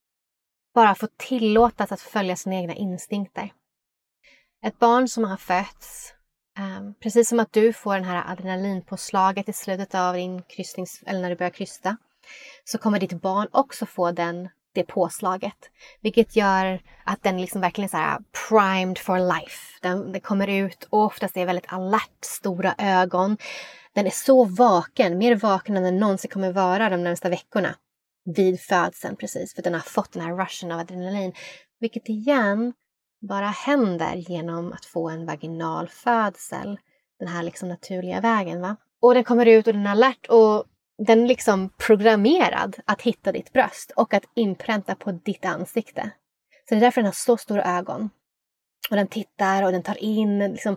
bara 0.75 0.95
få 0.95 1.09
tillåtas 1.17 1.93
att 1.93 2.01
följa 2.01 2.37
sina 2.37 2.57
egna 2.57 2.75
instinkter. 2.75 3.53
Ett 4.65 4.79
barn 4.79 5.09
som 5.09 5.25
har 5.25 5.37
fötts, 5.37 6.15
ehm, 6.59 6.95
precis 6.95 7.29
som 7.29 7.41
att 7.41 7.53
du 7.53 7.73
får 7.73 7.99
det 7.99 8.05
här 8.05 8.33
adrenalinpåslaget 8.33 9.49
i 9.49 9.53
slutet 9.53 9.95
av 9.95 10.15
din 10.15 10.43
kryssnings, 10.43 11.03
eller 11.07 11.21
när 11.21 11.31
du 11.31 11.37
börjar 11.37 11.51
krysta, 11.51 11.97
så 12.65 12.79
kommer 12.79 13.01
ditt 13.01 13.23
barn 13.23 13.49
också 13.53 13.87
få 13.87 14.13
den, 14.13 14.49
det 14.75 14.85
påslaget. 14.85 15.57
Vilket 16.01 16.37
gör 16.37 16.81
att 17.05 17.23
den 17.23 17.41
liksom 17.41 17.61
verkligen 17.61 17.87
är 17.87 17.91
så 17.91 17.97
här 17.97 18.19
primed 18.49 18.99
for 18.99 19.19
life. 19.19 19.79
Den, 19.83 20.13
den 20.13 20.21
kommer 20.21 20.49
ut 20.49 20.85
och 20.91 21.05
oftast 21.05 21.37
är 21.37 21.47
väldigt 21.47 21.73
alert, 21.73 22.19
stora 22.21 22.75
ögon. 22.79 23.37
Den 23.95 24.07
är 24.07 24.11
så 24.11 24.45
vaken, 24.45 25.19
mer 25.19 25.37
vaken 25.37 25.77
än 25.77 25.83
den 25.83 25.99
någonsin 25.99 26.31
kommer 26.31 26.53
vara 26.53 26.91
de 26.91 27.05
närmsta 27.05 27.29
veckorna 27.29 27.75
vid 28.25 28.61
födseln 28.61 29.17
precis, 29.17 29.55
för 29.55 29.63
den 29.63 29.75
har 29.75 29.81
fått 29.81 30.13
den 30.13 30.23
här 30.23 30.37
rushen 30.37 30.73
av 30.73 30.81
adrenalin. 30.81 31.33
Vilket 31.81 32.09
igen 32.09 32.73
bara 33.29 33.47
händer 33.47 34.15
genom 34.15 34.73
att 34.73 34.85
få 34.85 35.09
en 35.09 35.27
vaginal 35.27 35.89
födsel. 35.89 36.79
Den 37.19 37.29
här 37.29 37.43
liksom 37.43 37.69
naturliga 37.69 38.21
vägen. 38.21 38.61
va? 38.61 38.77
Och 39.01 39.15
den 39.15 39.25
kommer 39.25 39.47
ut 39.47 39.67
och 39.67 39.73
den 39.73 39.87
är 39.87 39.91
alert 39.91 40.27
och 40.29 40.65
den 41.07 41.23
är 41.23 41.27
liksom 41.27 41.71
programmerad 41.79 42.77
att 42.85 43.03
hitta 43.03 43.33
ditt 43.33 43.53
bröst 43.53 43.93
och 43.97 44.15
att 44.15 44.25
inpränta 44.35 44.95
på 44.95 45.13
ditt 45.13 45.45
ansikte. 45.45 46.11
Så 46.69 46.75
det 46.75 46.79
är 46.79 46.81
därför 46.81 47.01
den 47.01 47.07
har 47.07 47.13
så 47.13 47.37
stora 47.37 47.65
ögon. 47.79 48.11
Och 48.91 48.97
den 48.97 49.09
tittar 49.09 49.63
och 49.63 49.73
den 49.73 49.83
tar 49.83 50.03
in. 50.03 50.39
Liksom, 50.39 50.77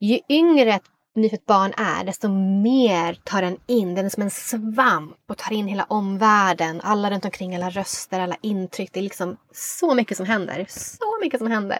ju 0.00 0.20
yngre 0.28 0.74
ett 0.74 0.93
nyfött 1.14 1.46
barn 1.46 1.72
är, 1.76 2.04
desto 2.04 2.28
mer 2.62 3.20
tar 3.24 3.42
den 3.42 3.56
in. 3.66 3.94
Den 3.94 4.04
är 4.04 4.10
som 4.10 4.22
en 4.22 4.30
svamp 4.30 5.16
och 5.28 5.38
tar 5.38 5.52
in 5.52 5.66
hela 5.66 5.84
omvärlden, 5.84 6.80
alla 6.80 7.10
runt 7.10 7.24
omkring, 7.24 7.54
alla 7.54 7.70
röster, 7.70 8.20
alla 8.20 8.36
intryck. 8.40 8.90
Det 8.92 9.00
är 9.00 9.04
liksom 9.04 9.36
så 9.52 9.94
mycket 9.94 10.16
som 10.16 10.26
händer. 10.26 10.66
Så 10.68 11.18
mycket 11.22 11.38
som 11.40 11.50
händer. 11.50 11.78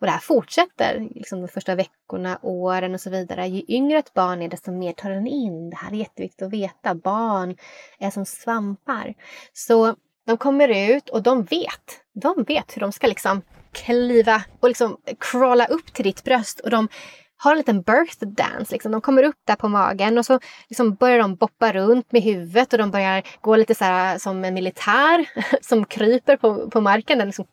Och 0.00 0.06
det 0.06 0.12
här 0.12 0.18
fortsätter 0.18 1.08
liksom 1.14 1.40
de 1.40 1.48
första 1.48 1.74
veckorna, 1.74 2.38
åren 2.42 2.94
och 2.94 3.00
så 3.00 3.10
vidare. 3.10 3.46
Ju 3.46 3.62
yngre 3.68 3.98
ett 3.98 4.14
barn 4.14 4.42
är, 4.42 4.48
desto 4.48 4.72
mer 4.72 4.92
tar 4.92 5.10
den 5.10 5.26
in. 5.26 5.70
Det 5.70 5.76
här 5.76 5.92
är 5.92 5.96
jätteviktigt 5.96 6.42
att 6.42 6.52
veta. 6.52 6.94
Barn 6.94 7.56
är 7.98 8.10
som 8.10 8.26
svampar. 8.26 9.14
Så 9.52 9.94
de 10.26 10.36
kommer 10.36 10.68
ut 10.68 11.08
och 11.08 11.22
de 11.22 11.44
vet. 11.44 12.00
De 12.14 12.44
vet 12.48 12.76
hur 12.76 12.80
de 12.80 12.92
ska 12.92 13.06
liksom 13.06 13.42
kliva 13.72 14.44
och 14.60 14.68
liksom 14.68 14.96
crawla 15.20 15.66
upp 15.66 15.92
till 15.92 16.04
ditt 16.04 16.24
bröst. 16.24 16.60
Och 16.60 16.70
de 16.70 16.88
har 17.36 17.52
en 17.52 17.58
liten 17.58 17.82
birth 17.82 18.24
dance. 18.24 18.72
Liksom. 18.72 18.92
De 18.92 19.00
kommer 19.00 19.22
upp 19.22 19.40
där 19.44 19.56
på 19.56 19.68
magen 19.68 20.18
och 20.18 20.26
så 20.26 20.40
liksom 20.68 20.94
börjar 20.94 21.18
de 21.18 21.34
boppa 21.34 21.72
runt 21.72 22.12
med 22.12 22.22
huvudet 22.22 22.72
och 22.72 22.78
de 22.78 22.90
börjar 22.90 23.22
gå 23.40 23.56
lite 23.56 23.74
så 23.74 23.84
här, 23.84 24.18
som 24.18 24.44
en 24.44 24.54
militär 24.54 25.28
som 25.60 25.84
kryper 25.84 26.36
på, 26.36 26.70
på 26.70 26.80
marken. 26.80 27.18
Den 27.18 27.28
liksom 27.28 27.46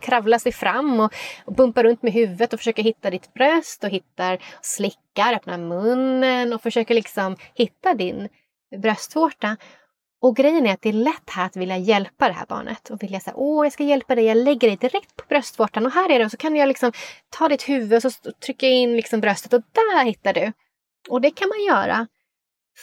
kravlar 0.00 0.38
sig 0.38 0.52
fram 0.52 1.00
och, 1.00 1.14
och 1.44 1.54
bumpar 1.54 1.84
runt 1.84 2.02
med 2.02 2.12
huvudet 2.12 2.52
och 2.52 2.60
försöker 2.60 2.82
hitta 2.82 3.10
ditt 3.10 3.34
bröst 3.34 3.84
och 3.84 3.90
hittar, 3.90 4.38
slickar, 4.62 5.34
öppnar 5.34 5.58
munnen 5.58 6.52
och 6.52 6.62
försöker 6.62 6.94
liksom 6.94 7.36
hitta 7.54 7.94
din 7.94 8.28
bröstvårta. 8.82 9.56
Och 10.20 10.36
grejen 10.36 10.66
är 10.66 10.72
att 10.72 10.82
det 10.82 10.88
är 10.88 10.92
lätt 10.92 11.30
här 11.30 11.46
att 11.46 11.56
vilja 11.56 11.76
hjälpa 11.76 12.28
det 12.28 12.34
här 12.34 12.46
barnet 12.46 12.90
och 12.90 13.02
vilja 13.02 13.20
säga 13.20 13.36
åh 13.36 13.66
jag 13.66 13.72
ska 13.72 13.84
hjälpa 13.84 14.14
dig, 14.14 14.24
jag 14.24 14.36
lägger 14.36 14.68
dig 14.68 14.76
direkt 14.76 15.16
på 15.16 15.24
bröstvårtan 15.28 15.86
och 15.86 15.92
här 15.92 16.10
är 16.10 16.18
det 16.18 16.24
och 16.24 16.30
så 16.30 16.36
kan 16.36 16.56
jag 16.56 16.68
liksom 16.68 16.92
ta 17.28 17.48
ditt 17.48 17.68
huvud 17.68 18.04
och 18.04 18.12
så 18.12 18.32
trycka 18.32 18.66
in 18.66 18.96
liksom 18.96 19.20
bröstet 19.20 19.52
och 19.52 19.62
där 19.72 20.04
hittar 20.04 20.32
du. 20.32 20.52
Och 21.08 21.20
det 21.20 21.30
kan 21.30 21.48
man 21.48 21.64
göra 21.64 22.06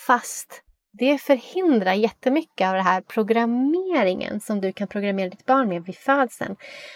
fast 0.08 0.62
det 0.98 1.18
förhindrar 1.18 1.94
jättemycket 1.94 2.68
av 2.68 2.74
den 2.74 2.84
här 2.84 3.02
programmeringen 3.02 4.40
som 4.40 4.62
du 4.62 4.74
kan 4.74 4.88
programmera 4.88 5.30
ditt 5.30 5.46
barn 5.46 5.70
med 5.70 5.84
vid 5.84 5.96
födseln. 5.96 6.56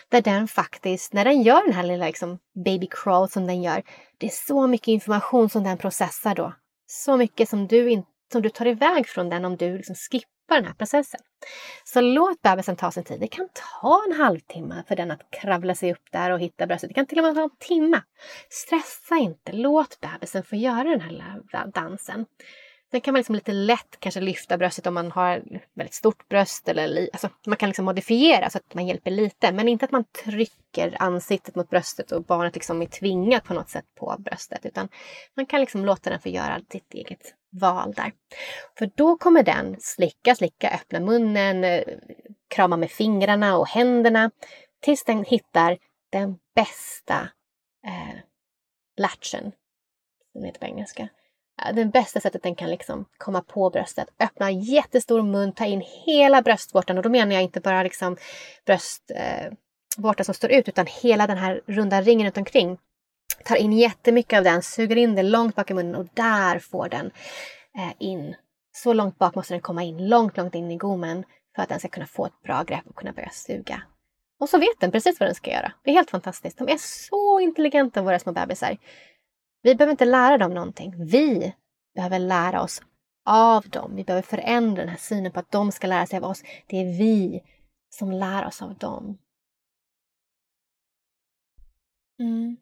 Där 0.09 0.21
den 0.21 0.47
faktiskt, 0.47 1.13
när 1.13 1.25
den 1.25 1.41
gör 1.41 1.65
den 1.65 1.73
här 1.73 1.83
lilla 1.83 2.05
liksom 2.05 2.39
baby 2.65 2.87
crawl 2.91 3.29
som 3.29 3.47
den 3.47 3.63
gör, 3.63 3.83
det 4.17 4.25
är 4.25 4.45
så 4.47 4.67
mycket 4.67 4.87
information 4.87 5.49
som 5.49 5.63
den 5.63 5.77
processar 5.77 6.35
då. 6.35 6.53
Så 6.87 7.17
mycket 7.17 7.49
som 7.49 7.67
du 7.67 7.91
inte 7.91 8.09
som 8.31 8.41
du 8.41 8.49
tar 8.49 8.67
iväg 8.67 9.07
från 9.07 9.29
den 9.29 9.45
om 9.45 9.57
du 9.57 9.77
liksom 9.77 9.95
skippar 9.95 10.55
den 10.55 10.65
här 10.65 10.73
processen. 10.73 11.19
Så 11.83 12.01
låt 12.01 12.41
bebisen 12.41 12.75
ta 12.75 12.91
sin 12.91 13.03
tid. 13.03 13.19
Det 13.19 13.27
kan 13.27 13.49
ta 13.81 14.03
en 14.07 14.21
halvtimme 14.21 14.83
för 14.87 14.95
den 14.95 15.11
att 15.11 15.31
kravla 15.31 15.75
sig 15.75 15.91
upp 15.91 16.11
där 16.11 16.31
och 16.31 16.39
hitta 16.39 16.67
bröstet. 16.67 16.89
Det 16.89 16.93
kan 16.93 17.05
till 17.05 17.17
och 17.19 17.23
med 17.23 17.35
ta 17.35 17.43
en 17.43 17.57
timme. 17.59 18.01
Stressa 18.49 19.15
inte. 19.15 19.51
Låt 19.51 19.99
bebisen 19.99 20.43
få 20.43 20.55
göra 20.55 20.83
den 20.83 21.01
här 21.01 21.71
dansen. 21.73 22.25
Sen 22.91 23.01
kan 23.01 23.11
man 23.13 23.19
liksom 23.19 23.35
lite 23.35 23.51
lätt 23.51 23.99
kanske 23.99 24.21
lyfta 24.21 24.57
bröstet 24.57 24.87
om 24.87 24.93
man 24.93 25.11
har 25.11 25.43
väldigt 25.73 25.93
stort 25.93 26.27
bröst. 26.27 26.67
Eller, 26.67 27.09
alltså, 27.13 27.29
man 27.47 27.57
kan 27.57 27.69
liksom 27.69 27.85
modifiera 27.85 28.49
så 28.49 28.57
att 28.57 28.73
man 28.73 28.87
hjälper 28.87 29.11
lite. 29.11 29.51
Men 29.51 29.67
inte 29.67 29.85
att 29.85 29.91
man 29.91 30.03
trycker 30.03 30.95
ansiktet 30.99 31.55
mot 31.55 31.69
bröstet 31.69 32.11
och 32.11 32.23
barnet 32.23 32.55
liksom 32.55 32.81
är 32.81 32.85
tvingat 32.85 33.43
på 33.43 33.53
något 33.53 33.69
sätt 33.69 33.85
på 33.99 34.15
bröstet. 34.19 34.65
Utan 34.65 34.89
man 35.35 35.45
kan 35.45 35.59
liksom 35.59 35.85
låta 35.85 36.09
den 36.09 36.19
få 36.19 36.29
göra 36.29 36.61
sitt 36.71 36.93
eget 36.93 37.35
val 37.49 37.93
där. 37.93 38.11
För 38.77 38.91
då 38.95 39.17
kommer 39.17 39.43
den 39.43 39.75
slicka, 39.79 40.35
slicka, 40.35 40.69
öppna 40.69 40.99
munnen, 40.99 41.63
eh, 41.63 41.83
krama 42.47 42.77
med 42.77 42.91
fingrarna 42.91 43.57
och 43.57 43.67
händerna 43.67 44.31
tills 44.79 45.03
den 45.03 45.23
hittar 45.23 45.77
den 46.09 46.39
bästa 46.55 47.29
eh, 47.85 48.19
latchen, 48.97 49.51
som 50.33 50.43
heter 50.43 50.59
på 50.59 50.65
engelska. 50.65 51.09
Eh, 51.61 51.75
det 51.75 51.85
bästa 51.85 52.19
sättet 52.19 52.43
den 52.43 52.55
kan 52.55 52.69
liksom 52.69 53.05
komma 53.17 53.41
på 53.41 53.69
bröstet. 53.69 54.07
Öppna 54.19 54.51
jättestor 54.51 55.21
mun, 55.21 55.53
ta 55.53 55.65
in 55.65 55.83
hela 56.05 56.41
bröstvårtan 56.41 56.97
och 56.97 57.03
då 57.03 57.09
menar 57.09 57.33
jag 57.33 57.43
inte 57.43 57.61
bara 57.61 57.83
liksom 57.83 58.17
bröstvårtan 58.65 60.15
eh, 60.17 60.23
som 60.23 60.33
står 60.33 60.51
ut 60.51 60.67
utan 60.67 60.85
hela 61.01 61.27
den 61.27 61.37
här 61.37 61.61
runda 61.65 62.01
ringen 62.01 62.25
runt 62.25 62.37
omkring 62.37 62.77
tar 63.45 63.55
in 63.55 63.73
jättemycket 63.73 64.37
av 64.37 64.43
den, 64.43 64.61
suger 64.61 64.95
in 64.95 65.15
det 65.15 65.23
långt 65.23 65.55
bak 65.55 65.71
i 65.71 65.73
munnen 65.73 65.95
och 65.95 66.07
där 66.13 66.59
får 66.59 66.89
den 66.89 67.11
eh, 67.77 67.93
in. 67.99 68.35
Så 68.71 68.93
långt 68.93 69.17
bak 69.17 69.35
måste 69.35 69.53
den 69.53 69.61
komma 69.61 69.83
in, 69.83 70.07
långt, 70.07 70.37
långt 70.37 70.55
in 70.55 70.71
i 70.71 70.77
gommen 70.77 71.23
för 71.55 71.63
att 71.63 71.69
den 71.69 71.79
ska 71.79 71.87
kunna 71.87 72.05
få 72.05 72.25
ett 72.25 72.41
bra 72.43 72.63
grepp 72.63 72.87
och 72.87 72.95
kunna 72.95 73.11
börja 73.11 73.29
suga. 73.29 73.81
Och 74.39 74.49
så 74.49 74.57
vet 74.57 74.79
den 74.79 74.91
precis 74.91 75.19
vad 75.19 75.29
den 75.29 75.35
ska 75.35 75.51
göra. 75.51 75.71
Det 75.83 75.89
är 75.89 75.93
helt 75.93 76.11
fantastiskt. 76.11 76.57
De 76.57 76.69
är 76.69 76.77
så 76.77 77.39
intelligenta 77.39 78.01
våra 78.01 78.19
små 78.19 78.31
bebisar. 78.31 78.77
Vi 79.61 79.75
behöver 79.75 79.91
inte 79.91 80.05
lära 80.05 80.37
dem 80.37 80.53
någonting. 80.53 81.05
Vi 81.05 81.53
behöver 81.95 82.19
lära 82.19 82.61
oss 82.61 82.81
av 83.25 83.69
dem. 83.69 83.95
Vi 83.95 84.03
behöver 84.03 84.21
förändra 84.21 84.81
den 84.81 84.89
här 84.89 84.97
synen 84.97 85.31
på 85.31 85.39
att 85.39 85.51
de 85.51 85.71
ska 85.71 85.87
lära 85.87 86.05
sig 86.05 86.17
av 86.17 86.23
oss. 86.23 86.43
Det 86.67 86.77
är 86.77 86.97
vi 86.97 87.41
som 87.89 88.11
lär 88.11 88.47
oss 88.47 88.61
av 88.61 88.77
dem. 88.77 89.17
Mm. 92.19 92.57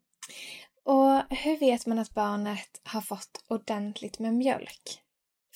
Och 0.87 1.37
hur 1.37 1.59
vet 1.59 1.85
man 1.85 1.99
att 1.99 2.13
barnet 2.13 2.81
har 2.83 3.01
fått 3.01 3.43
ordentligt 3.47 4.19
med 4.19 4.33
mjölk? 4.33 5.01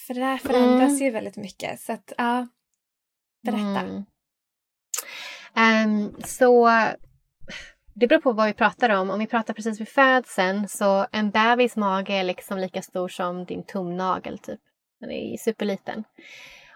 För 0.08 0.13
det 0.13 0.20
där 0.20 0.38
förändras 0.38 0.89
mm. 0.89 1.06
ju 1.06 1.12
väldigt 1.12 1.38
mycket. 1.38 1.80
Så 1.80 1.94
att, 1.94 2.13
ja, 2.17 2.48
berätta. 3.44 3.80
Mm. 3.80 4.04
Um, 5.56 6.15
så 6.24 6.70
det 7.94 8.08
beror 8.08 8.22
på 8.22 8.32
vad 8.32 8.48
vi 8.48 8.54
pratar 8.54 8.89
om. 8.89 9.10
Om 9.10 9.20
vi 9.20 9.28
pratar 9.28 9.54
precis 9.54 9.82
vid 9.82 9.89
födseln 9.89 10.67
så 10.67 11.08
en 11.12 11.32
bebis 11.32 11.76
mage 11.76 12.13
är 12.13 12.24
liksom 12.24 12.58
lika 12.58 12.82
stor 12.82 13.08
som 13.08 13.46
din 13.46 13.63
tumnagel 13.63 14.38
typ. 14.38 14.60
Den 15.00 15.12
är 15.12 15.38
superliten. 15.38 16.04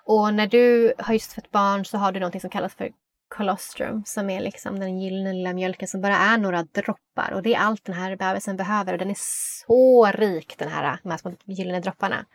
Och 0.06 0.34
när 0.34 0.48
du 0.48 0.94
har 0.98 1.13
just 1.13 1.34
fött 1.34 1.52
barn 1.52 1.86
så 1.86 1.98
har 1.98 2.12
du 2.12 2.20
något 2.20 2.41
som 2.41 2.50
kallas 2.50 2.76
för 2.76 2.91
colostrum 3.28 4.04
som 4.06 4.30
är 4.30 4.40
liksom 4.40 4.80
den 4.80 5.00
gyllene 5.00 5.34
lilla 5.34 5.54
mjölken 5.54 5.88
som 5.88 6.02
bara 6.02 6.18
är 6.18 6.38
några 6.38 6.64
droppar 6.64 7.32
och 7.34 7.44
det 7.44 7.54
är 7.54 7.60
allt 7.60 7.86
den 7.86 7.96
här 7.96 8.16
bebisen 8.16 8.58
behöver 8.58 8.94
och 8.94 9.00
den 9.00 9.10
är 9.10 9.18
så 9.66 10.06
rik 10.06 10.56
den 10.58 10.70
här, 10.70 11.00
de 11.04 11.10
här 11.10 11.18
små 11.18 11.34
gyllene 11.46 11.80
dropparna. 11.80 12.26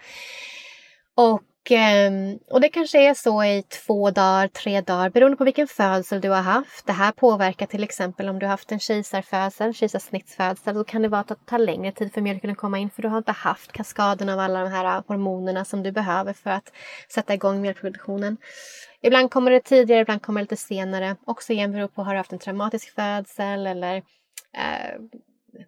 Och 1.14 1.42
Ehm, 1.70 2.38
och 2.50 2.60
det 2.60 2.68
kanske 2.68 3.08
är 3.10 3.14
så 3.14 3.44
i 3.44 3.62
två 3.62 4.10
dagar, 4.10 4.48
tre 4.48 4.80
dagar 4.80 5.10
beroende 5.10 5.36
på 5.36 5.44
vilken 5.44 5.66
födsel 5.66 6.20
du 6.20 6.28
har 6.28 6.42
haft. 6.42 6.86
Det 6.86 6.92
här 6.92 7.12
påverkar 7.12 7.66
till 7.66 7.82
exempel 7.82 8.28
om 8.28 8.38
du 8.38 8.46
har 8.46 8.50
haft 8.50 8.72
en 8.72 8.80
kejsarfödsel, 8.80 9.74
kejsarsnittsfödsel. 9.74 10.74
Då 10.74 10.84
kan 10.84 11.02
det 11.02 11.08
vara 11.08 11.20
att 11.20 11.28
det 11.28 11.46
tar 11.46 11.58
längre 11.58 11.92
tid 11.92 12.12
för 12.12 12.20
mjölken 12.20 12.50
att 12.50 12.56
komma 12.56 12.78
in 12.78 12.90
för 12.90 13.02
du 13.02 13.08
har 13.08 13.18
inte 13.18 13.32
haft 13.32 13.72
kaskaden 13.72 14.28
av 14.28 14.38
alla 14.38 14.60
de 14.60 14.70
här 14.70 15.02
hormonerna 15.06 15.64
som 15.64 15.82
du 15.82 15.92
behöver 15.92 16.32
för 16.32 16.50
att 16.50 16.72
sätta 17.08 17.34
igång 17.34 17.60
mjölkproduktionen. 17.60 18.36
Ibland 19.02 19.30
kommer 19.30 19.50
det 19.50 19.60
tidigare, 19.60 20.00
ibland 20.00 20.22
kommer 20.22 20.40
det 20.40 20.44
lite 20.44 20.56
senare. 20.56 21.16
Också 21.24 21.52
igen 21.52 21.72
beror 21.72 21.88
på, 21.88 22.02
har 22.02 22.12
du 22.12 22.18
haft 22.18 22.32
en 22.32 22.38
traumatisk 22.38 22.94
födsel 22.94 23.66
eller 23.66 23.96
eh, 23.96 25.00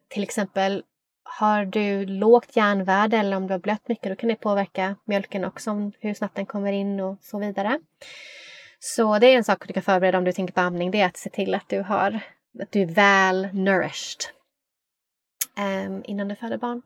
till 0.09 0.23
exempel 0.23 0.83
har 1.23 1.65
du 1.65 2.07
lågt 2.07 2.57
järnvärde 2.57 3.17
eller 3.17 3.37
om 3.37 3.47
du 3.47 3.55
har 3.55 3.59
blött 3.59 3.89
mycket 3.89 4.11
då 4.11 4.17
kan 4.17 4.29
det 4.29 4.37
påverka 4.37 4.97
mjölken 5.05 5.45
också, 5.45 5.91
hur 6.01 6.15
snabbt 6.15 6.37
den 6.37 6.47
kommer 6.47 6.73
in 6.73 7.01
och 7.01 7.19
så 7.21 7.39
vidare. 7.39 7.81
Så 8.79 9.19
det 9.19 9.27
är 9.27 9.37
en 9.37 9.45
sak 9.45 9.69
du 9.69 9.73
kan 9.73 9.83
förbereda 9.83 10.19
om 10.19 10.25
du 10.25 10.33
tänker 10.33 10.55
på 10.55 10.61
amning, 10.61 10.91
det 10.91 11.01
är 11.01 11.07
att 11.07 11.17
se 11.17 11.31
till 11.31 11.55
att 11.55 11.69
du, 11.69 11.81
har, 11.81 12.21
att 12.63 12.73
du 12.73 12.83
är 12.83 12.87
väl 12.87 13.49
nourished 13.53 14.21
um, 15.87 16.03
innan 16.05 16.29
du 16.29 16.35
föder 16.35 16.59
barn. 16.59 16.83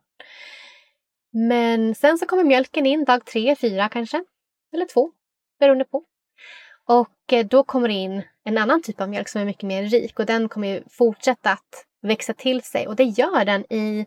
Men 1.30 1.94
sen 1.94 2.18
så 2.18 2.26
kommer 2.26 2.44
mjölken 2.44 2.86
in 2.86 3.04
dag 3.04 3.24
tre, 3.24 3.56
fyra 3.56 3.88
kanske. 3.88 4.24
Eller 4.72 4.86
två, 4.86 5.12
beroende 5.60 5.84
på. 5.84 6.04
Och 6.86 7.32
eh, 7.32 7.46
då 7.46 7.64
kommer 7.64 7.88
det 7.88 7.94
in 7.94 8.22
en 8.44 8.58
annan 8.58 8.82
typ 8.82 9.00
av 9.00 9.08
mjölk 9.08 9.28
som 9.28 9.40
är 9.40 9.44
mycket 9.44 9.62
mer 9.62 9.82
rik 9.82 10.18
och 10.18 10.26
den 10.26 10.48
kommer 10.48 10.68
ju 10.68 10.82
fortsätta 10.90 11.50
att 11.52 11.86
växa 12.06 12.34
till 12.34 12.62
sig 12.62 12.88
och 12.88 12.96
det 12.96 13.04
gör 13.04 13.44
den 13.44 13.72
i 13.72 14.06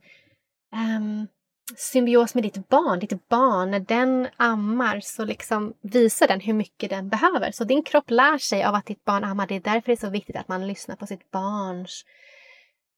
um, 0.97 1.28
symbios 1.76 2.36
med 2.36 2.43
ditt 2.43 2.70
barn. 2.70 3.00
Ditt 3.00 3.30
barn, 3.30 3.72
när 3.72 3.80
den 3.80 4.28
ammar 4.38 5.00
så 5.00 5.26
liksom 5.26 5.74
visar 5.82 6.28
den 6.28 6.39
hur 6.39 6.54
mycket 6.54 6.89
den 6.89 7.10
behöver. 7.10 7.52
Så 7.52 7.64
din 7.64 7.84
kropp 7.84 8.12
lär 8.12 8.38
sig 8.38 8.64
av 8.64 8.76
att 8.76 8.86
ditt 8.86 9.06
barn 9.06 9.24
ammar. 9.24 9.47
Det 9.47 9.56
är 9.56 9.60
därför 9.60 9.86
det 9.86 9.91
är 9.91 10.08
så 10.08 10.10
viktigt 10.10 10.36
att 10.36 10.47
man 10.47 10.68
lyssnar 10.68 10.95
på 10.95 11.08
sitt 11.08 11.32
barns 11.32 12.06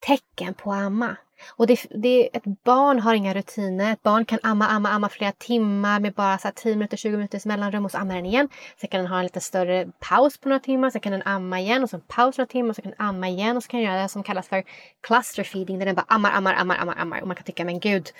tecken 0.00 0.54
på 0.54 0.72
att 0.72 0.78
amma. 0.82 1.16
Och 1.56 1.66
det, 1.66 1.86
det, 1.90 2.36
ett 2.36 2.44
barn 2.64 3.00
har 3.00 3.14
inga 3.14 3.34
rutiner. 3.34 3.92
Ett 3.92 4.02
barn 4.02 4.24
kan 4.24 4.38
amma, 4.42 4.66
amma, 4.66 4.88
amma 4.88 5.08
flera 5.08 5.32
timmar 5.32 6.00
med 6.00 6.14
bara 6.14 6.38
så 6.38 6.50
10 6.54 6.74
minuter, 6.74 6.96
20 6.96 7.10
minuters 7.10 7.44
mellanrum 7.44 7.84
och 7.84 7.90
så 7.90 7.98
ammar 7.98 8.14
den 8.14 8.26
igen. 8.26 8.48
Sen 8.80 8.88
kan 8.88 9.00
den 9.00 9.10
ha 9.10 9.18
en 9.18 9.22
lite 9.24 9.40
större 9.40 9.88
paus 10.00 10.38
på 10.38 10.48
några 10.48 10.60
timmar, 10.60 10.90
sen 10.90 11.00
kan 11.00 11.12
den 11.12 11.22
amma 11.22 11.60
igen 11.60 11.82
och 11.82 11.90
sen 11.90 12.00
paus 12.00 12.38
några 12.38 12.46
timmar 12.46 12.70
och 12.70 12.76
så 12.76 12.82
kan 12.82 12.92
den 12.98 13.06
amma 13.06 13.28
igen 13.28 13.56
och 13.56 13.62
så 13.62 13.68
kan 13.68 13.80
den 13.80 13.90
göra 13.90 14.02
det 14.02 14.08
som 14.08 14.22
kallas 14.22 14.48
för 14.48 14.64
cluster 15.00 15.44
feeding 15.44 15.78
där 15.78 15.86
den 15.86 15.94
bara 15.94 16.06
ammar, 16.08 16.32
ammar, 16.32 16.54
ammar, 16.54 16.76
ammar, 16.76 16.96
ammar 16.98 17.20
och 17.20 17.26
man 17.26 17.36
kan 17.36 17.44
tycka 17.44 17.64
men 17.64 17.80
gud, 17.80 18.10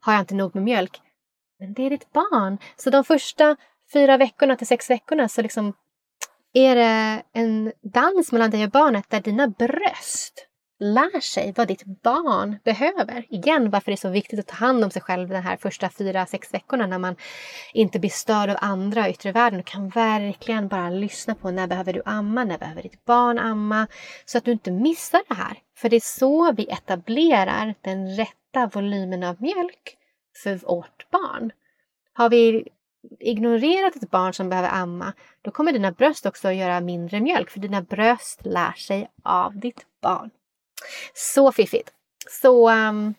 har 0.00 0.12
jag 0.12 0.22
inte 0.22 0.34
nog 0.34 0.54
med 0.54 0.64
mjölk? 0.64 1.00
Men 1.58 1.74
det 1.74 1.82
är 1.82 1.90
ditt 1.90 2.12
barn. 2.12 2.58
Så 2.76 2.90
de 2.90 3.04
första 3.04 3.56
fyra 3.92 4.16
veckorna 4.16 4.56
till 4.56 4.66
sex 4.66 4.90
veckorna 4.90 5.28
så 5.28 5.42
liksom 5.42 5.72
är 6.52 6.76
det 6.76 7.22
en 7.32 7.72
dans 7.82 8.32
mellan 8.32 8.50
dig 8.50 8.64
och 8.64 8.70
barnet 8.70 9.10
där 9.10 9.20
dina 9.20 9.48
bröst 9.48 10.46
lär 10.78 11.20
sig 11.20 11.52
vad 11.56 11.68
ditt 11.68 11.84
barn 11.84 12.56
behöver. 12.64 13.26
Igen, 13.28 13.70
varför 13.70 13.90
det 13.90 13.94
är 13.94 13.96
så 13.96 14.08
viktigt 14.08 14.40
att 14.40 14.46
ta 14.46 14.54
hand 14.54 14.84
om 14.84 14.90
sig 14.90 15.02
själv 15.02 15.28
de 15.28 15.36
här 15.36 15.56
första 15.56 15.90
fyra, 15.90 16.26
sex 16.26 16.54
veckorna 16.54 16.86
när 16.86 16.98
man 16.98 17.16
inte 17.72 17.98
blir 17.98 18.10
störd 18.10 18.50
av 18.50 18.56
andra 18.60 19.10
yttre 19.10 19.32
världen 19.32 19.58
Du 19.58 19.62
kan 19.64 19.88
verkligen 19.88 20.68
bara 20.68 20.90
lyssna 20.90 21.34
på 21.34 21.50
när 21.50 21.66
behöver 21.66 21.92
du 21.92 22.02
amma, 22.04 22.44
när 22.44 22.58
behöver 22.58 22.82
ditt 22.82 23.04
barn 23.04 23.38
amma, 23.38 23.86
så 24.24 24.38
att 24.38 24.44
du 24.44 24.52
inte 24.52 24.70
missar 24.70 25.22
det 25.28 25.34
här. 25.34 25.58
För 25.76 25.88
det 25.88 25.96
är 25.96 26.00
så 26.00 26.52
vi 26.52 26.66
etablerar 26.70 27.74
den 27.80 28.16
rätta 28.16 28.66
volymen 28.72 29.22
av 29.22 29.36
mjölk 29.42 29.96
för 30.42 30.54
vårt 30.54 31.10
barn. 31.10 31.52
Har 32.12 32.30
vi 32.30 32.68
ignorerat 33.20 33.96
ett 33.96 34.10
barn 34.10 34.34
som 34.34 34.48
behöver 34.48 34.68
amma, 34.68 35.12
då 35.42 35.50
kommer 35.50 35.72
dina 35.72 35.92
bröst 35.92 36.26
också 36.26 36.48
att 36.48 36.54
göra 36.54 36.80
mindre 36.80 37.20
mjölk, 37.20 37.50
för 37.50 37.60
dina 37.60 37.82
bröst 37.82 38.46
lär 38.46 38.72
sig 38.72 39.10
av 39.22 39.58
ditt 39.58 39.86
barn. 40.02 40.30
Så 41.14 41.52
fiffigt! 41.52 41.92
Så 42.30 42.70
um, 42.70 43.14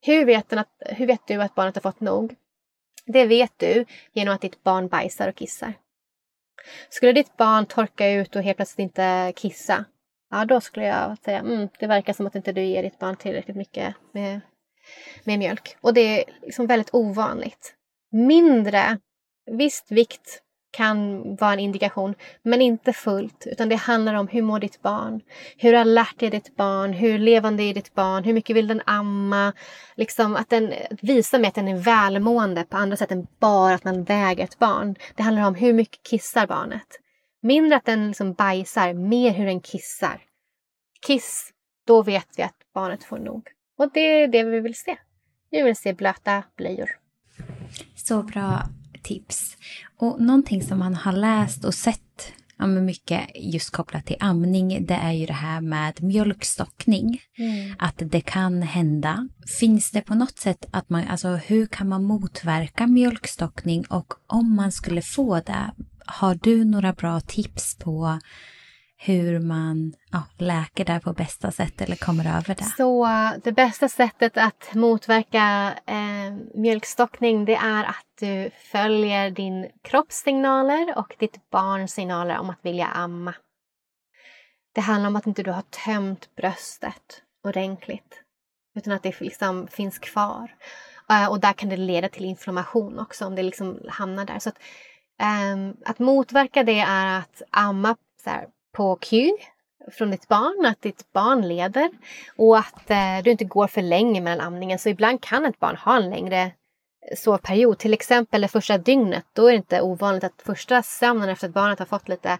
hur, 0.00 0.24
vet 0.24 0.52
att, 0.52 0.68
hur 0.80 1.06
vet 1.06 1.26
du 1.26 1.42
att 1.42 1.54
barnet 1.54 1.74
har 1.74 1.82
fått 1.82 2.00
nog? 2.00 2.36
Det 3.06 3.26
vet 3.26 3.52
du 3.56 3.84
genom 4.12 4.34
att 4.34 4.40
ditt 4.40 4.62
barn 4.62 4.88
bajsar 4.88 5.28
och 5.28 5.34
kissar. 5.34 5.74
Skulle 6.88 7.12
ditt 7.12 7.36
barn 7.36 7.66
torka 7.66 8.10
ut 8.10 8.36
och 8.36 8.42
helt 8.42 8.56
plötsligt 8.56 8.84
inte 8.84 9.32
kissa, 9.36 9.84
ja 10.30 10.44
då 10.44 10.60
skulle 10.60 10.86
jag 10.86 11.18
säga 11.18 11.38
mm, 11.38 11.68
det 11.78 11.86
verkar 11.86 12.12
som 12.12 12.26
att 12.26 12.34
inte 12.34 12.52
du 12.52 12.64
ger 12.64 12.82
ditt 12.82 12.98
barn 12.98 13.16
tillräckligt 13.16 13.56
mycket 13.56 13.94
med, 14.12 14.40
med 15.24 15.38
mjölk. 15.38 15.76
Och 15.80 15.94
det 15.94 16.00
är 16.00 16.24
liksom 16.42 16.66
väldigt 16.66 16.94
ovanligt. 16.94 17.74
Mindre, 18.10 18.98
visst 19.50 19.92
vikt 19.92 20.42
kan 20.76 21.22
vara 21.36 21.52
en 21.52 21.58
indikation, 21.58 22.14
men 22.42 22.62
inte 22.62 22.92
fullt. 22.92 23.46
Utan 23.46 23.68
det 23.68 23.76
handlar 23.76 24.14
om 24.14 24.28
hur 24.28 24.42
mår 24.42 24.60
ditt 24.60 24.82
barn? 24.82 25.20
Hur 25.56 25.74
alert 25.74 26.22
är 26.22 26.30
ditt 26.30 26.56
barn? 26.56 26.92
Hur 26.92 27.18
levande 27.18 27.62
är 27.62 27.74
ditt 27.74 27.94
barn? 27.94 28.24
Hur 28.24 28.32
mycket 28.32 28.56
vill 28.56 28.66
den 28.66 28.82
amma? 28.86 29.52
Liksom 29.96 30.36
att 30.36 30.50
den 30.50 30.74
visar 31.02 31.38
mig 31.38 31.48
att 31.48 31.54
den 31.54 31.68
är 31.68 31.76
välmående 31.76 32.64
på 32.64 32.76
andra 32.76 32.96
sätt 32.96 33.12
än 33.12 33.26
bara 33.40 33.74
att 33.74 33.84
man 33.84 34.04
väger 34.04 34.44
ett 34.44 34.58
barn. 34.58 34.96
Det 35.16 35.22
handlar 35.22 35.46
om 35.46 35.54
hur 35.54 35.72
mycket 35.72 36.02
kissar 36.02 36.46
barnet. 36.46 37.00
Mindre 37.42 37.76
att 37.76 37.84
den 37.84 38.08
liksom 38.08 38.32
bajsar, 38.32 38.92
mer 38.92 39.30
hur 39.30 39.46
den 39.46 39.60
kissar. 39.60 40.20
Kiss, 41.06 41.50
då 41.86 42.02
vet 42.02 42.28
vi 42.36 42.42
att 42.42 42.56
barnet 42.74 43.04
får 43.04 43.18
nog. 43.18 43.48
Och 43.78 43.90
det 43.94 44.00
är 44.00 44.28
det 44.28 44.44
vi 44.44 44.60
vill 44.60 44.74
se. 44.74 44.96
Vi 45.50 45.62
vill 45.62 45.76
se 45.76 45.92
blöta 45.92 46.42
blöjor. 46.56 46.90
Så 47.94 48.22
bra 48.22 48.62
tips. 49.06 49.56
Och 49.98 50.20
någonting 50.20 50.62
som 50.62 50.78
man 50.78 50.94
har 50.94 51.12
läst 51.12 51.64
och 51.64 51.74
sett 51.74 52.32
ja, 52.58 52.66
mycket 52.66 53.20
just 53.34 53.70
kopplat 53.70 54.06
till 54.06 54.16
amning, 54.20 54.86
det 54.86 54.94
är 54.94 55.12
ju 55.12 55.26
det 55.26 55.32
här 55.32 55.60
med 55.60 56.02
mjölkstockning. 56.02 57.20
Mm. 57.38 57.74
Att 57.78 58.02
det 58.04 58.20
kan 58.20 58.62
hända. 58.62 59.28
Finns 59.60 59.90
det 59.90 60.00
på 60.00 60.14
något 60.14 60.38
sätt 60.38 60.66
att 60.70 60.90
man, 60.90 61.08
alltså 61.08 61.28
hur 61.28 61.66
kan 61.66 61.88
man 61.88 62.04
motverka 62.04 62.86
mjölkstockning 62.86 63.84
och 63.88 64.14
om 64.26 64.56
man 64.56 64.72
skulle 64.72 65.02
få 65.02 65.40
det, 65.40 65.70
har 66.06 66.34
du 66.42 66.64
några 66.64 66.92
bra 66.92 67.20
tips 67.20 67.76
på 67.78 68.18
hur 68.96 69.40
man 69.40 69.94
ja, 70.12 70.22
läker 70.38 70.84
det 70.84 71.00
på 71.00 71.12
bästa 71.12 71.50
sätt 71.50 71.80
eller 71.80 71.96
kommer 71.96 72.36
över 72.36 72.54
det? 72.54 72.64
Så 72.64 73.08
det 73.44 73.52
bästa 73.52 73.88
sättet 73.88 74.36
att 74.36 74.74
motverka 74.74 75.74
eh, 75.86 76.34
mjölkstockning 76.54 77.44
det 77.44 77.54
är 77.54 77.84
att 77.84 78.06
du 78.20 78.50
följer 78.72 79.30
din 79.30 79.70
kroppssignaler 79.82 80.98
och 80.98 81.14
ditt 81.18 81.50
barns 81.50 81.92
signaler 81.92 82.38
om 82.38 82.50
att 82.50 82.64
vilja 82.64 82.86
amma. 82.86 83.34
Det 84.74 84.80
handlar 84.80 85.08
om 85.08 85.16
att 85.16 85.26
inte 85.26 85.42
du 85.42 85.50
har 85.50 85.62
tömt 85.62 86.34
bröstet 86.36 87.22
ordentligt 87.44 88.22
utan 88.76 88.92
att 88.92 89.02
det 89.02 89.20
liksom 89.20 89.68
finns 89.68 89.98
kvar. 89.98 90.54
Uh, 91.12 91.30
och 91.30 91.40
där 91.40 91.52
kan 91.52 91.68
det 91.68 91.76
leda 91.76 92.08
till 92.08 92.24
inflammation 92.24 92.98
också 92.98 93.26
om 93.26 93.34
det 93.34 93.42
liksom 93.42 93.80
hamnar 93.88 94.24
där. 94.24 94.38
Så 94.38 94.48
att, 94.48 94.58
um, 95.52 95.76
att 95.84 95.98
motverka 95.98 96.62
det 96.62 96.78
är 96.78 97.18
att 97.18 97.42
amma 97.50 97.96
så 98.24 98.30
här, 98.30 98.46
på 98.76 98.96
Q 98.96 99.30
från 99.92 100.10
ditt 100.10 100.28
barn, 100.28 100.66
att 100.66 100.82
ditt 100.82 101.12
barn 101.12 101.48
leder 101.48 101.90
och 102.36 102.58
att 102.58 102.90
eh, 102.90 103.18
du 103.24 103.30
inte 103.30 103.44
går 103.44 103.66
för 103.66 103.82
länge 103.82 104.20
mellan 104.20 104.46
amningen. 104.46 104.78
Så 104.78 104.88
ibland 104.88 105.20
kan 105.20 105.44
ett 105.44 105.60
barn 105.60 105.76
ha 105.76 105.96
en 105.96 106.10
längre 106.10 106.50
sovperiod, 107.16 107.78
till 107.78 107.92
exempel 107.92 108.40
det 108.40 108.48
första 108.48 108.78
dygnet. 108.78 109.24
Då 109.32 109.46
är 109.46 109.50
det 109.50 109.56
inte 109.56 109.80
ovanligt 109.80 110.24
att 110.24 110.42
första 110.46 110.82
sömnen 110.82 111.28
efter 111.28 111.46
att 111.48 111.54
barnet 111.54 111.78
har 111.78 111.86
fått 111.86 112.08
lite 112.08 112.30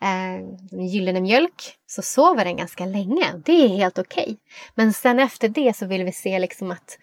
eh, 0.00 0.80
gyllene 0.80 1.20
mjölk 1.20 1.74
så 1.86 2.02
sover 2.02 2.44
den 2.44 2.56
ganska 2.56 2.84
länge. 2.84 3.24
Det 3.44 3.64
är 3.64 3.68
helt 3.68 3.98
okej. 3.98 4.22
Okay. 4.22 4.36
Men 4.74 4.92
sen 4.92 5.18
efter 5.18 5.48
det 5.48 5.76
så 5.76 5.86
vill 5.86 6.04
vi 6.04 6.12
se 6.12 6.38
liksom 6.38 6.70
att 6.70 6.98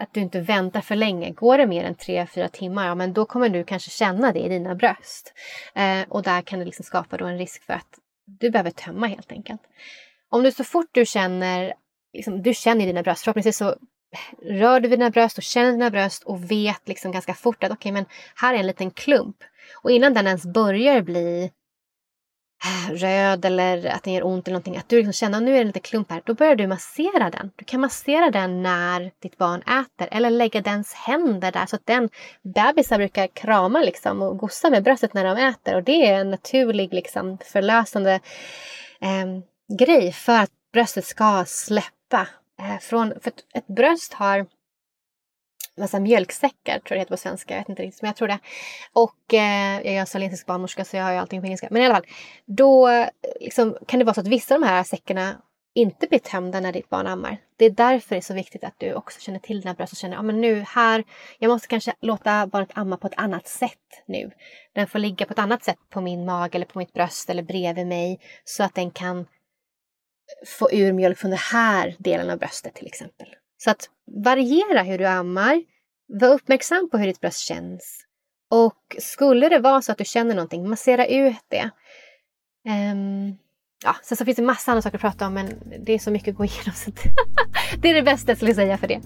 att 0.00 0.14
du 0.14 0.20
inte 0.20 0.40
väntar 0.40 0.80
för 0.80 0.96
länge. 0.96 1.30
Går 1.30 1.58
det 1.58 1.66
mer 1.66 1.84
än 1.84 1.94
3-4 1.94 2.48
timmar, 2.48 2.86
ja 2.86 2.94
men 2.94 3.12
då 3.12 3.24
kommer 3.24 3.48
du 3.48 3.64
kanske 3.64 3.90
känna 3.90 4.32
det 4.32 4.40
i 4.40 4.48
dina 4.48 4.74
bröst. 4.74 5.32
Eh, 5.74 6.02
och 6.08 6.22
där 6.22 6.42
kan 6.42 6.58
det 6.58 6.64
liksom 6.64 6.84
skapa 6.84 7.16
då 7.16 7.24
en 7.24 7.38
risk 7.38 7.62
för 7.62 7.72
att 7.72 7.98
du 8.28 8.50
behöver 8.50 8.70
tömma 8.70 9.06
helt 9.06 9.32
enkelt. 9.32 9.60
Om 10.30 10.42
du 10.42 10.52
så 10.52 10.64
fort 10.64 10.88
du 10.92 11.06
känner, 11.06 11.74
liksom, 12.12 12.42
du 12.42 12.54
känner 12.54 12.86
dina 12.86 13.02
bröst, 13.02 13.24
förhoppningsvis 13.24 13.56
så 13.56 13.76
rör 14.42 14.80
du 14.80 14.88
vid 14.88 14.98
dina 14.98 15.10
bröst 15.10 15.38
och 15.38 15.44
känner 15.44 15.72
dina 15.72 15.90
bröst 15.90 16.24
och 16.24 16.50
vet 16.50 16.88
liksom 16.88 17.12
ganska 17.12 17.34
fort 17.34 17.64
att 17.64 17.70
okej 17.70 17.76
okay, 17.76 17.92
men 17.92 18.04
här 18.34 18.54
är 18.54 18.58
en 18.58 18.66
liten 18.66 18.90
klump. 18.90 19.36
Och 19.82 19.90
innan 19.90 20.14
den 20.14 20.26
ens 20.26 20.46
börjar 20.46 21.02
bli 21.02 21.50
Äh, 22.64 22.94
röd 22.94 23.44
eller 23.44 23.86
att 23.86 24.02
den 24.02 24.12
gör 24.14 24.26
ont 24.26 24.48
eller 24.48 24.52
någonting, 24.52 24.76
att 24.76 24.88
du 24.88 24.96
liksom 24.96 25.12
känner 25.12 25.38
att 25.38 25.44
nu 25.44 25.50
är 25.50 25.54
det 25.54 25.60
en 25.60 25.66
liten 25.66 25.82
klump 25.82 26.10
här, 26.10 26.22
då 26.24 26.34
börjar 26.34 26.54
du 26.54 26.66
massera 26.66 27.30
den. 27.30 27.50
Du 27.56 27.64
kan 27.64 27.80
massera 27.80 28.30
den 28.30 28.62
när 28.62 29.10
ditt 29.22 29.38
barn 29.38 29.62
äter 29.62 30.08
eller 30.10 30.30
lägga 30.30 30.60
dens 30.60 30.94
händer 30.94 31.52
där 31.52 31.66
så 31.66 31.76
att 31.76 31.86
den, 31.86 32.08
bebisar 32.42 32.98
brukar 32.98 33.26
krama 33.26 33.80
liksom 33.80 34.22
och 34.22 34.38
gossa 34.38 34.70
med 34.70 34.82
bröstet 34.82 35.14
när 35.14 35.24
de 35.24 35.36
äter 35.36 35.74
och 35.74 35.82
det 35.82 36.06
är 36.06 36.20
en 36.20 36.30
naturlig 36.30 36.94
liksom 36.94 37.38
förlösande 37.44 38.20
eh, 39.00 39.76
grej 39.78 40.12
för 40.12 40.38
att 40.38 40.50
bröstet 40.72 41.04
ska 41.04 41.44
släppa. 41.46 42.26
Eh, 42.60 42.78
från, 42.80 43.14
för 43.20 43.32
ett 43.54 43.66
bröst 43.66 44.14
har 44.14 44.46
massa 45.78 46.00
mjölksäckar, 46.00 46.78
tror 46.78 46.82
jag 46.88 46.96
det 46.96 47.00
heter 47.00 47.10
på 47.10 47.16
svenska. 47.16 47.54
Jag 47.54 47.60
vet 47.60 47.68
inte 47.68 47.82
riktigt, 47.82 48.02
men 48.02 48.08
jag 48.08 48.16
tror 48.16 48.28
det. 48.28 48.38
Och 48.92 49.34
eh, 49.34 49.76
jag 49.76 49.86
är 49.86 50.00
alltså 50.00 50.00
australiensisk 50.00 50.46
barnmorska 50.46 50.84
så 50.84 50.96
jag 50.96 51.04
har 51.04 51.12
ju 51.12 51.18
allting 51.18 51.40
på 51.40 51.46
engelska. 51.46 51.68
Men 51.70 51.82
i 51.82 51.84
alla 51.84 51.94
fall, 51.94 52.06
då 52.46 53.06
liksom, 53.40 53.76
kan 53.86 53.98
det 53.98 54.04
vara 54.04 54.14
så 54.14 54.20
att 54.20 54.28
vissa 54.28 54.54
av 54.54 54.60
de 54.60 54.66
här 54.66 54.84
säckarna 54.84 55.36
inte 55.74 56.06
blir 56.06 56.18
tömda 56.18 56.60
när 56.60 56.72
ditt 56.72 56.88
barn 56.88 57.06
ammar. 57.06 57.36
Det 57.56 57.64
är 57.64 57.70
därför 57.70 58.14
det 58.14 58.18
är 58.18 58.20
så 58.20 58.34
viktigt 58.34 58.64
att 58.64 58.74
du 58.78 58.94
också 58.94 59.20
känner 59.20 59.38
till 59.38 59.60
dina 59.60 59.74
bröst 59.74 59.92
och 59.92 59.96
känner, 59.96 60.16
ja 60.16 60.22
men 60.22 60.40
nu 60.40 60.64
här, 60.68 61.04
jag 61.38 61.48
måste 61.48 61.68
kanske 61.68 61.94
låta 62.00 62.46
barnet 62.46 62.70
amma 62.74 62.96
på 62.96 63.06
ett 63.06 63.12
annat 63.16 63.48
sätt 63.48 64.02
nu. 64.06 64.30
Den 64.74 64.86
får 64.86 64.98
ligga 64.98 65.26
på 65.26 65.32
ett 65.32 65.38
annat 65.38 65.64
sätt 65.64 65.78
på 65.90 66.00
min 66.00 66.24
mage 66.24 66.56
eller 66.56 66.66
på 66.66 66.78
mitt 66.78 66.92
bröst 66.92 67.30
eller 67.30 67.42
bredvid 67.42 67.86
mig 67.86 68.20
så 68.44 68.62
att 68.62 68.74
den 68.74 68.90
kan 68.90 69.26
få 70.46 70.72
ur 70.72 70.92
mjölk 70.92 71.18
från 71.18 71.30
den 71.30 71.40
här 71.52 71.96
delen 71.98 72.30
av 72.30 72.38
bröstet 72.38 72.74
till 72.74 72.86
exempel. 72.86 73.28
Så 73.58 73.70
att 73.70 73.90
variera 74.24 74.82
hur 74.82 74.98
du 74.98 75.06
ammar. 75.06 75.62
Var 76.08 76.28
uppmärksam 76.28 76.90
på 76.90 76.98
hur 76.98 77.06
ditt 77.06 77.20
bröst 77.20 77.38
känns. 77.38 78.04
Och 78.50 78.96
skulle 78.98 79.48
det 79.48 79.58
vara 79.58 79.82
så 79.82 79.92
att 79.92 79.98
du 79.98 80.04
känner 80.04 80.34
någonting, 80.34 80.68
massera 80.68 81.06
ut 81.06 81.44
det. 81.48 81.70
Um, 82.92 83.38
ja, 83.84 83.96
sen 84.02 84.16
så 84.16 84.24
finns 84.24 84.36
det 84.36 84.42
massa 84.42 84.70
andra 84.70 84.82
saker 84.82 84.96
att 84.96 85.02
prata 85.02 85.26
om 85.26 85.34
men 85.34 85.62
det 85.86 85.92
är 85.92 85.98
så 85.98 86.10
mycket 86.10 86.28
att 86.28 86.36
gå 86.36 86.44
igenom. 86.44 86.74
Så 86.74 86.90
det 87.82 87.90
är 87.90 87.94
det 87.94 88.02
bästa 88.02 88.30
jag 88.30 88.38
skulle 88.38 88.54
säga 88.54 88.78
för 88.78 88.88
det. 88.88 89.00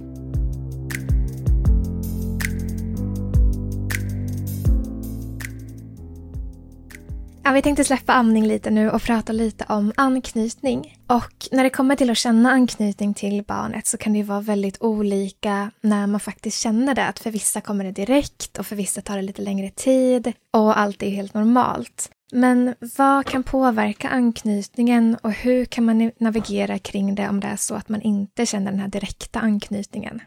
Ja, 7.44 7.52
vi 7.52 7.62
tänkte 7.62 7.84
släppa 7.84 8.12
amning 8.12 8.46
lite 8.46 8.70
nu 8.70 8.90
och 8.90 9.02
prata 9.02 9.32
lite 9.32 9.64
om 9.68 9.92
anknytning. 9.96 10.98
Och 11.06 11.48
när 11.50 11.64
det 11.64 11.70
kommer 11.70 11.96
till 11.96 12.10
att 12.10 12.18
känna 12.18 12.50
anknytning 12.50 13.14
till 13.14 13.42
barnet 13.42 13.86
så 13.86 13.98
kan 13.98 14.12
det 14.12 14.18
ju 14.18 14.24
vara 14.24 14.40
väldigt 14.40 14.82
olika 14.82 15.70
när 15.80 16.06
man 16.06 16.20
faktiskt 16.20 16.60
känner 16.60 16.94
det. 16.94 17.06
Att 17.06 17.18
för 17.18 17.30
vissa 17.30 17.60
kommer 17.60 17.84
det 17.84 17.92
direkt 17.92 18.58
och 18.58 18.66
för 18.66 18.76
vissa 18.76 19.00
tar 19.00 19.16
det 19.16 19.22
lite 19.22 19.42
längre 19.42 19.70
tid 19.70 20.32
och 20.50 20.78
allt 20.78 21.02
är 21.02 21.10
helt 21.10 21.34
normalt. 21.34 22.10
Men 22.32 22.74
vad 22.98 23.26
kan 23.26 23.42
påverka 23.42 24.08
anknytningen 24.08 25.16
och 25.22 25.32
hur 25.32 25.64
kan 25.64 25.84
man 25.84 26.10
navigera 26.20 26.78
kring 26.78 27.14
det 27.14 27.28
om 27.28 27.40
det 27.40 27.46
är 27.46 27.56
så 27.56 27.74
att 27.74 27.88
man 27.88 28.02
inte 28.02 28.46
känner 28.46 28.70
den 28.70 28.80
här 28.80 28.88
direkta 28.88 29.40
anknytningen? 29.40 30.22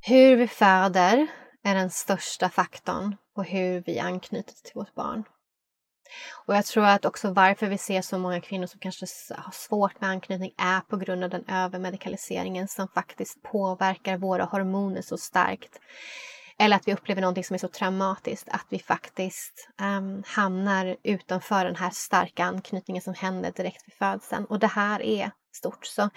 Hur 0.00 0.36
vi 0.36 0.48
föder 0.48 1.26
är 1.64 1.74
den 1.74 1.90
största 1.90 2.48
faktorn 2.48 3.16
på 3.36 3.42
hur 3.42 3.82
vi 3.86 3.98
anknyter 3.98 4.54
till 4.54 4.74
vårt 4.74 4.94
barn. 4.94 5.24
Och 6.46 6.56
jag 6.56 6.64
tror 6.64 6.84
att 6.84 7.04
också 7.04 7.32
varför 7.32 7.66
vi 7.66 7.78
ser 7.78 8.02
så 8.02 8.18
många 8.18 8.40
kvinnor 8.40 8.66
som 8.66 8.80
kanske 8.80 9.06
har 9.36 9.52
svårt 9.52 10.00
med 10.00 10.10
anknytning 10.10 10.52
är 10.58 10.80
på 10.80 10.96
grund 10.96 11.24
av 11.24 11.30
den 11.30 11.44
övermedikaliseringen 11.48 12.68
som 12.68 12.88
faktiskt 12.88 13.42
påverkar 13.42 14.16
våra 14.16 14.44
hormoner 14.44 15.02
så 15.02 15.18
starkt. 15.18 15.80
Eller 16.58 16.76
att 16.76 16.88
vi 16.88 16.92
upplever 16.92 17.20
någonting 17.20 17.44
som 17.44 17.54
är 17.54 17.58
så 17.58 17.68
traumatiskt 17.68 18.48
att 18.48 18.66
vi 18.68 18.78
faktiskt 18.78 19.68
um, 19.80 20.22
hamnar 20.26 20.96
utanför 21.02 21.64
den 21.64 21.76
här 21.76 21.90
starka 21.90 22.44
anknytningen 22.44 23.02
som 23.02 23.14
händer 23.14 23.52
direkt 23.52 23.88
vid 23.88 23.94
födseln. 23.94 24.44
Och 24.44 24.58
det 24.58 24.66
här 24.66 25.02
är 25.02 25.30
stort. 25.52 25.86
Så 25.86 26.10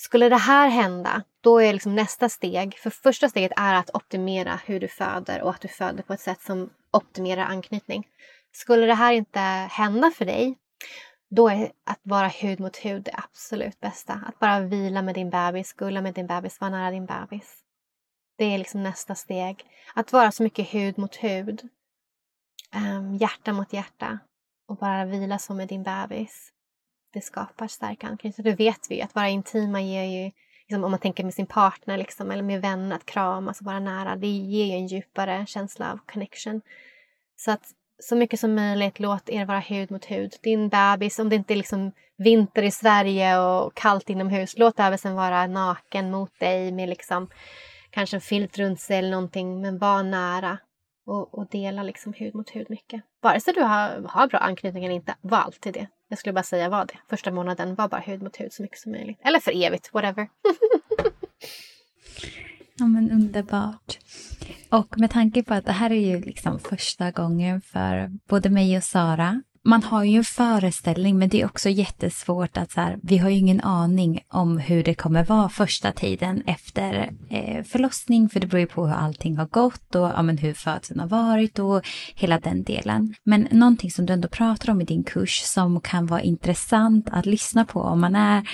skulle 0.00 0.28
det 0.28 0.36
här 0.36 0.68
hända, 0.68 1.22
då 1.40 1.58
är 1.58 1.72
liksom 1.72 1.94
nästa 1.94 2.28
steg, 2.28 2.78
för 2.78 2.90
första 2.90 3.28
steget 3.28 3.52
är 3.56 3.74
att 3.74 3.94
optimera 3.94 4.60
hur 4.64 4.80
du 4.80 4.88
föder 4.88 5.42
och 5.42 5.50
att 5.50 5.60
du 5.60 5.68
föder 5.68 6.02
på 6.02 6.12
ett 6.12 6.20
sätt 6.20 6.42
som 6.42 6.70
optimerar 6.90 7.42
anknytning. 7.44 8.06
Skulle 8.52 8.86
det 8.86 8.94
här 8.94 9.12
inte 9.12 9.40
hända 9.70 10.10
för 10.10 10.24
dig, 10.24 10.58
då 11.30 11.48
är 11.48 11.72
att 11.86 12.00
vara 12.02 12.28
hud 12.28 12.60
mot 12.60 12.76
hud 12.76 13.02
det 13.02 13.14
absolut 13.14 13.80
bästa. 13.80 14.12
Att 14.26 14.38
bara 14.38 14.60
vila 14.60 15.02
med 15.02 15.14
din 15.14 15.30
bebis, 15.30 15.72
gulla 15.72 16.00
med 16.00 16.14
din 16.14 16.26
bebis, 16.26 16.60
vara 16.60 16.70
nära 16.70 16.90
din 16.90 17.06
bebis. 17.06 17.56
Det 18.38 18.44
är 18.44 18.58
liksom 18.58 18.82
nästa 18.82 19.14
steg. 19.14 19.64
Att 19.94 20.12
vara 20.12 20.32
så 20.32 20.42
mycket 20.42 20.74
hud 20.74 20.98
mot 20.98 21.16
hud. 21.16 21.68
Um, 22.74 23.16
hjärta 23.16 23.52
mot 23.52 23.72
hjärta. 23.72 24.18
Och 24.68 24.76
bara 24.76 25.04
vila 25.04 25.38
så 25.38 25.54
med 25.54 25.68
din 25.68 25.82
bebis 25.82 26.52
det 27.12 27.20
skapar 27.20 27.68
stark 27.68 28.04
anknytning. 28.04 28.44
Det 28.44 28.54
vet 28.54 28.86
vi 28.90 29.02
att 29.02 29.14
vara 29.14 29.28
intima 29.28 29.80
ger 29.80 30.04
ju, 30.04 30.30
liksom, 30.68 30.84
om 30.84 30.90
man 30.90 31.00
tänker 31.00 31.24
med 31.24 31.34
sin 31.34 31.46
partner 31.46 31.96
liksom, 31.96 32.30
eller 32.30 32.42
med 32.42 32.60
vänner, 32.60 32.96
att 32.96 33.06
kramas 33.06 33.60
och 33.60 33.66
vara 33.66 33.80
nära, 33.80 34.16
det 34.16 34.26
ger 34.26 34.64
ju 34.64 34.72
en 34.72 34.86
djupare 34.86 35.46
känsla 35.46 35.92
av 35.92 35.98
connection. 36.12 36.60
Så 37.36 37.50
att 37.50 37.74
så 37.98 38.16
mycket 38.16 38.40
som 38.40 38.54
möjligt, 38.54 39.00
låt 39.00 39.28
er 39.28 39.44
vara 39.44 39.58
hud 39.58 39.90
mot 39.90 40.04
hud. 40.04 40.34
Din 40.42 40.68
bebis, 40.68 41.18
om 41.18 41.28
det 41.28 41.36
inte 41.36 41.54
är 41.54 41.56
liksom 41.56 41.92
vinter 42.16 42.62
i 42.62 42.70
Sverige 42.70 43.38
och 43.38 43.74
kallt 43.74 44.10
inomhus, 44.10 44.54
låt 44.56 44.76
bebisen 44.76 45.14
vara 45.14 45.46
naken 45.46 46.10
mot 46.10 46.40
dig 46.40 46.72
med 46.72 46.88
liksom 46.88 47.28
kanske 47.90 48.16
en 48.16 48.20
filt 48.20 48.58
runt 48.58 48.80
sig 48.80 48.98
eller 48.98 49.10
någonting, 49.10 49.60
men 49.60 49.78
var 49.78 50.02
nära 50.02 50.58
och, 51.06 51.34
och 51.34 51.46
dela 51.46 51.82
liksom 51.82 52.12
hud 52.12 52.34
mot 52.34 52.50
hud 52.50 52.70
mycket. 52.70 53.02
Vare 53.20 53.40
sig 53.40 53.54
du 53.54 53.62
har, 53.62 54.08
har 54.08 54.26
bra 54.26 54.38
anknytning 54.38 54.84
eller 54.84 54.94
inte, 54.94 55.14
var 55.20 55.38
alltid 55.38 55.74
det. 55.74 55.86
Jag 56.08 56.18
skulle 56.18 56.32
bara 56.32 56.42
säga 56.42 56.68
var 56.68 56.86
det. 56.86 56.98
Första 57.10 57.30
månaden 57.30 57.74
var 57.74 57.88
bara 57.88 58.00
hud 58.00 58.22
mot 58.22 58.40
hud 58.40 58.52
så 58.52 58.62
mycket 58.62 58.78
som 58.78 58.92
möjligt. 58.92 59.20
Eller 59.24 59.40
för 59.40 59.64
evigt, 59.64 59.94
whatever. 59.94 60.28
ja 62.78 62.86
men 62.86 63.10
underbart. 63.10 63.98
Och 64.70 64.98
med 64.98 65.10
tanke 65.10 65.42
på 65.42 65.54
att 65.54 65.64
det 65.64 65.72
här 65.72 65.90
är 65.90 66.16
ju 66.16 66.20
liksom 66.20 66.58
första 66.58 67.10
gången 67.10 67.60
för 67.60 68.10
både 68.28 68.50
mig 68.50 68.76
och 68.76 68.84
Sara 68.84 69.42
man 69.64 69.82
har 69.82 70.04
ju 70.04 70.16
en 70.16 70.24
föreställning 70.24 71.18
men 71.18 71.28
det 71.28 71.40
är 71.40 71.46
också 71.46 71.68
jättesvårt 71.68 72.56
att 72.56 72.72
så 72.72 72.80
här, 72.80 72.98
vi 73.02 73.18
har 73.18 73.30
ju 73.30 73.36
ingen 73.36 73.60
aning 73.60 74.20
om 74.28 74.58
hur 74.58 74.84
det 74.84 74.94
kommer 74.94 75.24
vara 75.24 75.48
första 75.48 75.92
tiden 75.92 76.42
efter 76.46 77.10
eh, 77.30 77.64
förlossning 77.64 78.28
för 78.28 78.40
det 78.40 78.46
beror 78.46 78.60
ju 78.60 78.66
på 78.66 78.86
hur 78.86 78.94
allting 78.94 79.36
har 79.36 79.46
gått 79.46 79.94
och 79.94 80.08
ja, 80.08 80.22
men 80.22 80.38
hur 80.38 80.54
födseln 80.54 81.00
har 81.00 81.06
varit 81.06 81.58
och 81.58 81.86
hela 82.14 82.40
den 82.40 82.62
delen. 82.62 83.14
Men 83.24 83.48
någonting 83.50 83.90
som 83.90 84.06
du 84.06 84.12
ändå 84.12 84.28
pratar 84.28 84.72
om 84.72 84.80
i 84.80 84.84
din 84.84 85.04
kurs 85.04 85.40
som 85.40 85.80
kan 85.80 86.06
vara 86.06 86.22
intressant 86.22 87.08
att 87.12 87.26
lyssna 87.26 87.64
på 87.64 87.80
om 87.80 88.00
man 88.00 88.16
är 88.16 88.48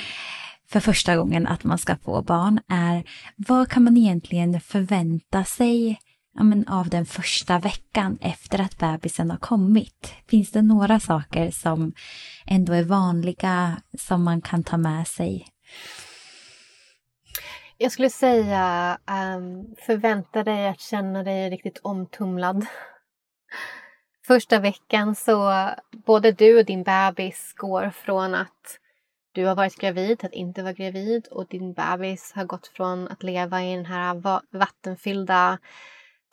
för 0.70 0.80
första 0.80 1.16
gången 1.16 1.46
att 1.46 1.64
man 1.64 1.78
ska 1.78 1.96
få 1.96 2.22
barn 2.22 2.60
är 2.68 3.04
vad 3.36 3.68
kan 3.68 3.84
man 3.84 3.96
egentligen 3.96 4.60
förvänta 4.60 5.44
sig 5.44 5.98
ja, 6.34 6.42
men 6.42 6.68
av 6.68 6.88
den 6.88 7.06
första 7.06 7.58
veckan 7.58 8.18
efter 8.20 8.60
att 8.60 8.78
bebisen 8.78 9.30
har 9.30 9.38
kommit? 9.38 10.14
Finns 10.28 10.50
det 10.50 10.62
några 10.62 11.00
saker 11.00 11.50
som 11.50 11.92
ändå 12.46 12.72
är 12.72 12.82
vanliga 12.82 13.82
som 13.98 14.24
man 14.24 14.40
kan 14.40 14.64
ta 14.64 14.76
med 14.76 15.08
sig? 15.08 15.46
Jag 17.78 17.92
skulle 17.92 18.10
säga 18.10 18.98
um, 19.06 19.74
förvänta 19.86 20.44
dig 20.44 20.68
att 20.68 20.80
känna 20.80 21.22
dig 21.22 21.50
riktigt 21.50 21.80
omtumlad. 21.82 22.66
Första 24.26 24.58
veckan 24.58 25.14
så 25.14 25.70
både 26.06 26.32
du 26.32 26.58
och 26.58 26.64
din 26.64 26.82
bebis 26.82 27.52
går 27.56 27.90
från 27.90 28.34
att 28.34 28.78
du 29.32 29.46
har 29.46 29.54
varit 29.54 29.78
gravid 29.78 30.18
till 30.18 30.26
att 30.26 30.32
inte 30.32 30.62
vara 30.62 30.72
gravid 30.72 31.26
och 31.30 31.46
din 31.46 31.72
bebis 31.72 32.32
har 32.34 32.44
gått 32.44 32.66
från 32.66 33.08
att 33.08 33.22
leva 33.22 33.64
i 33.64 33.76
den 33.76 33.86
här 33.86 34.40
vattenfyllda 34.58 35.58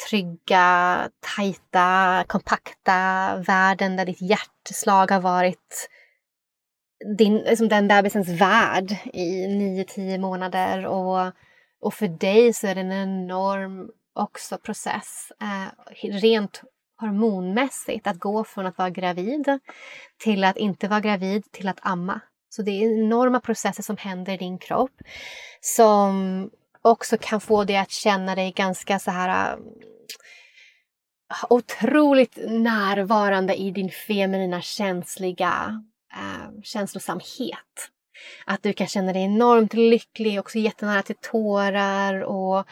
trygga, 0.09 1.09
tajta, 1.35 2.23
kompakta 2.27 3.35
världen 3.47 3.95
där 3.95 4.05
ditt 4.05 4.21
hjärtslag 4.21 5.11
har 5.11 5.21
varit 5.21 5.89
din, 7.17 7.37
liksom 7.37 7.67
den 7.67 7.87
bebisens 7.87 8.29
värld 8.29 8.91
i 9.13 9.47
nio, 9.47 9.83
tio 9.83 10.17
månader. 10.17 10.85
Och, 10.85 11.31
och 11.81 11.93
för 11.93 12.07
dig 12.07 12.53
så 12.53 12.67
är 12.67 12.75
det 12.75 12.81
en 12.81 12.91
enorm 12.91 13.91
också 14.13 14.57
process, 14.57 15.31
eh, 15.41 16.09
rent 16.09 16.61
hormonmässigt, 16.97 18.07
att 18.07 18.19
gå 18.19 18.43
från 18.43 18.65
att 18.65 18.77
vara 18.77 18.89
gravid 18.89 19.59
till 20.23 20.43
att 20.43 20.57
inte 20.57 20.87
vara 20.87 20.99
gravid 20.99 21.51
till 21.51 21.67
att 21.67 21.79
amma. 21.81 22.21
Så 22.49 22.61
det 22.61 22.71
är 22.71 23.03
enorma 23.03 23.39
processer 23.39 23.83
som 23.83 23.97
händer 23.97 24.33
i 24.33 24.37
din 24.37 24.57
kropp 24.57 25.01
som 25.61 26.49
också 26.81 27.17
kan 27.17 27.41
få 27.41 27.63
dig 27.63 27.77
att 27.77 27.91
känna 27.91 28.35
dig 28.35 28.51
ganska 28.51 28.99
så 28.99 29.11
här 29.11 29.53
äh, 29.53 29.57
otroligt 31.49 32.37
närvarande 32.47 33.55
i 33.55 33.71
din 33.71 33.89
feminina 33.89 34.61
känsliga 34.61 35.83
äh, 36.13 36.61
känslosamhet. 36.63 37.89
Att 38.45 38.63
du 38.63 38.73
kan 38.73 38.87
känna 38.87 39.13
dig 39.13 39.23
enormt 39.23 39.73
lycklig, 39.73 40.39
också 40.39 40.57
jättenära 40.57 41.01
till 41.01 41.15
tårar 41.21 42.21
och 42.21 42.65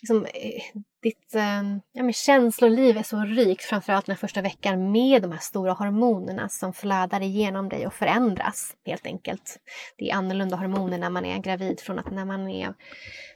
liksom, 0.00 0.26
eh, 0.26 0.62
ditt 1.02 1.34
eh, 1.34 1.62
ja, 1.92 2.02
men 2.02 2.12
känsloliv 2.12 2.96
är 2.96 3.02
så 3.02 3.20
rikt, 3.20 3.64
framförallt 3.64 4.06
den 4.06 4.16
första 4.16 4.42
veckan 4.42 4.92
med 4.92 5.22
de 5.22 5.32
här 5.32 5.38
stora 5.38 5.72
hormonerna 5.72 6.48
som 6.48 6.72
flödar 6.72 7.20
igenom 7.20 7.68
dig 7.68 7.86
och 7.86 7.94
förändras 7.94 8.76
helt 8.86 9.06
enkelt. 9.06 9.56
Det 9.96 10.10
är 10.10 10.14
annorlunda 10.14 10.56
hormoner 10.56 10.98
när 10.98 11.10
man 11.10 11.24
är 11.24 11.38
gravid 11.38 11.80
från 11.80 11.98
att 11.98 12.10
när 12.10 12.24
man 12.24 12.48
är 12.48 12.74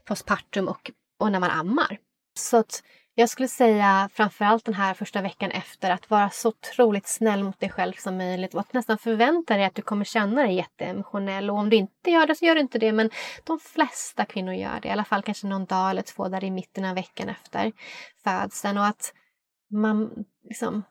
postpartum 0.04 0.68
och, 0.68 0.90
och 1.18 1.32
när 1.32 1.40
man 1.40 1.50
ammar. 1.50 1.98
Så 2.38 2.56
att 2.56 2.82
jag 3.14 3.28
skulle 3.28 3.48
säga 3.48 4.08
framförallt 4.12 4.64
den 4.64 4.74
här 4.74 4.94
första 4.94 5.22
veckan 5.22 5.50
efter 5.50 5.90
att 5.90 6.10
vara 6.10 6.30
så 6.30 6.48
otroligt 6.48 7.06
snäll 7.06 7.44
mot 7.44 7.60
dig 7.60 7.70
själv 7.70 7.92
som 7.92 8.16
möjligt 8.16 8.54
och 8.54 8.60
att 8.60 8.72
nästan 8.72 8.98
förvänta 8.98 9.56
dig 9.56 9.64
att 9.64 9.74
du 9.74 9.82
kommer 9.82 10.04
känna 10.04 10.42
dig 10.42 10.54
jätteemotionell. 10.54 11.50
Och 11.50 11.56
om 11.56 11.70
du 11.70 11.76
inte 11.76 12.10
gör 12.10 12.26
det 12.26 12.34
så 12.34 12.44
gör 12.44 12.54
du 12.54 12.60
inte 12.60 12.78
det, 12.78 12.92
men 12.92 13.10
de 13.44 13.58
flesta 13.58 14.24
kvinnor 14.24 14.54
gör 14.54 14.80
det. 14.80 14.88
I 14.88 14.90
alla 14.90 15.04
fall 15.04 15.22
kanske 15.22 15.46
någon 15.46 15.64
dag 15.64 15.90
eller 15.90 16.02
två 16.02 16.28
där 16.28 16.44
i 16.44 16.50
mitten 16.50 16.84
av 16.84 16.94
veckan 16.94 17.28
efter 17.28 17.72
födseln. 18.24 18.78
Och 18.78 18.86
att 18.86 19.12
man 19.70 20.24
liksom 20.48 20.82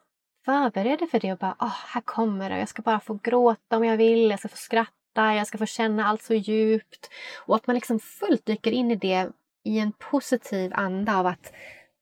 förbereder 0.46 1.06
för 1.06 1.20
det 1.20 1.32
och 1.32 1.40
bara, 1.40 1.56
oh, 1.60 1.76
här 1.88 2.02
kommer 2.02 2.50
det. 2.50 2.60
Jag 2.60 2.70
ska 2.70 2.82
bara 2.82 3.00
få 3.00 3.20
gråta 3.24 3.78
om 3.78 3.86
jag 3.86 3.98
vill, 3.98 4.30
jag 4.30 4.40
ska 4.40 4.50
få 4.50 4.58
skratta, 4.58 5.36
jag 5.36 5.48
ska 5.48 5.58
få 5.58 5.66
känna 5.66 6.06
allt 6.06 6.22
så 6.22 6.34
djupt. 6.34 7.10
Och 7.46 7.56
att 7.56 7.68
man 7.68 7.74
liksom 7.74 8.00
fullt 8.00 8.46
dyker 8.46 8.72
in 8.72 8.92
i 8.92 8.96
det 8.96 9.30
i 9.66 9.80
en 9.80 9.92
positiv 9.92 10.72
anda 10.76 11.18
av 11.18 11.26
att 11.28 11.54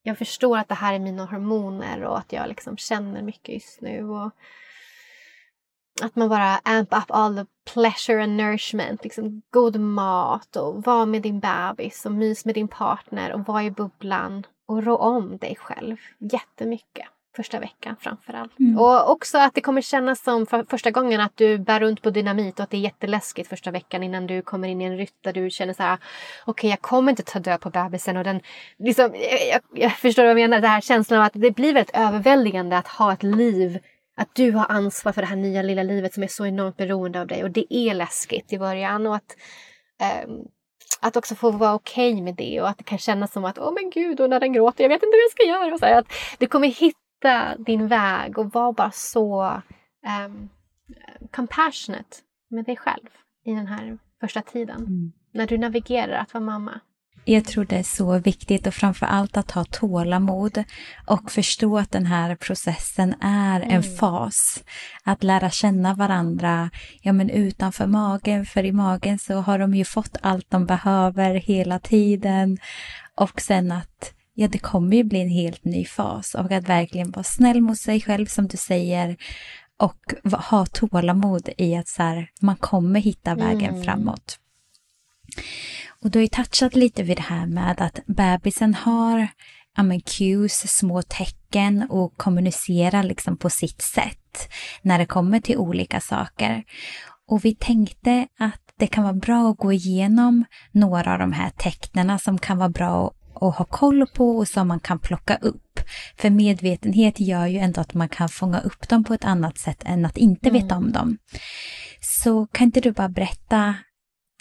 jag 0.04 0.18
förstår 0.18 0.58
att 0.58 0.68
det 0.68 0.76
här 0.76 0.94
är 0.94 1.00
mina 1.00 1.26
hormoner 1.26 2.04
och 2.04 2.18
att 2.18 2.34
jag 2.34 2.48
liksom 2.48 2.78
känner 2.78 3.22
mycket 3.22 3.54
just 3.56 3.82
nu. 3.82 4.04
Och 4.04 4.32
att 6.02 6.16
man 6.16 6.30
bara 6.30 6.58
amp 6.64 6.94
up 6.94 7.06
all 7.08 7.36
the 7.36 7.46
pleasure 7.74 8.24
and 8.24 8.38
nourishment. 8.38 9.04
Liksom 9.04 9.42
god 9.50 9.80
mat 9.80 10.56
och 10.56 10.84
var 10.84 11.06
med 11.06 11.22
din 11.22 11.40
bebis 11.40 12.06
och 12.06 12.12
mys 12.12 12.46
med 12.46 12.56
din 12.56 12.68
partner 12.68 13.34
och 13.34 13.46
var 13.46 13.62
i 13.62 13.72
bubblan 13.72 14.46
och 14.66 14.84
rå 14.84 14.98
om 14.98 15.38
dig 15.38 15.56
själv 15.56 15.98
jättemycket 16.20 17.08
första 17.36 17.60
veckan 17.60 17.96
framför 18.00 18.34
allt. 18.34 18.60
Mm. 18.60 18.80
Och 18.80 19.12
också 19.12 19.38
att 19.38 19.54
det 19.54 19.62
kommer 19.62 19.82
kännas 19.82 20.24
som 20.24 20.46
för 20.46 20.66
första 20.70 20.92
gången 20.92 21.22
att 21.22 21.38
du 21.38 21.58
bär 21.58 21.80
runt 21.80 22.02
på 22.02 22.10
dynamit 22.10 22.60
och 22.60 22.64
att 22.64 22.70
det 22.70 22.78
är 22.78 22.82
jätteläskigt 22.82 23.50
första 23.50 23.72
veckan 23.72 24.04
innan 24.04 24.28
du 24.28 24.42
kommer 24.42 24.68
in 24.68 24.82
i 24.82 24.86
en 24.86 24.98
rytt 24.98 25.24
där 25.24 25.34
du 25.34 25.50
känner 25.50 25.74
så 25.74 25.84
här 25.84 25.96
okej 25.96 26.52
okay, 26.52 26.70
jag 26.70 26.82
kommer 26.82 27.12
inte 27.12 27.24
ta 27.24 27.40
död 27.40 27.62
på 27.62 27.70
bebisen 27.70 28.18
och 28.18 28.24
den 28.24 28.42
liksom, 28.80 29.16
jag, 29.52 29.62
jag 29.74 29.92
förstår 29.92 30.24
vad 30.24 30.30
jag 30.30 30.36
menar, 30.36 30.62
den 30.62 30.70
här 30.70 30.82
känslan 30.82 31.20
av 31.20 31.26
att 31.26 31.34
det 31.34 31.52
blir 31.52 31.74
väldigt 31.74 31.96
överväldigande 31.96 32.78
att 32.78 32.88
ha 32.88 33.14
ett 33.14 33.24
liv 33.24 33.80
att 34.18 34.36
du 34.36 34.52
har 34.52 34.66
ansvar 34.70 35.12
för 35.12 35.22
det 35.22 35.28
här 35.28 35.36
nya 35.36 35.62
lilla 35.62 35.84
livet 35.84 36.14
som 36.14 36.24
är 36.24 36.28
så 36.28 36.46
enormt 36.46 36.78
beroende 36.78 37.22
av 37.22 37.28
dig 37.28 37.44
och 37.44 37.52
det 37.52 37.74
är 37.74 37.94
läskigt 37.94 38.54
i 38.54 38.60
början 38.60 39.08
och 39.08 39.16
att 39.16 39.36
um, 40.26 40.48
att 41.02 41.18
också 41.18 41.36
få 41.36 41.52
vara 41.52 41.74
okej 41.74 42.14
okay 42.14 42.24
med 42.24 42.36
det 42.36 42.62
och 42.62 42.70
att 42.70 42.78
det 42.78 42.84
kan 42.84 42.98
kännas 42.98 43.32
som 43.32 43.46
att 43.46 43.58
åh 43.58 43.70
oh, 43.70 43.74
men 43.74 43.90
gud 43.90 44.20
och 44.20 44.30
när 44.30 44.40
den 44.40 44.54
gråter 44.54 44.84
jag 44.84 44.90
vet 44.90 45.04
inte 45.04 45.16
hur 45.16 45.22
jag 45.22 45.32
ska 45.32 45.44
göra. 45.44 45.74
Och 45.74 45.80
så 45.80 45.86
här, 45.86 46.00
att 46.00 46.14
du 46.40 46.48
kommer 46.48 46.68
hitta 46.68 47.01
hitta 47.22 47.56
din 47.58 47.88
väg 47.88 48.38
och 48.38 48.54
vara 48.54 48.74
bara 48.74 48.92
så 48.92 49.62
um, 50.26 50.50
compassionate 51.32 52.18
med 52.50 52.66
dig 52.66 52.78
själv 52.78 53.08
i 53.46 53.52
den 53.52 53.68
här 53.68 53.98
första 54.20 54.42
tiden. 54.42 54.78
Mm. 54.78 55.12
När 55.34 55.48
du 55.48 55.58
navigerar 55.58 56.18
att 56.18 56.34
vara 56.34 56.44
mamma. 56.44 56.80
Jag 57.26 57.46
tror 57.46 57.66
det 57.66 57.78
är 57.78 57.84
så 57.84 58.20
viktigt 58.20 58.68
och 58.68 58.74
framför 58.74 59.06
allt 59.06 59.38
att 59.38 59.52
ha 59.52 59.64
tålamod 59.64 60.64
och 61.08 61.32
förstå 61.32 61.78
att 61.78 61.92
den 61.92 62.06
här 62.06 62.36
processen 62.36 63.16
är 63.22 63.62
mm. 63.62 63.76
en 63.76 63.84
fas. 63.84 64.64
Att 65.04 65.24
lära 65.24 65.50
känna 65.50 65.94
varandra, 65.94 66.70
ja 67.02 67.14
men 67.14 67.30
utanför 67.30 67.88
magen, 67.88 68.46
för 68.46 68.66
i 68.66 68.72
magen 68.72 69.20
så 69.20 69.34
har 69.34 69.60
de 69.60 69.74
ju 69.74 69.86
fått 69.86 70.18
allt 70.22 70.50
de 70.50 70.66
behöver 70.66 71.34
hela 71.34 71.80
tiden. 71.80 72.58
Och 73.16 73.42
sen 73.42 73.72
att 73.72 74.14
ja 74.34 74.48
det 74.48 74.60
kommer 74.60 74.98
ju 74.98 75.04
bli 75.04 75.22
en 75.22 75.30
helt 75.30 75.66
ny 75.66 75.86
fas 75.86 76.36
och 76.36 76.52
att 76.52 76.70
verkligen 76.70 77.12
vara 77.12 77.24
snäll 77.24 77.62
mot 77.62 77.78
sig 77.78 78.02
själv 78.02 78.26
som 78.26 78.48
du 78.48 78.58
säger 78.58 79.18
och 79.78 80.32
ha 80.34 80.66
tålamod 80.66 81.50
i 81.58 81.76
att 81.76 81.88
så 81.88 82.04
här, 82.04 82.30
man 82.42 82.56
kommer 82.56 83.00
hitta 83.00 83.36
vägen 83.36 83.70
mm. 83.70 83.84
framåt. 83.84 84.40
Och 86.02 86.12
du 86.12 86.20
har 86.20 86.22
ju 86.22 86.28
touchat 86.28 86.76
lite 86.76 87.04
vid 87.04 87.18
det 87.18 87.24
här 87.24 87.46
med 87.46 87.82
att 87.82 88.00
bebisen 88.06 88.74
har 88.74 89.28
ja, 89.78 89.84
men 89.84 90.02
cues, 90.02 90.78
små 90.78 91.02
tecken 91.02 91.88
och 91.90 92.18
kommunicerar 92.18 93.04
liksom 93.04 93.38
på 93.38 93.50
sitt 93.50 93.82
sätt 93.82 94.50
när 94.82 95.00
det 95.00 95.06
kommer 95.06 95.40
till 95.40 95.58
olika 95.58 96.02
saker. 96.02 96.64
Och 97.28 97.46
vi 97.46 97.56
tänkte 97.56 98.28
att 98.40 98.62
det 98.78 98.88
kan 98.88 99.04
vara 99.04 99.14
bra 99.14 99.52
att 99.52 99.58
gå 99.58 99.74
igenom 99.74 100.46
några 100.72 101.14
av 101.14 101.20
de 101.20 101.34
här 101.34 101.50
tecknena 101.50 102.20
som 102.20 102.40
kan 102.40 102.58
vara 102.58 102.70
bra 102.70 103.12
att 103.42 103.56
ha 103.56 103.66
koll 103.66 104.08
på 104.08 104.38
och 104.38 104.48
som 104.48 104.68
man 104.68 104.80
kan 104.80 105.00
plocka 105.00 105.36
upp. 105.36 105.80
För 106.18 106.30
medvetenhet 106.30 107.20
gör 107.20 107.46
ju 107.46 107.58
ändå 107.58 107.82
att 107.82 107.94
man 107.94 108.10
kan 108.10 108.30
fånga 108.30 108.60
upp 108.60 108.90
dem 108.90 109.04
på 109.04 109.14
ett 109.14 109.26
annat 109.26 109.58
sätt 109.58 109.84
än 109.86 110.06
att 110.06 110.18
inte 110.18 110.50
mm. 110.50 110.62
veta 110.62 110.78
om 110.78 110.92
dem. 110.92 111.18
Så 112.02 112.46
kan 112.46 112.66
inte 112.66 112.80
du 112.80 112.92
bara 112.92 113.10
berätta 113.10 113.76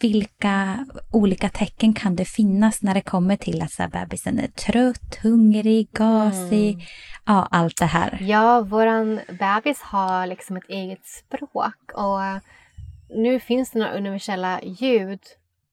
vilka 0.03 0.87
olika 1.13 1.49
tecken 1.49 1.95
kan 1.95 2.17
det 2.17 2.25
finnas 2.25 2.83
när 2.83 2.95
det 2.95 3.01
kommer 3.01 3.37
till 3.37 3.63
att 3.63 3.73
så 3.73 3.83
här, 3.83 3.91
bebisen 3.91 4.39
är 4.39 4.49
trött, 4.49 5.19
hungrig, 5.23 5.91
gasig, 5.93 6.75
mm. 6.75 6.87
ja 7.27 7.49
allt 7.51 7.77
det 7.79 7.87
här. 7.87 8.19
Ja, 8.21 8.61
våran 8.61 9.21
bebis 9.27 9.81
har 9.81 10.27
liksom 10.27 10.57
ett 10.57 10.69
eget 10.69 11.07
språk 11.07 11.93
och 11.95 12.21
nu 13.17 13.41
finns 13.41 13.71
det 13.71 13.79
några 13.79 13.93
universella 13.93 14.61
ljud 14.63 15.21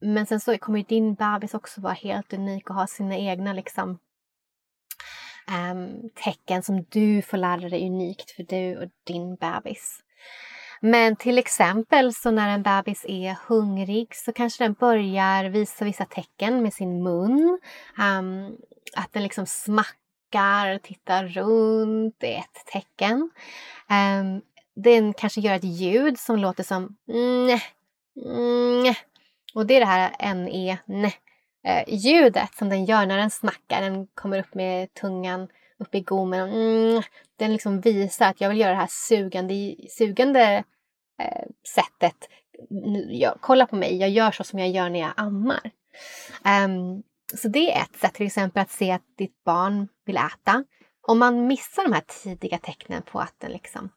men 0.02 0.26
sen 0.26 0.40
så 0.40 0.58
kommer 0.58 0.84
din 0.84 1.14
bebis 1.14 1.54
också 1.54 1.82
vara 1.82 1.94
helt 1.94 2.34
unik 2.34 2.70
och 2.70 2.76
ha 2.76 2.88
sina 2.88 3.18
egna 3.18 3.54
liksom, 3.54 4.00
um, 5.72 6.10
tecken 6.24 6.64
som 6.64 6.86
du 6.90 7.22
får 7.22 7.38
lära 7.38 7.70
dig 7.70 7.88
unikt 7.88 8.32
för 8.32 8.44
du 8.44 8.78
och 8.78 8.90
din 9.04 9.36
bebis. 9.36 10.04
Men 10.82 11.16
till 11.16 11.38
exempel 11.38 12.14
så 12.14 12.32
när 12.32 12.50
en 12.50 12.64
bebis 12.64 13.06
är 13.08 13.38
hungrig 13.48 14.16
så 14.16 14.34
kanske 14.34 14.64
den 14.64 14.74
börjar 14.74 15.44
visa 15.44 15.86
vissa 15.86 16.06
tecken 16.06 16.64
med 16.64 16.74
sin 16.74 17.04
mun. 17.04 17.60
Um, 18.00 18.58
att 18.96 19.14
den 19.14 19.24
liksom 19.24 19.46
smackar, 19.46 20.78
tittar 20.78 21.28
runt, 21.28 22.16
det 22.20 22.36
är 22.36 22.40
ett 22.40 22.66
tecken. 22.74 23.30
Um, 23.90 24.42
den 24.76 25.14
kanske 25.14 25.42
gör 25.42 25.54
ett 25.54 25.64
ljud 25.64 26.20
som 26.20 26.40
låter 26.40 26.64
som 26.64 26.98
mm, 27.10 27.60
mm, 28.26 28.94
och 29.58 29.66
det 29.66 29.76
är 29.76 29.80
det 29.80 29.86
här 29.86 30.34
ne, 30.36 30.78
ne 30.86 31.14
eh, 31.64 31.84
ljudet 31.88 32.56
som 32.56 32.70
den 32.70 32.86
gör 32.86 33.06
när 33.06 33.18
den 33.18 33.30
snackar. 33.30 33.82
Den 33.82 34.08
kommer 34.08 34.40
upp 34.40 34.56
med 34.56 34.94
tungan 34.94 35.48
upp 35.80 35.96
i 35.96 36.02
gommen. 36.02 36.50
Mm, 36.50 37.02
den 37.38 37.54
liksom 37.54 37.82
visar 37.82 38.30
att 38.30 38.42
jag 38.42 38.50
vill 38.50 38.60
göra 38.60 38.72
det 38.72 38.78
här 38.78 38.90
sugande, 38.90 39.76
sugande 39.90 40.64
eh, 41.22 41.46
sättet. 41.76 42.30
Jag, 43.10 43.38
kolla 43.42 43.68
på 43.68 43.76
mig, 43.76 43.98
jag 43.98 44.10
gör 44.10 44.32
så 44.32 44.44
som 44.44 44.60
jag 44.60 44.70
gör 44.70 44.90
när 44.90 45.00
jag 45.00 45.14
ammar. 45.18 45.72
Um, 46.66 47.04
så 47.36 47.48
det 47.48 47.74
är 47.74 47.82
ett 47.82 47.96
sätt 47.96 48.14
till 48.14 48.26
exempel 48.26 48.62
att 48.62 48.72
se 48.72 48.92
att 48.92 49.18
ditt 49.18 49.44
barn 49.44 49.88
vill 50.06 50.18
äta. 50.18 50.64
Om 51.08 51.20
man 51.20 51.48
missar 51.48 51.84
de 51.84 51.94
här 51.94 52.04
tidiga 52.24 52.58
tecknen 52.58 53.02
på 53.02 53.20
att 53.20 53.36
den 53.38 53.52
liksom 53.52 53.90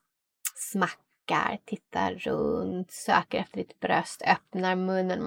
smackar 0.57 1.10
blickar, 1.31 1.59
tittar 1.65 2.15
runt, 2.15 2.91
söker 2.91 3.39
efter 3.39 3.57
ditt 3.57 3.81
bröst, 3.81 4.23
öppnar 4.23 4.77
munnen. 4.77 5.21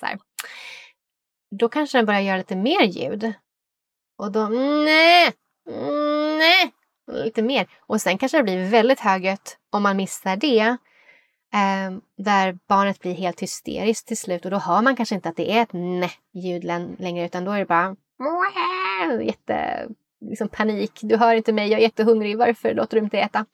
Så 0.00 0.06
här. 0.06 0.18
Då 1.50 1.68
kanske 1.68 1.98
den 1.98 2.06
börjar 2.06 2.20
göra 2.20 2.36
lite 2.36 2.56
mer 2.56 2.82
ljud. 2.82 3.32
Och 4.18 4.32
då 4.32 4.48
nej, 4.48 5.32
nej, 6.38 6.72
lite 7.24 7.42
mer. 7.42 7.66
Och 7.80 8.00
sen 8.00 8.18
kanske 8.18 8.38
det 8.38 8.42
blir 8.42 8.70
väldigt 8.70 9.00
högljutt 9.00 9.58
om 9.70 9.82
man 9.82 9.96
missar 9.96 10.36
det. 10.36 10.76
Eh, 11.54 11.98
där 12.16 12.58
barnet 12.68 13.00
blir 13.00 13.14
helt 13.14 13.42
hysteriskt 13.42 14.08
till 14.08 14.16
slut 14.16 14.44
och 14.44 14.50
då 14.50 14.58
hör 14.58 14.82
man 14.82 14.96
kanske 14.96 15.14
inte 15.14 15.28
att 15.28 15.36
det 15.36 15.52
är 15.52 15.62
ett 15.62 15.72
nej-ljud 15.72 16.64
längre 16.98 17.24
utan 17.24 17.44
då 17.44 17.52
är 17.52 17.58
det 17.58 17.66
bara 17.66 17.96
jätte 19.22 19.88
liksom 20.20 20.48
panik. 20.48 20.98
Du 21.02 21.16
hör 21.16 21.34
inte 21.34 21.52
mig, 21.52 21.70
jag 21.70 21.78
är 21.78 21.82
jättehungrig. 21.82 22.38
Varför 22.38 22.74
låter 22.74 22.96
du 22.96 23.04
inte 23.04 23.18
äta? 23.18 23.46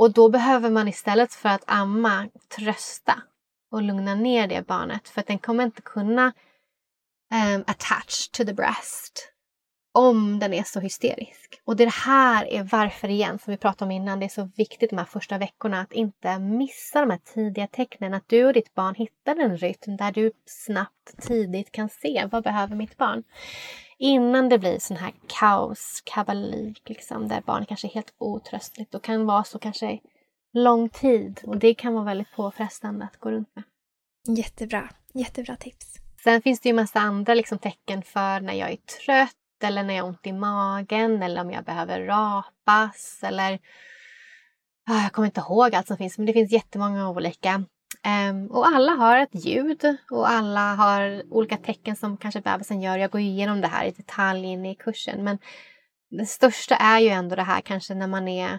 Och 0.00 0.12
då 0.12 0.28
behöver 0.28 0.70
man 0.70 0.88
istället 0.88 1.34
för 1.34 1.48
att 1.48 1.64
amma 1.66 2.28
trösta 2.56 3.22
och 3.72 3.82
lugna 3.82 4.14
ner 4.14 4.46
det 4.46 4.66
barnet 4.66 5.08
för 5.08 5.20
att 5.20 5.26
den 5.26 5.38
kommer 5.38 5.64
inte 5.64 5.82
kunna 5.82 6.32
um, 7.54 7.64
attach 7.66 8.28
to 8.28 8.44
the 8.44 8.52
breast 8.52 9.32
om 9.94 10.38
den 10.38 10.54
är 10.54 10.62
så 10.62 10.80
hysterisk. 10.80 11.60
Och 11.64 11.76
det 11.76 11.92
här 11.92 12.52
är 12.52 12.62
varför 12.62 13.08
igen, 13.08 13.38
som 13.38 13.50
vi 13.50 13.56
pratade 13.56 13.84
om 13.84 13.90
innan, 13.90 14.20
det 14.20 14.26
är 14.26 14.28
så 14.28 14.50
viktigt 14.56 14.90
de 14.90 14.98
här 14.98 15.04
första 15.04 15.38
veckorna 15.38 15.80
att 15.80 15.92
inte 15.92 16.38
missa 16.38 17.00
de 17.00 17.10
här 17.10 17.20
tidiga 17.34 17.66
tecknen. 17.66 18.14
Att 18.14 18.28
du 18.28 18.44
och 18.44 18.52
ditt 18.52 18.74
barn 18.74 18.94
hittar 18.94 19.36
en 19.36 19.56
rytm 19.56 19.96
där 19.96 20.12
du 20.12 20.32
snabbt, 20.46 21.22
tidigt 21.22 21.72
kan 21.72 21.88
se 21.88 22.28
vad 22.32 22.44
behöver 22.44 22.76
mitt 22.76 22.96
barn 22.96 23.24
innan 24.00 24.48
det 24.48 24.58
blir 24.58 24.78
sån 24.78 24.96
här 24.96 25.12
kaos, 25.26 26.02
kabalik, 26.04 26.88
liksom, 26.88 27.28
där 27.28 27.40
barnet 27.46 27.68
kanske 27.68 27.86
är 27.88 27.92
helt 27.92 28.14
otröstligt 28.18 28.94
och 28.94 29.02
kan 29.02 29.26
vara 29.26 29.44
så 29.44 29.58
kanske 29.58 29.98
lång 30.52 30.88
tid. 30.88 31.40
Och 31.44 31.56
det 31.56 31.74
kan 31.74 31.94
vara 31.94 32.04
väldigt 32.04 32.32
påfrestande 32.36 33.04
att 33.04 33.16
gå 33.16 33.30
runt 33.30 33.56
med. 33.56 33.64
Jättebra, 34.38 34.88
jättebra 35.14 35.56
tips. 35.56 35.96
Sen 36.24 36.42
finns 36.42 36.60
det 36.60 36.68
ju 36.68 36.74
massa 36.74 37.00
andra 37.00 37.34
liksom, 37.34 37.58
tecken 37.58 38.02
för 38.02 38.40
när 38.40 38.54
jag 38.54 38.70
är 38.70 38.76
trött 38.76 39.36
eller 39.62 39.82
när 39.82 39.94
jag 39.94 40.02
har 40.02 40.08
ont 40.08 40.26
i 40.26 40.32
magen 40.32 41.22
eller 41.22 41.40
om 41.40 41.50
jag 41.50 41.64
behöver 41.64 42.00
rapas 42.00 43.20
eller 43.22 43.58
ah, 44.90 45.02
jag 45.02 45.12
kommer 45.12 45.26
inte 45.26 45.40
ihåg 45.40 45.74
allt 45.74 45.86
som 45.86 45.96
finns 45.96 46.18
men 46.18 46.26
det 46.26 46.32
finns 46.32 46.52
jättemånga 46.52 47.10
olika. 47.10 47.64
Um, 48.30 48.46
och 48.46 48.66
alla 48.66 48.92
har 48.92 49.16
ett 49.16 49.44
ljud 49.44 49.96
och 50.10 50.30
alla 50.30 50.74
har 50.74 51.22
olika 51.30 51.56
tecken 51.56 51.96
som 51.96 52.16
kanske 52.16 52.40
bebisen 52.40 52.80
gör. 52.82 52.98
Jag 52.98 53.10
går 53.10 53.20
igenom 53.20 53.60
det 53.60 53.68
här 53.68 53.84
i 53.84 53.90
detalj 53.90 54.46
in 54.46 54.66
i 54.66 54.74
kursen. 54.74 55.24
Men 55.24 55.38
det 56.10 56.26
största 56.26 56.76
är 56.76 56.98
ju 56.98 57.08
ändå 57.08 57.36
det 57.36 57.42
här 57.42 57.60
kanske 57.60 57.94
när 57.94 58.06
man 58.06 58.28
är 58.28 58.58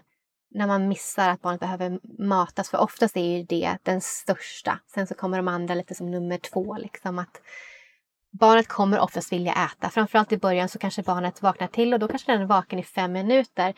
när 0.53 0.67
man 0.67 0.87
missar 0.87 1.29
att 1.29 1.41
barnet 1.41 1.59
behöver 1.59 1.99
matas. 2.27 2.69
För 2.69 2.77
oftast 2.77 3.17
är 3.17 3.37
ju 3.37 3.43
det 3.43 3.77
den 3.83 4.01
största. 4.01 4.79
Sen 4.93 5.07
så 5.07 5.13
kommer 5.13 5.37
de 5.37 5.47
andra 5.47 5.75
lite 5.75 5.95
som 5.95 6.11
nummer 6.11 6.37
två. 6.37 6.77
Liksom 6.77 7.19
att 7.19 7.41
barnet 8.31 8.67
kommer 8.67 8.99
oftast 8.99 9.31
vilja 9.31 9.53
äta. 9.53 9.89
Framförallt 9.89 10.31
i 10.31 10.37
början 10.37 10.69
så 10.69 10.79
kanske 10.79 11.03
barnet 11.03 11.41
vaknar 11.41 11.67
till 11.67 11.93
och 11.93 11.99
då 11.99 12.07
kanske 12.07 12.31
den 12.31 12.41
är 12.41 12.45
vaken 12.45 12.79
i 12.79 12.83
fem 12.83 13.11
minuter 13.11 13.73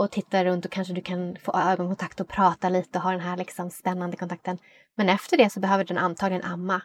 och 0.00 0.10
tittar 0.10 0.44
runt 0.44 0.64
och 0.64 0.70
kanske 0.70 0.94
du 0.94 1.00
kan 1.00 1.36
få 1.42 1.52
ögonkontakt 1.52 2.20
och 2.20 2.28
prata 2.28 2.68
lite 2.68 2.98
och 2.98 3.04
ha 3.04 3.10
den 3.10 3.20
här 3.20 3.36
liksom 3.36 3.70
spännande 3.70 4.16
kontakten. 4.16 4.58
Men 4.96 5.08
efter 5.08 5.36
det 5.36 5.50
så 5.50 5.60
behöver 5.60 5.84
den 5.84 5.98
antagligen 5.98 6.44
amma. 6.44 6.82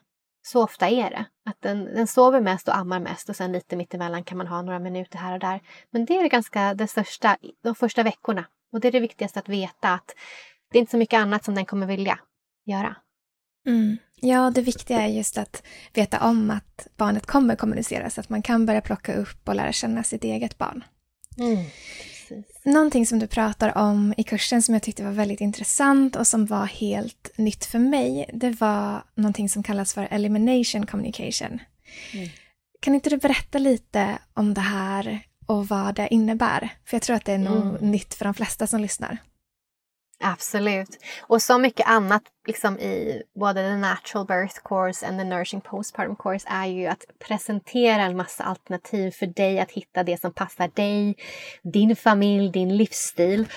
Så 0.48 0.64
ofta 0.64 0.90
är 0.90 1.10
det. 1.10 1.26
Att 1.50 1.62
den, 1.62 1.86
den 1.86 2.08
sover 2.08 2.42
mest 2.42 2.68
och 2.68 2.78
ammar 2.78 3.00
mest 3.00 3.30
och 3.30 3.36
sen 3.36 3.52
lite 3.52 3.76
mittemellan 3.76 4.24
kan 4.24 4.38
man 4.38 4.48
ha 4.48 4.62
några 4.62 4.80
minuter 4.80 5.18
här 5.18 5.34
och 5.34 5.40
där. 5.40 5.62
Men 5.92 6.06
det 6.06 6.18
är 6.18 6.24
det 6.24 6.30
ganska 6.30 6.74
det 6.74 6.88
största 6.88 7.38
de 7.64 7.76
första 7.76 8.04
veckorna. 8.04 8.46
Och 8.72 8.80
det 8.80 8.88
är 8.88 8.92
det 8.92 9.00
viktigaste 9.00 9.40
att 9.40 9.50
veta 9.50 9.94
att 9.94 10.16
det 10.72 10.78
är 10.78 10.80
inte 10.80 10.92
så 10.92 10.98
mycket 10.98 11.18
annat 11.18 11.44
som 11.44 11.56
den 11.56 11.66
kommer 11.66 11.88
vilja 11.88 12.20
göra. 12.66 12.96
Mm. 13.68 13.98
Ja, 14.16 14.52
det 14.56 14.62
viktiga 14.62 15.02
är 15.02 15.08
just 15.08 15.38
att 15.38 15.64
veta 15.94 16.30
om 16.30 16.52
att 16.52 16.88
barnet 16.98 17.26
kommer 17.26 17.56
kommunicera 17.56 18.10
så 18.10 18.22
att 18.22 18.30
man 18.30 18.42
kan 18.42 18.66
börja 18.66 18.82
plocka 18.82 19.16
upp 19.16 19.50
och 19.50 19.56
lära 19.56 19.72
känna 19.72 20.04
sitt 20.04 20.24
eget 20.24 20.58
barn. 20.58 20.84
Mm. 21.38 21.66
Precis. 22.28 22.46
Någonting 22.64 23.06
som 23.06 23.20
du 23.20 23.28
pratar 23.28 23.78
om 23.78 24.14
i 24.18 24.24
kursen 24.24 24.62
som 24.62 24.74
jag 24.74 24.84
tyckte 24.84 25.04
var 25.04 25.12
väldigt 25.12 25.42
intressant 25.42 26.16
och 26.16 26.28
som 26.28 26.46
var 26.46 26.66
helt 26.66 27.32
nytt 27.38 27.66
för 27.66 27.80
mig, 27.80 28.30
det 28.34 28.50
var 28.50 29.04
någonting 29.16 29.50
som 29.50 29.64
kallas 29.64 29.94
för 29.94 30.08
elimination 30.12 30.86
communication. 30.86 31.60
Mm. 32.14 32.30
Kan 32.80 32.96
inte 32.96 33.10
du 33.10 33.18
berätta 33.18 33.58
lite 33.58 34.18
om 34.34 34.54
det 34.54 34.62
här 34.62 35.20
och 35.46 35.68
vad 35.68 35.96
det 35.96 36.14
innebär? 36.14 36.70
För 36.86 36.96
jag 36.96 37.02
tror 37.02 37.16
att 37.16 37.26
det 37.26 37.34
är 37.34 37.38
nog 37.38 37.66
mm. 37.66 37.92
nytt 37.92 38.14
för 38.14 38.26
de 38.26 38.34
flesta 38.34 38.68
som 38.68 38.82
lyssnar. 38.82 39.18
Absolut. 40.20 40.90
Och 41.28 41.42
så 41.42 41.58
mycket 41.58 41.88
annat 41.88 42.22
liksom 42.48 42.80
i 42.80 43.24
både 43.40 43.62
the 43.62 43.76
natural 43.76 44.26
birth 44.26 44.60
course 44.64 45.08
and 45.08 45.20
the 45.20 45.24
nourishing 45.24 45.62
postpartum 45.62 46.16
course 46.16 46.48
är 46.50 46.66
ju 46.66 46.88
att 46.88 47.04
presentera 47.28 48.02
en 48.02 48.18
massa 48.18 48.44
alternativ 48.44 49.12
för 49.12 49.26
dig 49.26 49.60
att 49.60 49.72
hitta 49.72 50.04
det 50.04 50.22
som 50.22 50.34
passar 50.34 50.68
dig, 50.68 51.16
din 51.64 51.96
familj, 51.96 52.52
din 52.52 52.78
livsstil. 52.78 53.48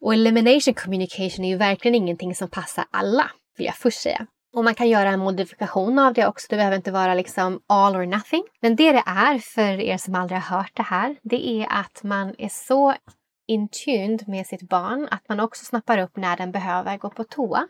Och 0.00 0.14
elimination 0.14 0.74
communication 0.74 1.44
är 1.44 1.48
ju 1.48 1.56
verkligen 1.56 1.94
ingenting 1.94 2.34
som 2.34 2.50
passar 2.50 2.84
alla, 2.90 3.30
vill 3.56 3.66
jag 3.66 3.76
först 3.76 4.00
säga. 4.00 4.26
Och 4.54 4.64
man 4.64 4.74
kan 4.74 4.88
göra 4.88 5.08
en 5.08 5.20
modifikation 5.20 5.98
av 5.98 6.14
det 6.14 6.26
också. 6.26 6.46
Det 6.50 6.56
behöver 6.56 6.76
inte 6.76 6.90
vara 6.90 7.14
liksom 7.14 7.60
all 7.66 7.96
or 7.96 8.06
nothing. 8.06 8.44
Men 8.60 8.76
det 8.76 8.92
det 8.92 9.02
är 9.06 9.38
för 9.38 9.80
er 9.80 9.96
som 9.96 10.14
aldrig 10.14 10.40
har 10.40 10.58
hört 10.58 10.76
det 10.76 10.82
här, 10.82 11.16
det 11.22 11.48
är 11.48 11.66
att 11.70 12.02
man 12.02 12.34
är 12.38 12.48
så 12.48 12.94
intuned 13.48 14.28
med 14.28 14.46
sitt 14.46 14.62
barn 14.62 15.08
att 15.10 15.28
man 15.28 15.40
också 15.40 15.64
snappar 15.64 15.98
upp 15.98 16.16
när 16.16 16.36
den 16.36 16.52
behöver 16.52 16.96
gå 16.96 17.10
på 17.10 17.24
toa. 17.24 17.68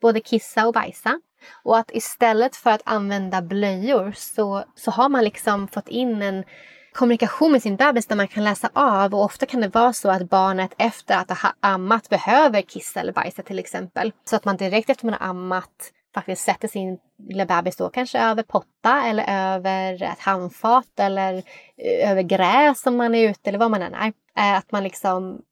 Både 0.00 0.20
kissa 0.20 0.66
och 0.66 0.74
bajsa. 0.74 1.20
Och 1.62 1.78
att 1.78 1.90
istället 1.94 2.56
för 2.56 2.70
att 2.70 2.82
använda 2.84 3.42
blöjor 3.42 4.12
så, 4.16 4.64
så 4.74 4.90
har 4.90 5.08
man 5.08 5.24
liksom 5.24 5.68
fått 5.68 5.88
in 5.88 6.22
en 6.22 6.44
kommunikation 6.92 7.52
med 7.52 7.62
sin 7.62 7.76
bebis 7.76 8.06
där 8.06 8.16
man 8.16 8.28
kan 8.28 8.44
läsa 8.44 8.70
av 8.72 9.14
och 9.14 9.24
ofta 9.24 9.46
kan 9.46 9.60
det 9.60 9.68
vara 9.68 9.92
så 9.92 10.10
att 10.10 10.30
barnet 10.30 10.74
efter 10.78 11.16
att 11.16 11.30
ha 11.30 11.54
ammat 11.60 12.08
behöver 12.08 12.62
kissa 12.62 13.00
eller 13.00 13.12
bajsa 13.12 13.42
till 13.42 13.58
exempel. 13.58 14.12
Så 14.24 14.36
att 14.36 14.44
man 14.44 14.56
direkt 14.56 14.90
efter 14.90 15.06
man 15.06 15.14
har 15.20 15.28
ammat 15.28 15.92
faktiskt 16.16 16.44
sätter 16.44 16.68
sin 16.68 16.98
lilla 17.28 17.46
bebis 17.46 17.76
då 17.76 17.88
kanske 17.88 18.18
över 18.18 18.42
potta 18.42 19.02
eller 19.06 19.54
över 19.54 20.02
ett 20.02 20.20
handfat 20.20 21.00
eller 21.00 21.34
eh, 21.76 22.10
över 22.10 22.22
gräs 22.22 22.86
om 22.86 22.96
man 22.96 23.14
är 23.14 23.30
ute 23.30 23.50
eller 23.50 23.58
vad 23.58 23.70
man 23.70 23.82
än 23.82 23.94
är. 23.94 24.12
Eh, 24.38 24.56
att 24.56 24.72
man 24.72 24.82
liksom 24.82 25.42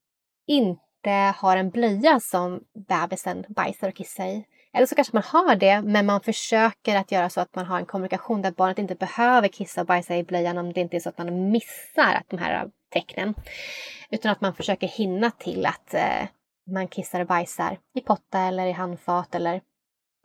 inte 0.47 1.33
har 1.37 1.57
en 1.57 1.69
blöja 1.69 2.19
som 2.19 2.59
bebisen 2.87 3.45
bajsar 3.49 3.87
och 3.87 3.95
kissar 3.95 4.25
i. 4.25 4.45
Eller 4.73 4.85
så 4.85 4.95
kanske 4.95 5.15
man 5.15 5.23
har 5.23 5.55
det, 5.55 5.81
men 5.81 6.05
man 6.05 6.21
försöker 6.21 6.95
att 6.95 7.11
göra 7.11 7.29
så 7.29 7.41
att 7.41 7.55
man 7.55 7.65
har 7.65 7.79
en 7.79 7.85
kommunikation 7.85 8.41
där 8.41 8.51
barnet 8.51 8.79
inte 8.79 8.95
behöver 8.95 9.47
kissa 9.47 9.81
och 9.81 9.87
bajsa 9.87 10.15
i 10.15 10.23
blöjan 10.23 10.57
om 10.57 10.73
det 10.73 10.81
inte 10.81 10.97
är 10.97 10.99
så 10.99 11.09
att 11.09 11.17
man 11.17 11.51
missar 11.51 12.23
de 12.27 12.37
här 12.37 12.63
eh, 12.63 12.69
tecknen. 12.93 13.33
Utan 14.09 14.31
att 14.31 14.41
man 14.41 14.55
försöker 14.55 14.87
hinna 14.87 15.31
till 15.31 15.65
att 15.65 15.93
eh, 15.93 16.27
man 16.71 16.87
kissar 16.87 17.19
och 17.19 17.27
bajsar 17.27 17.77
i 17.95 18.01
potta 18.01 18.39
eller 18.39 18.65
i 18.65 18.71
handfat 18.71 19.35
eller 19.35 19.61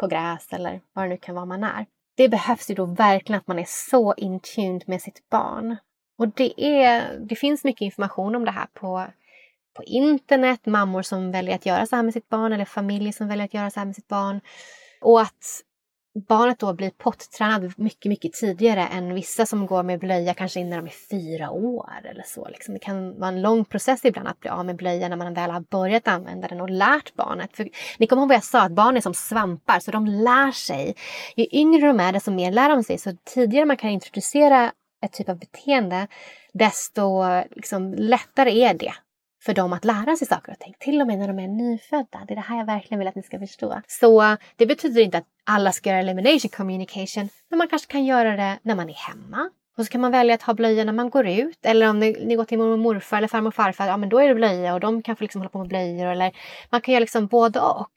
på 0.00 0.06
gräs 0.06 0.52
eller 0.52 0.80
vad 0.92 1.04
det 1.04 1.08
nu 1.08 1.16
kan 1.16 1.34
vara 1.34 1.44
man 1.44 1.64
är. 1.64 1.86
Det 2.16 2.28
behövs 2.28 2.70
ju 2.70 2.74
då 2.74 2.84
verkligen 2.84 3.38
att 3.38 3.46
man 3.46 3.58
är 3.58 3.66
så 3.68 4.14
intuned 4.16 4.82
med 4.86 5.02
sitt 5.02 5.30
barn. 5.30 5.76
Och 6.18 6.28
det, 6.28 6.64
är, 6.64 7.18
det 7.18 7.36
finns 7.36 7.64
mycket 7.64 7.80
information 7.80 8.34
om 8.34 8.44
det 8.44 8.50
här 8.50 8.66
på, 8.74 9.06
på 9.76 9.82
internet, 9.84 10.66
mammor 10.66 11.02
som 11.02 11.32
väljer 11.32 11.54
att 11.54 11.66
göra 11.66 11.86
så 11.86 11.96
här 11.96 12.02
med 12.02 12.12
sitt 12.12 12.28
barn 12.28 12.52
eller 12.52 12.64
familjer 12.64 13.12
som 13.12 13.28
väljer 13.28 13.44
att 13.44 13.54
göra 13.54 13.70
så 13.70 13.80
här 13.80 13.86
med 13.86 13.94
sitt 13.94 14.08
barn. 14.08 14.40
Och 15.00 15.20
att 15.20 15.62
barnet 16.14 16.58
då 16.58 16.72
blir 16.72 16.90
pottränad 16.90 17.72
mycket, 17.76 18.08
mycket 18.08 18.32
tidigare 18.32 18.86
än 18.86 19.14
vissa 19.14 19.46
som 19.46 19.66
går 19.66 19.82
med 19.82 20.00
blöja 20.00 20.34
kanske 20.34 20.60
innan 20.60 20.84
de 20.84 20.86
är 20.86 21.08
fyra 21.10 21.50
år 21.50 21.90
eller 22.04 22.22
så. 22.26 22.48
Liksom. 22.48 22.74
Det 22.74 22.80
kan 22.80 23.18
vara 23.18 23.28
en 23.28 23.42
lång 23.42 23.64
process 23.64 24.04
ibland 24.04 24.28
att 24.28 24.40
bli 24.40 24.50
av 24.50 24.66
med 24.66 24.76
blöja 24.76 25.08
när 25.08 25.16
man 25.16 25.34
väl 25.34 25.50
har 25.50 25.60
börjat 25.60 26.08
använda 26.08 26.48
den 26.48 26.60
och 26.60 26.70
lärt 26.70 27.14
barnet. 27.14 27.56
För 27.56 27.68
ni 27.98 28.06
kommer 28.06 28.22
ihåg 28.22 28.28
vad 28.28 28.36
jag 28.36 28.44
sa, 28.44 28.62
att 28.62 28.72
barn 28.72 28.96
är 28.96 29.00
som 29.00 29.14
svampar 29.14 29.80
så 29.80 29.90
de 29.90 30.06
lär 30.06 30.52
sig. 30.52 30.94
Ju 31.36 31.46
yngre 31.52 31.86
de 31.86 32.00
är 32.00 32.12
desto 32.12 32.30
mer 32.30 32.52
lär 32.52 32.68
de 32.68 32.84
sig. 32.84 32.98
Så 32.98 33.16
tidigare 33.24 33.64
man 33.64 33.76
kan 33.76 33.90
introducera 33.90 34.72
ett 35.04 35.12
typ 35.12 35.28
av 35.28 35.38
beteende 35.38 36.06
desto 36.52 37.24
liksom, 37.50 37.94
lättare 37.94 38.60
är 38.60 38.74
det 38.74 38.92
för 39.42 39.54
dem 39.54 39.72
att 39.72 39.84
lära 39.84 40.16
sig 40.16 40.26
saker 40.26 40.52
och 40.52 40.58
ting. 40.58 40.74
Till 40.78 41.00
och 41.00 41.06
med 41.06 41.18
när 41.18 41.28
de 41.28 41.38
är 41.38 41.48
nyfödda. 41.48 42.24
Det 42.28 42.34
är 42.34 42.36
det 42.36 42.40
här 42.40 42.56
jag 42.56 42.66
verkligen 42.66 42.98
vill 42.98 43.08
att 43.08 43.14
ni 43.14 43.22
ska 43.22 43.38
förstå. 43.38 43.80
Så 43.86 44.36
det 44.56 44.66
betyder 44.66 45.02
inte 45.02 45.18
att 45.18 45.26
alla 45.44 45.72
ska 45.72 45.88
göra 45.90 45.98
elimination 45.98 46.50
communication. 46.50 47.28
Men 47.48 47.58
man 47.58 47.68
kanske 47.68 47.92
kan 47.92 48.04
göra 48.04 48.36
det 48.36 48.58
när 48.62 48.74
man 48.74 48.90
är 48.90 48.94
hemma. 48.94 49.50
Och 49.78 49.86
så 49.86 49.92
kan 49.92 50.00
man 50.00 50.12
välja 50.12 50.34
att 50.34 50.42
ha 50.42 50.54
blöja 50.54 50.84
när 50.84 50.92
man 50.92 51.10
går 51.10 51.26
ut. 51.26 51.58
Eller 51.62 51.90
om 51.90 51.98
ni, 51.98 52.24
ni 52.26 52.36
går 52.36 52.44
till 52.44 52.58
mormor 52.58 52.72
och 52.72 52.78
morfar 52.78 53.18
eller 53.18 53.28
farmor 53.28 53.48
och 53.48 53.54
farfar. 53.54 53.86
Ja 53.86 53.96
men 53.96 54.08
då 54.08 54.18
är 54.18 54.28
det 54.28 54.34
blöja 54.34 54.74
och 54.74 54.80
de 54.80 55.02
kan 55.02 55.16
få 55.16 55.24
liksom 55.24 55.40
hålla 55.40 55.48
på 55.48 55.58
med 55.58 55.68
blöjor. 55.68 56.06
Eller 56.06 56.32
man 56.70 56.80
kan 56.80 56.92
göra 56.94 57.00
liksom 57.00 57.26
både 57.26 57.60
och. 57.60 57.92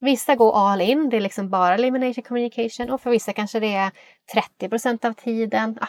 Vissa 0.00 0.34
går 0.34 0.56
all 0.56 0.80
in, 0.80 1.10
det 1.10 1.16
är 1.16 1.20
liksom 1.20 1.50
bara 1.50 1.74
elimination 1.74 2.24
communication 2.24 2.90
och 2.90 3.00
för 3.00 3.10
vissa 3.10 3.32
kanske 3.32 3.60
det 3.60 3.74
är 3.74 3.90
30% 4.60 5.06
av 5.06 5.12
tiden. 5.12 5.78
Ja, 5.80 5.86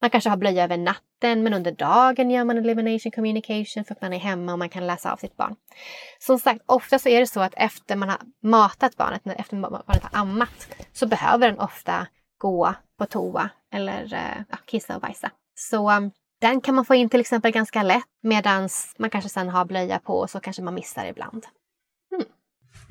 man 0.00 0.10
kanske 0.10 0.30
har 0.30 0.36
blöja 0.36 0.64
över 0.64 0.76
natten 0.76 1.42
men 1.42 1.54
under 1.54 1.72
dagen 1.72 2.30
gör 2.30 2.44
man 2.44 2.58
elimination 2.58 3.12
communication 3.12 3.84
för 3.84 3.94
att 3.94 4.02
man 4.02 4.12
är 4.12 4.18
hemma 4.18 4.52
och 4.52 4.58
man 4.58 4.68
kan 4.68 4.86
läsa 4.86 5.12
av 5.12 5.16
sitt 5.16 5.36
barn. 5.36 5.56
Som 6.18 6.38
sagt, 6.38 6.62
ofta 6.66 6.98
så 6.98 7.08
är 7.08 7.20
det 7.20 7.26
så 7.26 7.40
att 7.40 7.54
efter 7.56 7.96
man 7.96 8.08
har 8.08 8.18
matat 8.42 8.96
barnet, 8.96 9.22
efter 9.26 9.56
barnet 9.56 10.02
har 10.02 10.20
ammat, 10.20 10.68
så 10.92 11.06
behöver 11.06 11.48
den 11.48 11.58
ofta 11.58 12.06
gå 12.38 12.74
på 12.98 13.06
toa 13.06 13.50
eller 13.72 14.14
eh, 14.14 14.44
ja, 14.50 14.58
kissa 14.66 14.94
och 14.94 15.00
bajsa. 15.00 15.30
Så 15.54 15.90
um, 15.90 16.10
den 16.40 16.60
kan 16.60 16.74
man 16.74 16.84
få 16.84 16.94
in 16.94 17.08
till 17.08 17.20
exempel 17.20 17.52
ganska 17.52 17.82
lätt 17.82 18.04
medan 18.22 18.68
man 18.98 19.10
kanske 19.10 19.30
sen 19.30 19.48
har 19.48 19.64
blöja 19.64 19.98
på 19.98 20.14
och 20.14 20.30
så 20.30 20.40
kanske 20.40 20.62
man 20.62 20.74
missar 20.74 21.06
ibland. 21.06 21.46
Mm. 22.12 22.26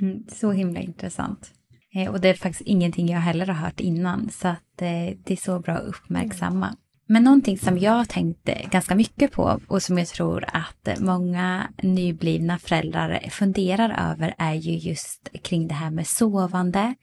Mm, 0.02 0.26
så 0.30 0.52
himla 0.52 0.80
intressant. 0.80 1.52
Eh, 1.96 2.12
och 2.12 2.22
det 2.22 2.30
är 2.30 2.34
faktiskt 2.34 2.62
ingenting 2.62 3.08
jag 3.08 3.20
heller 3.20 3.46
har 3.46 3.54
hört 3.54 3.80
innan 3.80 4.30
så 4.30 4.48
att 4.48 4.82
eh, 4.82 5.18
det 5.24 5.32
är 5.32 5.36
så 5.36 5.60
bra 5.60 5.74
att 5.74 5.88
uppmärksamma. 5.88 6.66
Mm. 6.66 6.78
Men 7.12 7.24
någonting 7.24 7.58
som 7.58 7.80
jag 7.80 8.10
tänkte 8.10 8.62
ganska 8.72 8.96
mycket 8.96 9.32
på 9.32 9.60
och 9.68 9.84
som 9.84 9.98
jag 9.98 10.08
tror 10.08 10.46
att 10.54 11.00
många 11.00 11.68
nyblivna 11.84 12.60
föräldrar 12.60 13.30
funderar 13.30 14.12
över 14.12 14.36
är 14.38 14.54
ju 14.54 14.90
just 14.90 15.30
kring 15.44 15.68
det 15.68 15.74
här 15.74 15.90
med 15.90 16.08
sovande 16.08 16.80
mm. 16.80 16.96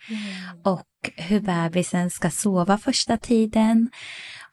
och 0.65 1.11
hur 1.17 1.41
bebisen 1.41 2.11
ska 2.11 2.31
sova 2.31 2.79
första 2.79 3.17
tiden 3.17 3.91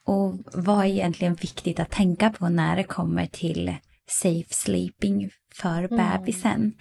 och 0.04 0.34
vad 0.54 0.84
är 0.84 0.88
egentligen 0.88 1.34
viktigt 1.34 1.80
att 1.80 1.90
tänka 1.90 2.30
på 2.30 2.48
när 2.48 2.76
det 2.76 2.84
kommer 2.84 3.26
till 3.26 3.74
safe 4.08 4.54
sleeping 4.54 5.30
för 5.54 5.78
mm. 5.78 5.96
bebisen. 5.96 6.72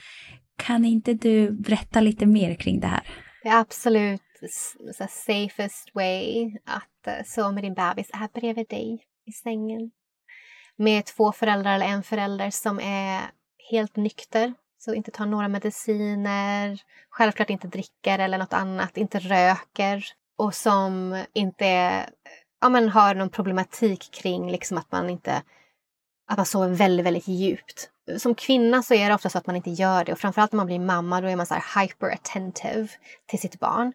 Kan 0.58 0.86
inte 0.86 1.14
du 1.14 1.52
berätta 1.52 2.02
lite 2.02 2.26
mer 2.26 2.56
kring 2.56 2.80
det 2.80 2.88
här? 2.88 3.04
Ja, 3.44 3.60
absolut 3.60 4.22
så 4.94 5.08
safest 5.10 5.96
way 5.96 6.58
att 6.66 7.08
eh, 7.08 7.24
sova 7.26 7.52
med 7.52 7.64
din 7.64 7.74
bebis 7.74 8.10
är 8.14 8.40
bredvid 8.40 8.68
dig 8.70 9.06
i 9.26 9.32
sängen. 9.32 9.92
Med 10.76 11.06
två 11.06 11.32
föräldrar 11.32 11.76
eller 11.76 11.86
en 11.86 12.04
förälder 12.04 12.50
som 12.50 12.80
är 12.80 13.22
helt 13.72 13.96
nykter, 13.96 14.54
så 14.78 14.94
inte 14.94 15.12
tar 15.12 15.26
några 15.26 15.48
mediciner, 15.48 16.82
självklart 17.10 17.50
inte 17.50 17.68
dricker 17.68 18.20
eller 18.20 18.38
något 18.38 18.54
annat, 18.54 18.98
inte 18.98 19.20
röker 19.20 20.06
och 20.38 20.56
som 20.56 21.24
inte 21.34 21.66
ja, 22.62 22.70
men 22.70 22.90
har 22.90 23.16
någon 23.16 23.30
problematik 23.30 24.12
kring 24.12 24.52
liksom 24.52 24.78
att 24.78 24.92
man 24.92 25.10
inte 25.10 25.44
att 26.28 26.38
man 26.38 26.46
sover 26.46 26.70
väldigt, 26.70 27.06
väldigt 27.06 27.28
djupt. 27.28 27.90
Som 28.18 28.36
kvinna 28.36 28.84
så 28.84 28.94
är 28.94 29.10
det 29.10 29.16
ofta 29.16 29.30
så 29.30 29.38
att 29.38 29.48
man 29.48 29.56
inte 29.56 29.70
gör 29.70 30.06
det 30.06 30.12
och 30.12 30.20
framförallt 30.20 30.52
när 30.52 30.58
man 30.58 30.66
blir 30.66 30.80
mamma 30.80 31.22
då 31.22 31.28
är 31.28 31.36
man 31.36 31.46
så 31.46 31.54
här 31.54 31.82
hyper 31.82 32.14
attentive 32.14 32.88
till 33.26 33.40
sitt 33.40 33.60
barn. 33.60 33.94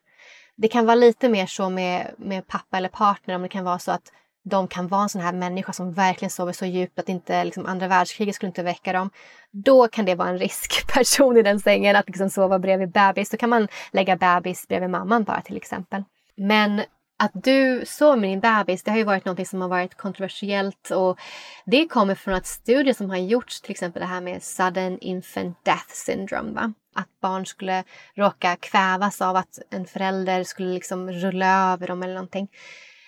Det 0.61 0.69
kan 0.69 0.87
vara 0.87 0.95
lite 0.95 1.29
mer 1.29 1.47
så 1.47 1.71
med, 1.71 2.15
med 2.19 2.47
pappa 2.47 2.77
eller 2.77 2.89
partner 2.89 3.35
om 3.35 3.43
det 3.43 3.49
kan 3.49 3.65
vara 3.65 3.79
så 3.79 3.93
att 3.93 4.13
de 4.45 4.69
kan 4.69 4.89
vara 4.89 5.03
en 5.03 5.09
sån 5.09 5.23
här 5.23 5.33
människa 5.33 5.73
som 5.73 5.93
verkligen 5.93 6.31
sover 6.31 6.53
så 6.53 6.67
djupt 6.67 6.99
att 6.99 7.09
inte 7.09 7.45
liksom, 7.45 7.67
andra 7.67 7.89
världskriget 7.89 8.35
skulle 8.35 8.49
inte 8.49 8.63
väcka 8.63 8.93
dem. 8.93 9.11
Då 9.51 9.89
kan 9.89 10.05
det 10.05 10.15
vara 10.15 10.29
en 10.29 10.39
riskperson 10.39 11.37
i 11.37 11.43
den 11.43 11.61
sängen 11.61 11.97
att 11.97 12.07
liksom 12.07 12.31
sova 12.31 12.59
bredvid 12.59 12.91
bebis. 12.91 13.31
Då 13.31 13.37
kan 13.37 13.51
man 13.51 13.69
lägga 13.93 14.17
bebis 14.17 14.69
bredvid 14.69 14.91
mamman 14.91 15.25
bara 15.25 15.41
till 15.41 15.57
exempel. 15.57 16.05
Men 16.37 16.83
att 17.19 17.31
du 17.35 17.83
sover 17.87 18.17
med 18.17 18.31
din 18.31 18.41
bebis, 18.41 18.83
det 18.83 18.91
har 18.91 18.99
ju 18.99 19.05
varit 19.05 19.25
något 19.25 19.49
som 19.49 19.61
har 19.61 19.69
varit 19.69 19.95
kontroversiellt 19.95 20.91
och 20.91 21.19
det 21.65 21.89
kommer 21.89 22.15
från 22.15 22.35
att 22.35 22.47
studier 22.47 22.95
som 22.95 23.11
har 23.11 23.17
gjorts, 23.17 23.61
till 23.61 23.71
exempel 23.71 24.01
det 24.01 24.07
här 24.07 24.21
med 24.21 24.43
sudden 24.43 24.99
infant 24.99 25.65
death 25.65 25.89
syndrome, 25.89 26.53
va? 26.53 26.73
att 26.95 27.21
barn 27.21 27.47
skulle 27.47 27.85
råka 28.15 28.57
kvävas 28.57 29.21
av 29.21 29.37
att 29.37 29.59
en 29.71 29.87
förälder 29.87 30.45
skulle 30.45 30.75
liksom 30.75 31.11
rulla 31.11 31.73
över 31.73 31.87
dem 31.87 32.03
eller 32.03 32.15
någonting. 32.15 32.49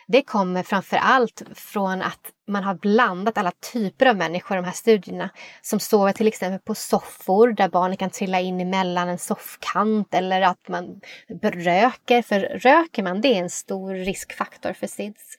Det 0.08 0.22
kommer 0.22 0.62
framför 0.62 0.96
allt 0.96 1.42
från 1.54 2.02
att 2.02 2.32
man 2.50 2.64
har 2.64 2.74
blandat 2.74 3.38
alla 3.38 3.52
typer 3.72 4.06
av 4.06 4.16
människor 4.16 4.56
i 4.56 4.60
de 4.60 4.66
här 4.66 4.72
studierna 4.72 5.30
som 5.62 5.80
sover 5.80 6.12
till 6.12 6.28
exempel 6.28 6.60
på 6.60 6.74
soffor 6.74 7.48
där 7.48 7.68
barnet 7.68 7.98
kan 7.98 8.10
trilla 8.10 8.40
in 8.40 8.60
emellan 8.60 9.08
en 9.08 9.18
soffkant 9.18 10.14
eller 10.14 10.42
att 10.42 10.68
man 10.68 11.00
röker, 11.42 12.22
för 12.22 12.40
röker 12.40 13.02
man 13.02 13.20
det 13.20 13.28
är 13.28 13.38
en 13.38 13.50
stor 13.50 13.94
riskfaktor 13.94 14.72
för 14.72 14.86
SIDS. 14.86 15.36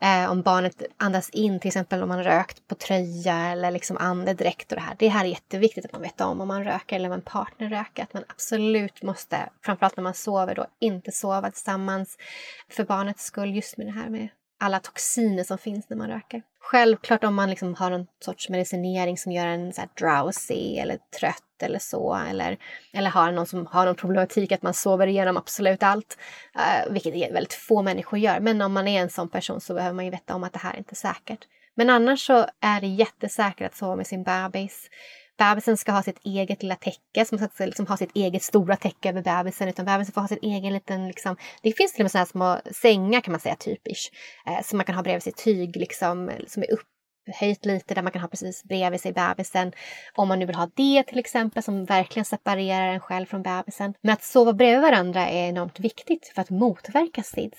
Eh, 0.00 0.30
om 0.30 0.42
barnet 0.42 0.82
andas 0.96 1.30
in, 1.30 1.60
till 1.60 1.68
exempel 1.68 2.02
om 2.02 2.08
man 2.08 2.24
rökt 2.24 2.68
på 2.68 2.74
tröja 2.74 3.36
eller 3.36 3.70
liksom 3.70 3.96
andedräkt 3.96 4.72
och 4.72 4.76
det 4.76 4.82
här. 4.82 4.96
Det 4.98 5.08
här 5.08 5.24
är 5.24 5.28
jätteviktigt 5.28 5.84
att 5.84 5.92
man 5.92 6.02
vet 6.02 6.20
om 6.20 6.40
om 6.40 6.48
man 6.48 6.64
röker 6.64 6.96
eller 6.96 7.08
om 7.08 7.12
en 7.12 7.22
partner 7.22 7.68
röker. 7.68 8.02
Att 8.02 8.14
man 8.14 8.24
absolut 8.28 9.02
måste, 9.02 9.48
framförallt 9.64 9.96
när 9.96 10.04
man 10.04 10.14
sover 10.14 10.54
då, 10.54 10.66
inte 10.78 11.12
sova 11.12 11.50
tillsammans 11.50 12.18
för 12.68 12.84
barnets 12.84 13.24
skull 13.24 13.54
just 13.54 13.76
med 13.76 13.86
det 13.86 13.92
här 13.92 14.08
med 14.08 14.28
alla 14.58 14.80
toxiner 14.80 15.44
som 15.44 15.58
finns 15.58 15.88
när 15.88 15.96
man 15.96 16.08
röker. 16.08 16.42
Självklart 16.60 17.24
om 17.24 17.34
man 17.34 17.50
liksom 17.50 17.74
har 17.74 17.90
någon 17.90 18.06
sorts 18.24 18.48
medicinering 18.48 19.18
som 19.18 19.32
gör 19.32 19.46
en 19.46 19.72
så 19.72 19.82
drowsy 20.00 20.76
eller 20.76 20.98
trött 21.20 21.42
eller 21.62 21.78
så. 21.78 22.14
Eller, 22.14 22.58
eller 22.92 23.10
har 23.10 23.32
någon 23.32 23.46
som 23.46 23.66
har 23.66 23.86
någon 23.86 23.94
problematik 23.94 24.52
att 24.52 24.62
man 24.62 24.74
sover 24.74 25.06
igenom 25.06 25.36
absolut 25.36 25.82
allt. 25.82 26.18
Uh, 26.56 26.92
vilket 26.92 27.32
väldigt 27.32 27.54
få 27.54 27.82
människor 27.82 28.18
gör. 28.18 28.40
Men 28.40 28.62
om 28.62 28.72
man 28.72 28.88
är 28.88 29.02
en 29.02 29.10
sån 29.10 29.28
person 29.28 29.60
så 29.60 29.74
behöver 29.74 29.94
man 29.94 30.04
ju 30.04 30.10
veta 30.10 30.34
om 30.34 30.44
att 30.44 30.52
det 30.52 30.58
här 30.58 30.74
är 30.74 30.78
inte 30.78 30.92
är 30.92 30.96
säkert. 30.96 31.46
Men 31.74 31.90
annars 31.90 32.26
så 32.26 32.46
är 32.60 32.80
det 32.80 32.86
jättesäkert 32.86 33.66
att 33.66 33.76
sova 33.76 33.96
med 33.96 34.06
sin 34.06 34.22
bebis. 34.22 34.90
Bebisen 35.38 35.76
ska 35.76 35.92
ha 35.92 36.02
sitt 36.02 36.20
eget 36.24 36.62
lilla 36.62 36.76
täcke, 36.76 37.24
som 37.24 37.38
ska 37.38 37.66
liksom 37.66 37.86
ha 37.86 37.96
sitt 37.96 38.16
eget 38.16 38.42
stora 38.42 38.76
täcke 38.76 39.08
över 39.08 39.22
bebisen. 39.22 39.68
Utan 39.68 39.84
bebisen 39.84 40.12
får 40.12 40.20
ha 40.20 40.28
sin 40.28 40.38
egen 40.42 40.72
liten... 40.72 41.06
Liksom, 41.06 41.36
det 41.62 41.72
finns 41.72 41.92
till 41.92 42.02
och 42.02 42.04
med 42.04 42.10
sådana 42.10 42.26
små 42.26 42.72
sängar 42.72 43.20
kan 43.20 43.32
man 43.32 43.40
säga 43.40 43.56
typiskt. 43.56 44.14
Eh, 44.46 44.62
som 44.62 44.76
man 44.76 44.84
kan 44.86 44.94
ha 44.94 45.02
bredvid 45.02 45.22
sitt 45.22 45.36
tyg 45.36 45.76
liksom, 45.76 46.30
som 46.46 46.62
är 46.62 46.66
upphöjt 46.72 47.64
lite 47.64 47.94
där 47.94 48.02
man 48.02 48.12
kan 48.12 48.22
ha 48.22 48.28
precis 48.28 48.64
bredvid 48.64 49.00
sig 49.00 49.12
bebisen. 49.12 49.72
Om 50.14 50.28
man 50.28 50.38
nu 50.38 50.46
vill 50.46 50.56
ha 50.56 50.70
det 50.74 51.02
till 51.02 51.18
exempel 51.18 51.62
som 51.62 51.84
verkligen 51.84 52.24
separerar 52.24 52.88
en 52.88 53.00
själv 53.00 53.26
från 53.26 53.42
bebisen. 53.42 53.94
Men 54.02 54.12
att 54.12 54.24
sova 54.24 54.52
bredvid 54.52 54.82
varandra 54.82 55.28
är 55.28 55.48
enormt 55.48 55.80
viktigt 55.80 56.32
för 56.34 56.42
att 56.42 56.50
motverka 56.50 57.22
SIDS. 57.22 57.58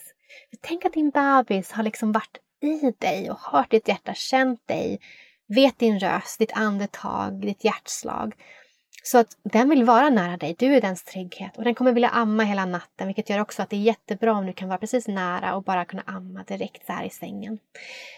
Tänk 0.62 0.86
att 0.86 0.94
din 0.94 1.10
bebis 1.10 1.72
har 1.72 1.84
liksom 1.84 2.12
varit 2.12 2.38
i 2.62 2.92
dig 3.00 3.32
och 3.32 3.40
hört 3.40 3.72
ditt 3.72 3.88
hjärta, 3.88 4.14
känt 4.14 4.68
dig 4.68 5.00
vet 5.48 5.80
din 5.80 6.00
röst, 6.00 6.40
ditt 6.40 6.52
andetag, 6.54 7.42
ditt 7.42 7.64
hjärtslag. 7.64 8.36
Så 9.04 9.18
att 9.18 9.38
den 9.44 9.70
vill 9.70 9.84
vara 9.84 10.10
nära 10.10 10.38
dig, 10.38 10.56
du 10.60 10.76
är 10.76 10.82
dens 10.82 11.04
trygghet 11.04 11.58
och 11.58 11.64
den 11.64 11.76
kommer 11.76 11.92
vilja 11.92 12.10
amma 12.10 12.44
hela 12.44 12.66
natten 12.66 13.08
vilket 13.08 13.30
gör 13.30 13.42
också 13.42 13.62
att 13.62 13.70
det 13.70 13.76
är 13.76 13.82
jättebra 13.82 14.34
om 14.34 14.46
du 14.46 14.54
kan 14.54 14.68
vara 14.68 14.80
precis 14.80 15.08
nära 15.08 15.56
och 15.56 15.64
bara 15.64 15.86
kunna 15.86 16.04
amma 16.06 16.44
direkt 16.44 16.88
där 16.88 17.04
i 17.04 17.10
sängen. 17.10 17.60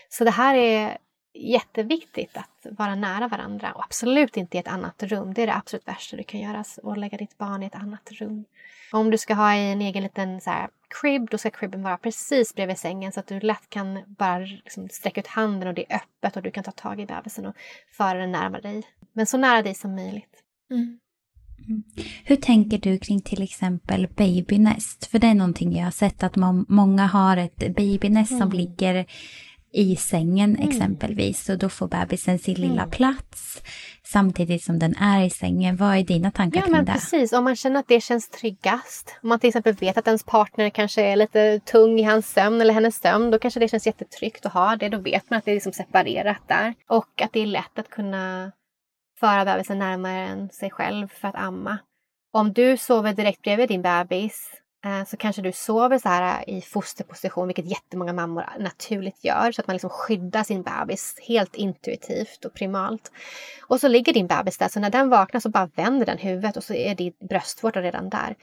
Så 0.10 0.24
det 0.24 0.32
här 0.32 0.56
är 0.56 0.98
jätteviktigt 1.34 2.38
att 2.38 2.66
vara 2.78 2.96
nära 2.96 3.28
varandra 3.28 3.72
och 3.72 3.84
absolut 3.84 4.38
inte 4.38 4.58
i 4.58 4.60
ett 4.60 4.68
annat 4.68 5.04
rum. 5.04 5.34
Det 5.34 5.44
är 5.44 5.48
det 5.48 5.56
absolut 5.56 5.88
värsta 5.88 6.18
du 6.18 6.24
kan 6.24 6.40
göra, 6.40 6.64
att 6.84 6.98
lägga 6.98 7.18
ditt 7.18 7.38
barn 7.38 7.64
i 7.64 7.66
ett 7.66 7.76
annat 7.76 8.12
rum. 8.12 8.46
Om 8.92 9.12
du 9.12 9.18
ska 9.18 9.34
ha 9.34 9.54
en 9.54 9.82
egen 9.82 10.04
liten 10.04 10.42
så 10.42 10.50
här, 10.50 10.70
crib, 11.02 11.28
då 11.32 11.38
ska 11.38 11.50
cribben 11.50 11.84
vara 11.84 11.98
precis 11.98 12.56
bredvid 12.56 12.78
sängen 12.78 13.12
så 13.12 13.20
att 13.20 13.28
du 13.28 13.40
lätt 13.40 13.70
kan 13.70 14.00
bara 14.08 14.40
liksom 14.40 14.90
sträcka 14.90 15.22
ut 15.22 15.28
handen 15.28 15.68
och 15.68 15.74
det 15.74 15.92
är 15.92 15.96
öppet 15.96 16.38
och 16.38 16.44
du 16.44 16.52
kan 16.52 16.64
ta 16.64 16.72
tag 16.72 17.00
i 17.00 17.06
bebisen 17.06 17.46
och 17.46 17.56
föra 17.92 18.20
den 18.20 18.32
närmare 18.32 18.62
dig. 18.62 18.84
Men 19.14 19.26
så 19.26 19.38
nära 19.38 19.62
dig 19.62 19.74
som 19.74 19.96
möjligt. 19.96 20.44
Mm. 20.72 21.00
Mm. 21.68 21.84
Hur 22.24 22.36
tänker 22.36 22.78
du 22.78 22.98
kring 22.98 23.22
till 23.22 23.42
exempel 23.42 24.08
babynest? 24.16 25.06
För 25.06 25.20
det 25.20 25.28
är 25.28 25.34
någonting 25.34 25.78
jag 25.78 25.84
har 25.84 25.92
sett 25.92 26.24
att 26.24 26.36
många 26.68 27.06
har 27.06 27.38
ett 27.38 27.76
babynest 27.76 28.32
mm. 28.32 28.42
som 28.42 28.58
ligger 28.58 29.06
i 29.72 29.96
sängen 29.96 30.56
mm. 30.56 30.70
exempelvis. 30.70 31.50
Och 31.50 31.58
då 31.58 31.70
får 31.70 31.88
bebisen 31.88 32.40
sin 32.40 32.56
lilla 32.56 32.82
mm. 32.82 32.90
plats 32.90 33.62
samtidigt 34.04 34.64
som 34.64 34.80
den 34.80 34.96
är 34.96 35.26
i 35.26 35.30
sängen. 35.30 35.76
Vad 35.76 35.98
är 35.98 36.04
dina 36.04 36.32
tankar 36.32 36.60
ja, 36.60 36.64
kring 36.64 36.72
men 36.72 36.86
det? 36.86 36.92
Precis, 36.92 37.34
om 37.34 37.44
man 37.44 37.56
känner 37.56 37.80
att 37.80 37.88
det 37.88 38.02
känns 38.02 38.30
tryggast. 38.30 39.16
Om 39.24 39.30
man 39.30 39.40
till 39.40 39.48
exempel 39.48 39.74
vet 39.74 39.98
att 39.98 40.08
ens 40.08 40.24
partner 40.24 40.70
kanske 40.70 41.02
är 41.02 41.16
lite 41.16 41.60
tung 41.60 42.00
i 42.00 42.04
hans 42.04 42.32
sömn 42.32 42.62
eller 42.62 42.74
hennes 42.74 42.96
sömn. 42.96 43.32
Då 43.32 43.40
kanske 43.40 43.60
det 43.60 43.68
känns 43.68 43.88
jättetryggt 43.88 44.46
att 44.46 44.54
ha 44.54 44.76
det. 44.76 44.90
Då 44.90 44.98
vet 44.98 45.30
man 45.30 45.40
att 45.40 45.46
det 45.46 45.52
är 45.52 45.56
liksom 45.56 45.74
separerat 45.74 46.48
där. 46.48 46.74
Och 46.88 47.22
att 47.22 47.34
det 47.34 47.40
är 47.40 47.46
lätt 47.46 47.80
att 47.80 47.90
kunna 47.90 48.52
föra 49.20 49.46
bebisen 49.46 49.80
närmare 49.80 50.28
än 50.28 50.50
sig 50.50 50.70
själv 50.72 51.08
för 51.08 51.28
att 51.28 51.36
amma. 51.36 51.78
Om 52.32 52.54
du 52.54 52.78
sover 52.78 53.14
direkt 53.14 53.42
bredvid 53.42 53.70
din 53.70 53.82
bebis 53.82 54.50
Eh, 54.86 55.06
så 55.06 55.18
kanske 55.18 55.42
du 55.42 55.52
sover 55.52 55.98
så 55.98 56.10
här 56.10 56.44
eh, 56.48 56.58
i 56.58 56.62
fosterposition, 56.62 57.48
vilket 57.48 57.66
jättemånga 57.66 58.14
mammor 58.14 58.46
naturligt 58.60 59.24
gör, 59.24 59.52
så 59.52 59.62
att 59.62 59.68
man 59.68 59.74
liksom 59.74 59.90
skyddar 59.90 60.44
sin 60.44 60.64
bebis 60.64 61.16
helt 61.28 61.56
intuitivt 61.56 62.46
och 62.46 62.54
primalt. 62.54 63.12
Och 63.68 63.80
så 63.80 63.88
ligger 63.88 64.14
din 64.14 64.28
bebis 64.28 64.58
där, 64.58 64.68
så 64.68 64.80
när 64.80 64.90
den 64.90 65.10
vaknar 65.10 65.40
så 65.40 65.50
bara 65.50 65.70
vänder 65.76 66.06
den 66.06 66.18
huvudet 66.18 66.58
och 66.58 66.64
så 66.64 66.74
är 66.74 66.96
din 66.96 67.14
bröstvårta 67.30 67.82
redan 67.82 68.10
där. 68.10 68.36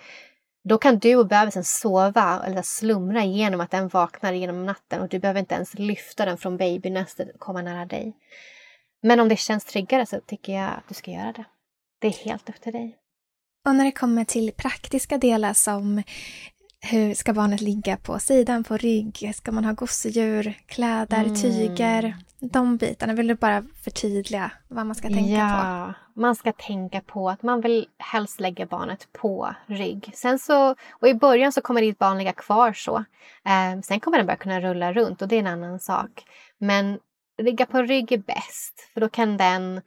Då 0.68 0.78
kan 0.78 0.98
du 0.98 1.16
och 1.16 1.26
bebisen 1.26 1.64
sova 1.64 2.42
eller 2.46 2.62
slumra 2.62 3.24
genom 3.24 3.60
att 3.60 3.70
den 3.70 3.88
vaknar 3.88 4.32
genom 4.32 4.66
natten 4.66 5.02
och 5.02 5.08
du 5.08 5.18
behöver 5.18 5.40
inte 5.40 5.54
ens 5.54 5.74
lyfta 5.74 6.24
den 6.24 6.38
från 6.38 6.56
babynästet 6.56 7.34
och 7.34 7.40
komma 7.40 7.62
nära 7.62 7.84
dig. 7.84 8.16
Men 9.02 9.20
om 9.20 9.28
det 9.28 9.36
känns 9.36 9.64
tryggare 9.64 10.06
så 10.06 10.20
tycker 10.20 10.52
jag 10.52 10.68
att 10.68 10.88
du 10.88 10.94
ska 10.94 11.10
göra 11.10 11.32
det. 11.32 11.44
Det 11.98 12.06
är 12.06 12.12
helt 12.12 12.48
upp 12.48 12.60
till 12.60 12.72
dig. 12.72 13.05
Och 13.66 13.74
när 13.74 13.84
det 13.84 13.92
kommer 13.92 14.24
till 14.24 14.52
praktiska 14.52 15.18
delar 15.18 15.52
som 15.52 16.02
hur 16.80 17.14
ska 17.14 17.32
barnet 17.32 17.60
ligga 17.60 17.96
på 17.96 18.18
sidan, 18.18 18.64
på 18.64 18.76
rygg? 18.76 19.32
Ska 19.34 19.52
man 19.52 19.64
ha 19.64 19.72
gosedjur, 19.72 20.54
kläder, 20.66 21.24
mm. 21.24 21.34
tyger? 21.34 22.16
De 22.40 22.76
bitarna, 22.76 23.14
vill 23.14 23.26
du 23.26 23.34
bara 23.34 23.64
förtydliga 23.84 24.50
vad 24.68 24.86
man 24.86 24.94
ska 24.94 25.08
tänka 25.08 25.30
ja, 25.30 25.94
på? 26.14 26.20
man 26.20 26.36
ska 26.36 26.52
tänka 26.52 27.00
på 27.00 27.30
att 27.30 27.42
man 27.42 27.60
vill 27.60 27.86
helst 27.98 28.40
lägga 28.40 28.66
barnet 28.66 29.08
på 29.12 29.54
rygg. 29.66 30.10
Sen 30.14 30.38
så, 30.38 30.74
och 30.90 31.08
i 31.08 31.14
början 31.14 31.52
så 31.52 31.60
kommer 31.60 31.80
ditt 31.80 31.98
barn 31.98 32.18
ligga 32.18 32.32
kvar 32.32 32.72
så. 32.72 32.96
Eh, 33.44 33.80
sen 33.82 34.00
kommer 34.00 34.16
den 34.16 34.26
börja 34.26 34.36
kunna 34.36 34.60
rulla 34.60 34.92
runt 34.92 35.22
och 35.22 35.28
det 35.28 35.36
är 35.36 35.40
en 35.40 35.46
annan 35.46 35.80
sak. 35.80 36.24
Men 36.58 36.98
ligga 37.42 37.66
på 37.66 37.82
rygg 37.82 38.12
är 38.12 38.18
bäst, 38.18 38.90
för 38.94 39.00
då 39.00 39.08
kan 39.08 39.36
den 39.36 39.80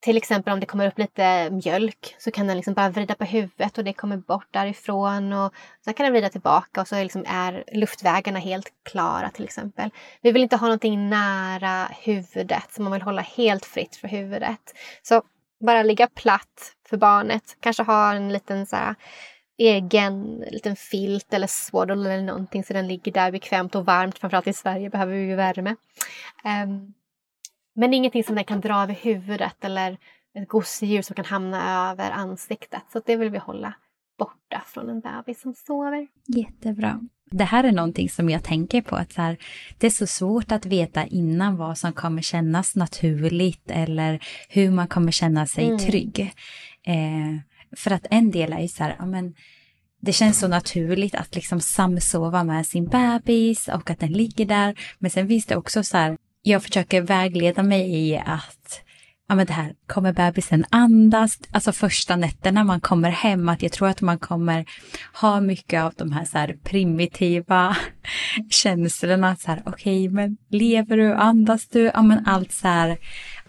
till 0.00 0.16
exempel 0.16 0.52
om 0.52 0.60
det 0.60 0.66
kommer 0.66 0.86
upp 0.86 0.98
lite 0.98 1.50
mjölk 1.50 2.14
så 2.18 2.30
kan 2.30 2.46
den 2.46 2.56
liksom 2.56 2.74
bara 2.74 2.88
vrida 2.88 3.14
på 3.14 3.24
huvudet 3.24 3.78
och 3.78 3.84
det 3.84 3.92
kommer 3.92 4.16
bort 4.16 4.46
därifrån. 4.50 5.32
Och 5.32 5.54
sen 5.84 5.94
kan 5.94 6.04
den 6.04 6.12
vrida 6.12 6.28
tillbaka 6.28 6.80
och 6.80 6.88
så 6.88 7.02
liksom 7.02 7.24
är 7.28 7.64
luftvägarna 7.72 8.38
helt 8.38 8.72
klara 8.82 9.30
till 9.30 9.44
exempel. 9.44 9.90
Vi 10.22 10.32
vill 10.32 10.42
inte 10.42 10.56
ha 10.56 10.66
någonting 10.66 11.08
nära 11.10 11.88
huvudet 12.02 12.72
så 12.72 12.82
man 12.82 12.92
vill 12.92 13.02
hålla 13.02 13.22
helt 13.22 13.64
fritt 13.64 13.96
för 13.96 14.08
huvudet. 14.08 14.74
Så 15.02 15.22
bara 15.60 15.82
ligga 15.82 16.06
platt 16.06 16.72
för 16.88 16.96
barnet. 16.96 17.56
Kanske 17.60 17.82
ha 17.82 18.14
en 18.14 18.32
liten 18.32 18.66
så 18.66 18.76
här, 18.76 18.94
egen 19.58 20.44
liten 20.50 20.76
filt 20.76 21.34
eller 21.34 21.46
swaddle 21.46 22.14
eller 22.14 22.22
någonting 22.22 22.64
så 22.64 22.72
den 22.72 22.88
ligger 22.88 23.12
där 23.12 23.32
bekvämt 23.32 23.74
och 23.74 23.86
varmt. 23.86 24.18
Framförallt 24.18 24.46
i 24.46 24.52
Sverige 24.52 24.90
behöver 24.90 25.12
vi 25.12 25.20
ju 25.20 25.34
värme. 25.34 25.76
Um, 26.64 26.94
men 27.80 27.94
ingenting 27.94 28.24
som 28.24 28.34
den 28.34 28.44
kan 28.44 28.60
dra 28.60 28.82
över 28.82 28.94
huvudet 28.94 29.64
eller 29.64 29.98
ett 30.34 30.48
gosedjur 30.48 31.02
som 31.02 31.16
kan 31.16 31.24
hamna 31.24 31.90
över 31.90 32.10
ansiktet. 32.10 32.82
Så 32.92 33.02
det 33.06 33.16
vill 33.16 33.30
vi 33.30 33.38
hålla 33.38 33.74
borta 34.18 34.62
från 34.66 34.88
en 34.88 35.00
bebis 35.00 35.40
som 35.40 35.54
sover. 35.54 36.08
Jättebra. 36.26 37.00
Det 37.30 37.44
här 37.44 37.64
är 37.64 37.72
någonting 37.72 38.08
som 38.08 38.30
jag 38.30 38.44
tänker 38.44 38.82
på 38.82 38.96
att 38.96 39.12
så 39.12 39.22
här, 39.22 39.36
det 39.78 39.86
är 39.86 39.90
så 39.90 40.06
svårt 40.06 40.52
att 40.52 40.66
veta 40.66 41.06
innan 41.06 41.56
vad 41.56 41.78
som 41.78 41.92
kommer 41.92 42.22
kännas 42.22 42.76
naturligt 42.76 43.70
eller 43.70 44.24
hur 44.48 44.70
man 44.70 44.88
kommer 44.88 45.12
känna 45.12 45.46
sig 45.46 45.64
mm. 45.64 45.78
trygg. 45.78 46.20
Eh, 46.86 47.40
för 47.76 47.90
att 47.90 48.06
en 48.10 48.30
del 48.30 48.52
är 48.52 48.60
ju 48.60 48.68
så 48.68 48.84
här, 48.84 48.96
ja, 48.98 49.06
men, 49.06 49.34
det 50.02 50.12
känns 50.12 50.38
så 50.38 50.48
naturligt 50.48 51.14
att 51.14 51.34
liksom 51.34 51.60
samsova 51.60 52.44
med 52.44 52.66
sin 52.66 52.88
bebis 52.88 53.68
och 53.68 53.90
att 53.90 54.00
den 54.00 54.12
ligger 54.12 54.46
där. 54.46 54.78
Men 54.98 55.10
sen 55.10 55.28
finns 55.28 55.46
det 55.46 55.56
också 55.56 55.82
så 55.82 55.96
här 55.96 56.16
jag 56.42 56.62
försöker 56.62 57.00
vägleda 57.00 57.62
mig 57.62 58.08
i 58.08 58.16
att 58.16 58.82
ja 59.30 59.34
men 59.34 59.46
det 59.46 59.52
här, 59.52 59.74
kommer 59.86 60.12
bebisen 60.12 60.64
andas? 60.70 61.38
Alltså 61.50 61.72
första 61.72 62.16
nätterna 62.16 62.64
man 62.64 62.80
kommer 62.80 63.10
hem, 63.10 63.48
att 63.48 63.62
jag 63.62 63.72
tror 63.72 63.88
att 63.88 64.00
man 64.00 64.18
kommer 64.18 64.64
ha 65.14 65.40
mycket 65.40 65.82
av 65.82 65.94
de 65.96 66.12
här, 66.12 66.24
så 66.24 66.38
här 66.38 66.56
primitiva 66.64 67.76
känslorna. 68.50 69.36
Så 69.36 69.50
här, 69.50 69.62
okej, 69.66 70.08
okay, 70.08 70.14
men 70.14 70.36
lever 70.48 70.96
du, 70.96 71.14
andas 71.14 71.68
du? 71.68 71.90
Ja 71.94 72.02
men 72.02 72.26
allt 72.26 72.52
så 72.52 72.68
här, 72.68 72.98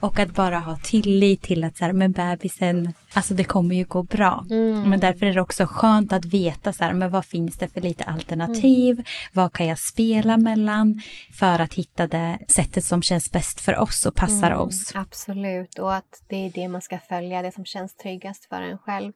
och 0.02 0.20
att 0.20 0.34
bara 0.34 0.60
ha 0.60 0.78
tillit 0.84 1.42
till 1.42 1.64
att 1.64 1.78
så 1.78 1.86
här, 1.86 1.94
men 1.94 2.12
bebisen, 2.12 2.94
alltså 3.14 3.34
det 3.34 3.44
kommer 3.44 3.76
ju 3.76 3.84
gå 3.84 4.04
bra. 4.04 4.46
Mm. 4.50 4.90
Men 4.90 5.00
därför 5.00 5.26
är 5.26 5.34
det 5.34 5.42
också 5.42 5.66
skönt 5.66 6.14
att 6.14 6.26
veta 6.26 6.74
så 6.74 6.84
här, 6.84 6.94
men 6.94 7.12
vad 7.12 7.26
finns 7.26 7.58
det 7.58 7.68
för 7.68 7.82
lite 7.82 8.04
alternativ? 8.04 8.94
Mm. 8.94 9.06
Vad 9.34 9.54
kan 9.54 9.68
jag 9.68 9.80
spela 9.80 10.38
mellan? 10.38 11.02
För 11.34 11.60
att 11.60 11.74
hitta 11.74 12.08
det 12.08 12.40
sättet 12.48 12.86
som 12.86 13.02
känns 13.02 13.32
bäst 13.32 13.62
för 13.62 13.80
oss 13.80 14.06
och 14.06 14.16
passar 14.16 14.52
mm, 14.52 14.60
oss. 14.60 14.92
Absolut, 14.96 15.80
och 15.80 15.96
att 15.96 16.24
det 16.30 16.46
är 16.46 16.50
det 16.50 16.68
man 16.68 16.82
ska 16.82 17.00
följa, 17.00 17.42
det 17.42 17.52
som 17.52 17.66
känns 17.66 17.96
tryggast 17.96 18.46
för 18.46 18.62
en 18.62 18.78
själv. 18.78 19.14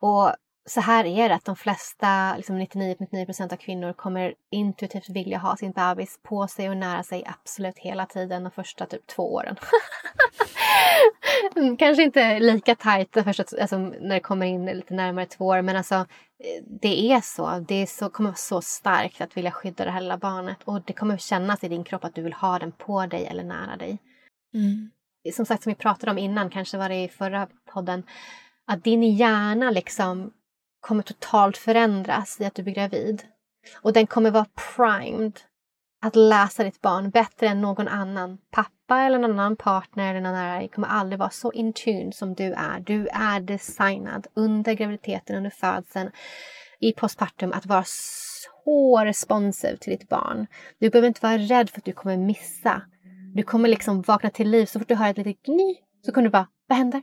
Och 0.00 0.32
så 0.66 0.80
här 0.80 1.04
är 1.04 1.28
det 1.28 1.34
att 1.34 1.44
de 1.44 1.56
flesta, 1.56 2.36
liksom 2.36 2.60
99,9 2.60 3.24
procent 3.24 3.52
av 3.52 3.56
kvinnor 3.56 3.92
kommer 3.92 4.34
intuitivt 4.50 5.08
vilja 5.08 5.38
ha 5.38 5.56
sin 5.56 5.72
bebis 5.72 6.18
på 6.22 6.48
sig 6.48 6.70
och 6.70 6.76
nära 6.76 7.02
sig 7.02 7.24
absolut 7.26 7.78
hela 7.78 8.06
tiden 8.06 8.42
de 8.42 8.50
första 8.50 8.86
typ 8.86 9.06
två 9.06 9.34
åren. 9.34 9.56
Kanske 11.78 12.02
inte 12.02 12.38
lika 12.38 12.74
tajt 12.74 13.16
först, 13.24 13.40
alltså, 13.60 13.78
när 13.78 14.14
det 14.14 14.20
kommer 14.20 14.46
in 14.46 14.66
lite 14.66 14.94
närmare 14.94 15.26
två 15.26 15.46
år 15.46 15.62
men 15.62 15.76
alltså 15.76 16.06
det 16.80 17.12
är 17.12 17.20
så. 17.20 17.64
Det 17.68 17.74
är 17.74 17.86
så, 17.86 18.08
kommer 18.08 18.30
vara 18.30 18.36
så 18.36 18.62
starkt 18.62 19.20
att 19.20 19.36
vilja 19.36 19.50
skydda 19.50 19.84
det 19.84 19.90
här 19.90 20.00
lilla 20.00 20.18
barnet 20.18 20.58
och 20.64 20.82
det 20.82 20.92
kommer 20.92 21.16
kännas 21.16 21.64
i 21.64 21.68
din 21.68 21.84
kropp 21.84 22.04
att 22.04 22.14
du 22.14 22.22
vill 22.22 22.32
ha 22.32 22.58
den 22.58 22.72
på 22.72 23.06
dig 23.06 23.26
eller 23.26 23.44
nära 23.44 23.76
dig. 23.76 23.98
Mm. 24.54 24.90
Som 25.34 25.46
sagt, 25.46 25.62
som 25.62 25.70
vi 25.70 25.76
pratade 25.76 26.12
om 26.12 26.18
innan, 26.18 26.50
kanske 26.50 26.78
var 26.78 26.88
det 26.88 27.04
i 27.04 27.08
förra 27.08 27.48
podden, 27.72 28.02
att 28.66 28.84
din 28.84 29.02
hjärna 29.02 29.70
liksom 29.70 30.32
kommer 30.82 31.02
totalt 31.02 31.56
förändras 31.56 32.40
i 32.40 32.44
att 32.44 32.54
du 32.54 32.62
blir 32.62 32.74
gravid. 32.74 33.22
Och 33.82 33.92
den 33.92 34.06
kommer 34.06 34.30
vara 34.30 34.46
primed 34.76 35.40
att 36.02 36.16
läsa 36.16 36.64
ditt 36.64 36.80
barn 36.80 37.10
bättre 37.10 37.48
än 37.48 37.60
någon 37.60 37.88
annan 37.88 38.38
pappa 38.50 39.00
eller 39.00 39.18
någon 39.18 39.30
annan 39.30 39.56
partner 39.56 40.10
eller 40.10 40.20
någon 40.20 40.34
annan 40.34 40.68
kommer 40.68 40.88
aldrig 40.88 41.18
vara 41.18 41.30
så 41.30 41.52
in 41.52 41.72
tune 41.72 42.12
som 42.12 42.34
du 42.34 42.52
är. 42.52 42.80
Du 42.80 43.08
är 43.08 43.40
designad 43.40 44.26
under 44.34 44.74
graviditeten, 44.74 45.36
under 45.36 45.50
födseln, 45.50 46.10
i 46.80 46.92
postpartum 46.92 47.52
att 47.52 47.66
vara 47.66 47.84
så 47.86 49.04
responsiv 49.04 49.76
till 49.76 49.92
ditt 49.98 50.08
barn. 50.08 50.46
Du 50.78 50.90
behöver 50.90 51.08
inte 51.08 51.26
vara 51.26 51.38
rädd 51.38 51.70
för 51.70 51.78
att 51.78 51.84
du 51.84 51.92
kommer 51.92 52.16
missa. 52.16 52.82
Du 53.34 53.42
kommer 53.42 53.68
liksom 53.68 54.02
vakna 54.02 54.30
till 54.30 54.50
liv 54.50 54.66
så 54.66 54.78
fort 54.78 54.88
du 54.88 54.94
hör 54.94 55.10
ett 55.10 55.18
litet 55.18 55.42
gny 55.42 55.76
så 56.06 56.12
kommer 56.12 56.24
du 56.24 56.30
bara, 56.30 56.48
vad 56.66 56.78
händer? 56.78 57.02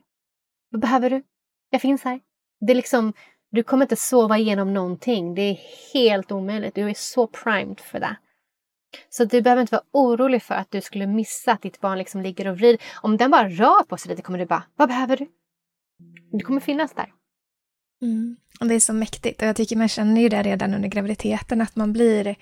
Vad 0.70 0.82
behöver 0.82 1.10
du? 1.10 1.24
Jag 1.70 1.82
finns 1.82 2.04
här. 2.04 2.20
Det 2.60 2.74
är 2.74 2.76
liksom, 2.76 3.14
du 3.52 3.64
kommer 3.64 3.86
inte 3.86 3.96
sova 3.96 4.38
igenom 4.38 4.74
någonting. 4.74 5.36
Det 5.36 5.42
är 5.42 5.60
helt 5.94 6.32
omöjligt. 6.32 6.76
Du 6.76 6.90
är 6.90 6.94
så 6.94 7.28
primed 7.28 7.80
för 7.80 8.00
det. 8.00 8.16
Så 9.10 9.26
du 9.26 9.42
behöver 9.42 9.62
inte 9.62 9.76
vara 9.76 9.84
orolig 9.92 10.44
för 10.44 10.56
att 10.56 10.72
du 10.72 10.82
skulle 10.82 11.08
missa 11.08 11.52
att 11.52 11.62
ditt 11.62 11.82
barn 11.82 11.98
liksom 11.98 12.22
ligger 12.22 12.48
och 12.48 12.58
vrider. 12.58 12.82
Om 13.02 13.18
den 13.18 13.32
bara 13.32 13.50
rör 13.50 13.84
på 13.84 13.98
sig 13.98 14.10
lite 14.10 14.22
kommer 14.22 14.40
du 14.40 14.46
bara, 14.46 14.64
vad 14.76 14.88
behöver 14.88 15.18
du? 15.18 15.28
Du 16.32 16.46
kommer 16.46 16.62
finnas 16.62 16.94
där. 16.94 17.14
Mm. 18.02 18.38
Och 18.60 18.68
det 18.68 18.76
är 18.76 18.80
så 18.80 18.94
mäktigt 18.94 19.42
och 19.42 19.48
jag 19.48 19.56
tycker 19.56 19.76
man 19.76 19.90
känner 19.90 20.22
ju 20.22 20.30
det 20.30 20.44
redan 20.44 20.74
under 20.74 20.90
graviditeten 20.90 21.62
att 21.62 21.76
man 21.76 21.94
blir 21.94 22.36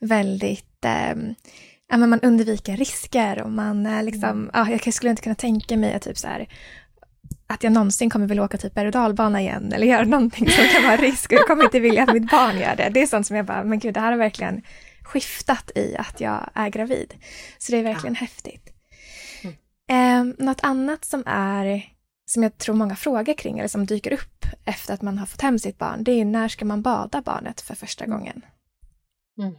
väldigt 0.00 0.84
eh, 0.84 1.14
ja, 1.88 1.96
men 1.96 2.10
man 2.10 2.20
undviker 2.20 2.76
risker 2.76 3.42
och 3.42 3.50
man 3.50 3.86
är 3.86 4.02
liksom, 4.02 4.30
mm. 4.30 4.50
ja, 4.52 4.78
jag 4.84 4.94
skulle 4.94 5.10
inte 5.10 5.22
kunna 5.22 5.34
tänka 5.34 5.76
mig 5.76 5.94
att 5.94 6.02
typ 6.02 6.18
så 6.18 6.28
här, 6.28 6.48
att 7.54 7.62
jag 7.62 7.72
någonsin 7.72 8.10
kommer 8.10 8.26
vilja 8.26 8.44
åka 8.44 8.58
typ 8.58 8.74
berg 8.74 8.86
och 8.86 8.92
dalbana 8.92 9.40
igen 9.40 9.72
eller 9.72 9.86
göra 9.86 10.04
någonting 10.04 10.50
som 10.50 10.64
kan 10.64 10.82
vara 10.82 10.96
risk 10.96 11.32
och 11.32 11.38
jag 11.38 11.46
kommer 11.46 11.64
inte 11.64 11.80
vilja 11.80 12.02
att 12.02 12.12
mitt 12.12 12.30
barn 12.30 12.58
gör 12.58 12.76
det. 12.76 12.88
Det 12.88 13.02
är 13.02 13.06
sånt 13.06 13.26
som 13.26 13.36
jag 13.36 13.46
bara, 13.46 13.64
men 13.64 13.78
gud 13.78 13.94
det 13.94 14.00
här 14.00 14.10
har 14.10 14.18
verkligen 14.18 14.62
skiftat 15.02 15.70
i 15.74 15.96
att 15.96 16.20
jag 16.20 16.50
är 16.54 16.68
gravid. 16.68 17.14
Så 17.58 17.72
det 17.72 17.78
är 17.78 17.82
verkligen 17.82 18.14
ja. 18.14 18.20
häftigt. 18.20 18.70
Mm. 19.42 20.30
Eh, 20.30 20.46
något 20.46 20.60
annat 20.62 21.04
som 21.04 21.22
är 21.26 21.94
som 22.26 22.42
jag 22.42 22.58
tror 22.58 22.74
många 22.74 22.96
frågar 22.96 23.34
kring 23.34 23.58
eller 23.58 23.68
som 23.68 23.86
dyker 23.86 24.12
upp 24.12 24.46
efter 24.64 24.94
att 24.94 25.02
man 25.02 25.18
har 25.18 25.26
fått 25.26 25.40
hem 25.40 25.58
sitt 25.58 25.78
barn, 25.78 26.04
det 26.04 26.12
är 26.12 26.24
när 26.24 26.48
ska 26.48 26.64
man 26.64 26.82
bada 26.82 27.22
barnet 27.22 27.60
för 27.60 27.74
första 27.74 28.06
gången? 28.06 28.44
Mm. 29.38 29.54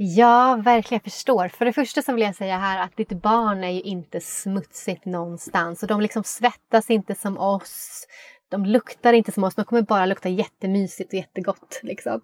Ja, 0.00 0.60
verkligen. 0.64 1.00
Jag 1.04 1.12
förstår. 1.12 1.48
För 1.48 1.64
det 1.64 1.72
första 1.72 2.02
så 2.02 2.12
vill 2.12 2.22
jag 2.22 2.34
säga 2.34 2.58
här 2.58 2.82
att 2.82 2.96
ditt 2.96 3.22
barn 3.22 3.64
är 3.64 3.70
ju 3.70 3.80
inte 3.80 4.20
smutsigt 4.20 5.04
någonstans 5.04 5.82
och 5.82 5.88
de 5.88 6.00
liksom 6.00 6.24
svettas 6.24 6.90
inte 6.90 7.14
som 7.14 7.38
oss. 7.38 8.06
De 8.48 8.66
luktar 8.66 9.12
inte 9.12 9.32
som 9.32 9.44
oss, 9.44 9.54
de 9.54 9.64
kommer 9.64 9.82
bara 9.82 10.06
lukta 10.06 10.28
jättemysigt 10.28 11.12
och 11.12 11.14
jättegott. 11.14 11.80
Liksom. 11.82 12.20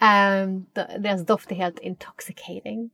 Um, 0.00 0.66
deras 1.02 1.26
doft 1.26 1.52
är 1.52 1.56
helt 1.56 1.78
intoxicating. 1.78 2.90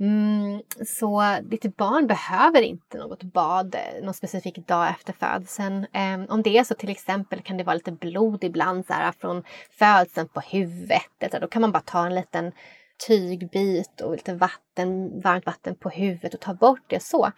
Mm, 0.00 0.62
så 0.86 1.38
ditt 1.42 1.76
barn 1.76 2.06
behöver 2.06 2.62
inte 2.62 2.98
något 2.98 3.22
bad 3.22 3.76
någon 4.02 4.14
specifik 4.14 4.66
dag 4.66 4.90
efter 4.90 5.12
födseln. 5.12 5.86
Um, 5.94 6.26
om 6.28 6.42
det 6.42 6.58
är 6.58 6.64
så 6.64 6.74
till 6.74 6.90
exempel 6.90 7.40
kan 7.42 7.56
det 7.56 7.64
vara 7.64 7.74
lite 7.74 7.92
blod 7.92 8.44
ibland 8.44 8.86
så 8.86 8.92
här, 8.92 9.12
från 9.12 9.44
födseln 9.70 10.28
på 10.28 10.40
huvudet. 10.40 11.40
Då 11.40 11.46
kan 11.46 11.62
man 11.62 11.72
bara 11.72 11.82
ta 11.82 12.06
en 12.06 12.14
liten 12.14 12.52
tygbit 13.06 14.00
och 14.00 14.12
lite 14.12 14.34
vatten, 14.34 15.20
varmt 15.20 15.46
vatten 15.46 15.74
på 15.74 15.88
huvudet 15.88 16.34
och 16.34 16.40
ta 16.40 16.54
bort 16.54 16.84
det 16.86 17.02
så. 17.02 17.32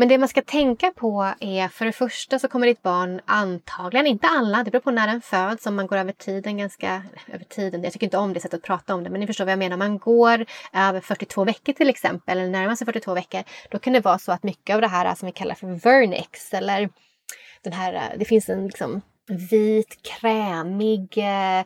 Men 0.00 0.08
det 0.08 0.18
man 0.18 0.28
ska 0.28 0.42
tänka 0.42 0.90
på 0.90 1.32
är 1.40 1.68
för 1.68 1.84
det 1.84 1.92
första 1.92 2.38
så 2.38 2.48
kommer 2.48 2.66
ditt 2.66 2.82
barn 2.82 3.20
antagligen, 3.24 4.06
inte 4.06 4.26
alla, 4.26 4.64
det 4.64 4.70
beror 4.70 4.80
på 4.82 4.90
när 4.90 5.06
den 5.06 5.20
föds, 5.20 5.66
om 5.66 5.76
man 5.76 5.86
går 5.86 5.96
över 5.96 6.12
tiden 6.12 6.58
ganska, 6.58 7.02
över 7.32 7.44
tiden, 7.44 7.82
jag 7.82 7.92
tycker 7.92 8.06
inte 8.06 8.18
om 8.18 8.32
det 8.32 8.40
sättet 8.40 8.58
att 8.58 8.64
prata 8.64 8.94
om 8.94 9.04
det, 9.04 9.10
men 9.10 9.20
ni 9.20 9.26
förstår 9.26 9.44
vad 9.44 9.52
jag 9.52 9.58
menar. 9.58 9.76
om 9.76 9.78
Man 9.78 9.98
går 9.98 10.46
över 10.72 11.00
42 11.00 11.44
veckor 11.44 11.72
till 11.72 11.88
exempel, 11.88 12.38
eller 12.38 12.50
närmar 12.50 12.74
sig 12.74 12.84
42 12.84 13.14
veckor, 13.14 13.42
då 13.70 13.78
kan 13.78 13.92
det 13.92 14.00
vara 14.00 14.18
så 14.18 14.32
att 14.32 14.42
mycket 14.42 14.74
av 14.74 14.80
det 14.80 14.88
här 14.88 15.14
som 15.14 15.26
vi 15.26 15.32
kallar 15.32 15.54
för 15.54 15.66
vernix, 15.66 16.54
eller 16.54 16.88
den 17.62 17.72
här, 17.72 18.14
det 18.18 18.24
finns 18.24 18.48
en 18.48 18.66
liksom 18.66 19.02
vit, 19.28 20.02
krämig, 20.02 21.18
eh, 21.18 21.64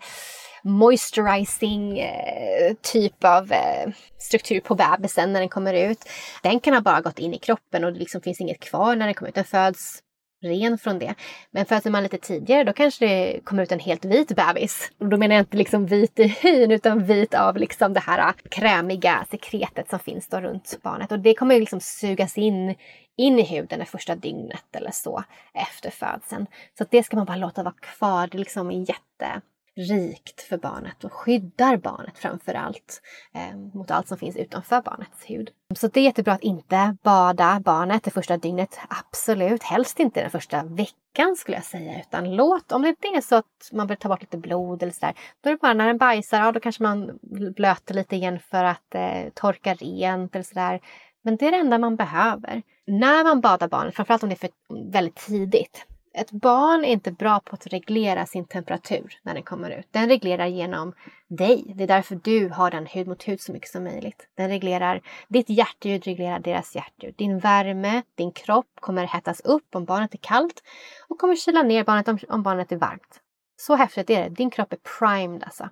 moisturizing 0.62 1.98
eh, 1.98 2.74
typ 2.82 3.24
av 3.24 3.52
eh, 3.52 3.90
struktur 4.18 4.60
på 4.60 4.74
bebisen 4.74 5.32
när 5.32 5.40
den 5.40 5.48
kommer 5.48 5.74
ut. 5.74 6.04
Den 6.42 6.60
kan 6.60 6.74
ha 6.74 6.80
bara 6.80 7.00
gått 7.00 7.18
in 7.18 7.34
i 7.34 7.38
kroppen 7.38 7.84
och 7.84 7.92
det 7.92 7.98
liksom 7.98 8.20
finns 8.20 8.40
inget 8.40 8.60
kvar 8.60 8.96
när 8.96 9.06
den 9.06 9.14
kommer 9.14 9.28
ut. 9.28 9.34
Den 9.34 9.44
föds 9.44 10.02
ren 10.44 10.78
från 10.78 10.98
det. 10.98 11.14
Men 11.50 11.66
föds 11.66 11.86
man 11.86 12.02
lite 12.02 12.18
tidigare 12.18 12.64
då 12.64 12.72
kanske 12.72 13.06
det 13.06 13.40
kommer 13.44 13.62
ut 13.62 13.72
en 13.72 13.78
helt 13.78 14.04
vit 14.04 14.36
bebis. 14.36 14.90
Och 14.98 15.08
då 15.08 15.16
menar 15.16 15.34
jag 15.34 15.42
inte 15.42 15.56
liksom 15.56 15.86
vit 15.86 16.18
i 16.18 16.26
hyn 16.26 16.70
utan 16.70 17.04
vit 17.04 17.34
av 17.34 17.56
liksom 17.56 17.92
det 17.92 18.00
här 18.00 18.32
krämiga 18.50 19.26
sekretet 19.30 19.90
som 19.90 19.98
finns 19.98 20.28
då 20.28 20.40
runt 20.40 20.78
barnet. 20.82 21.12
Och 21.12 21.18
det 21.18 21.34
kommer 21.34 21.54
ju 21.54 21.60
liksom 21.60 21.80
sugas 21.80 22.38
in 22.38 22.74
in 23.16 23.38
i 23.38 23.42
huden 23.42 23.78
det 23.78 23.84
första 23.84 24.16
dygnet 24.16 24.76
eller 24.76 24.90
så 24.90 25.24
efter 25.54 25.90
födseln. 25.90 26.46
Så 26.78 26.84
det 26.90 27.02
ska 27.02 27.16
man 27.16 27.26
bara 27.26 27.36
låta 27.36 27.62
vara 27.62 27.74
kvar. 27.80 28.26
Det 28.26 28.36
är 28.36 28.38
liksom 28.38 28.72
jätte 28.72 29.40
rikt 29.76 30.40
för 30.40 30.58
barnet 30.58 31.04
och 31.04 31.12
skyddar 31.12 31.76
barnet 31.76 32.18
framför 32.18 32.54
allt 32.54 33.02
eh, 33.34 33.56
mot 33.74 33.90
allt 33.90 34.08
som 34.08 34.18
finns 34.18 34.36
utanför 34.36 34.82
barnets 34.82 35.24
hud. 35.24 35.50
Så 35.74 35.88
det 35.88 36.00
är 36.00 36.04
jättebra 36.04 36.32
att 36.32 36.42
inte 36.42 36.96
bada 37.02 37.60
barnet 37.64 38.02
det 38.02 38.10
första 38.10 38.36
dygnet. 38.36 38.78
Absolut, 38.88 39.62
helst 39.62 40.00
inte 40.00 40.20
den 40.20 40.30
första 40.30 40.62
veckan 40.62 41.36
skulle 41.36 41.56
jag 41.56 41.64
säga. 41.64 42.00
Utan 42.00 42.36
låt, 42.36 42.72
om 42.72 42.82
det 42.82 42.88
inte 42.88 43.08
är 43.08 43.20
så 43.20 43.36
att 43.36 43.70
man 43.72 43.86
vill 43.86 43.96
ta 43.96 44.08
bort 44.08 44.20
lite 44.20 44.38
blod 44.38 44.82
eller 44.82 44.92
sådär. 44.92 45.14
Då 45.40 45.48
är 45.48 45.54
det 45.54 45.60
bara 45.60 45.74
när 45.74 45.86
den 45.86 45.98
bajsar, 45.98 46.38
ja 46.38 46.52
då 46.52 46.60
kanske 46.60 46.82
man 46.82 47.18
blöter 47.56 47.94
lite 47.94 48.16
igen 48.16 48.38
för 48.50 48.64
att 48.64 48.94
eh, 48.94 49.30
torka 49.34 49.74
rent 49.74 50.34
eller 50.34 50.44
sådär. 50.44 50.80
Men 51.22 51.36
det 51.36 51.46
är 51.46 51.50
det 51.50 51.58
enda 51.58 51.78
man 51.78 51.96
behöver. 51.96 52.62
När 52.86 53.24
man 53.24 53.40
badar 53.40 53.68
barnet, 53.68 53.94
framförallt 53.94 54.22
om 54.22 54.28
det 54.28 54.34
är 54.34 54.48
för 54.48 54.50
väldigt 54.92 55.16
tidigt. 55.16 55.86
Ett 56.16 56.30
barn 56.30 56.84
är 56.84 56.88
inte 56.88 57.12
bra 57.12 57.40
på 57.40 57.54
att 57.54 57.66
reglera 57.66 58.26
sin 58.26 58.44
temperatur 58.44 59.18
när 59.22 59.34
den 59.34 59.42
kommer 59.42 59.70
ut. 59.70 59.88
Den 59.90 60.08
reglerar 60.08 60.46
genom 60.46 60.92
dig. 61.28 61.72
Det 61.74 61.82
är 61.82 61.88
därför 61.88 62.20
du 62.24 62.48
har 62.48 62.70
den 62.70 62.86
hud 62.86 63.06
mot 63.06 63.28
hud 63.28 63.40
så 63.40 63.52
mycket 63.52 63.70
som 63.70 63.84
möjligt. 63.84 64.28
Den 64.36 64.48
reglerar, 64.48 65.00
ditt 65.28 65.50
hjärtljud 65.50 66.04
reglerar 66.04 66.38
deras 66.38 66.74
hjärtljud. 66.74 67.14
Din 67.16 67.38
värme, 67.38 68.02
din 68.14 68.32
kropp 68.32 68.66
kommer 68.80 69.06
hettas 69.06 69.40
upp 69.40 69.74
om 69.74 69.84
barnet 69.84 70.14
är 70.14 70.18
kallt 70.18 70.62
och 71.08 71.18
kommer 71.18 71.36
kyla 71.36 71.62
ner 71.62 71.84
barnet 71.84 72.08
om, 72.08 72.18
om 72.28 72.42
barnet 72.42 72.72
är 72.72 72.76
varmt. 72.76 73.20
Så 73.56 73.74
häftigt 73.74 74.10
är 74.10 74.22
det. 74.22 74.28
Din 74.28 74.50
kropp 74.50 74.72
är 74.72 74.78
primed 74.98 75.44
alltså. 75.44 75.68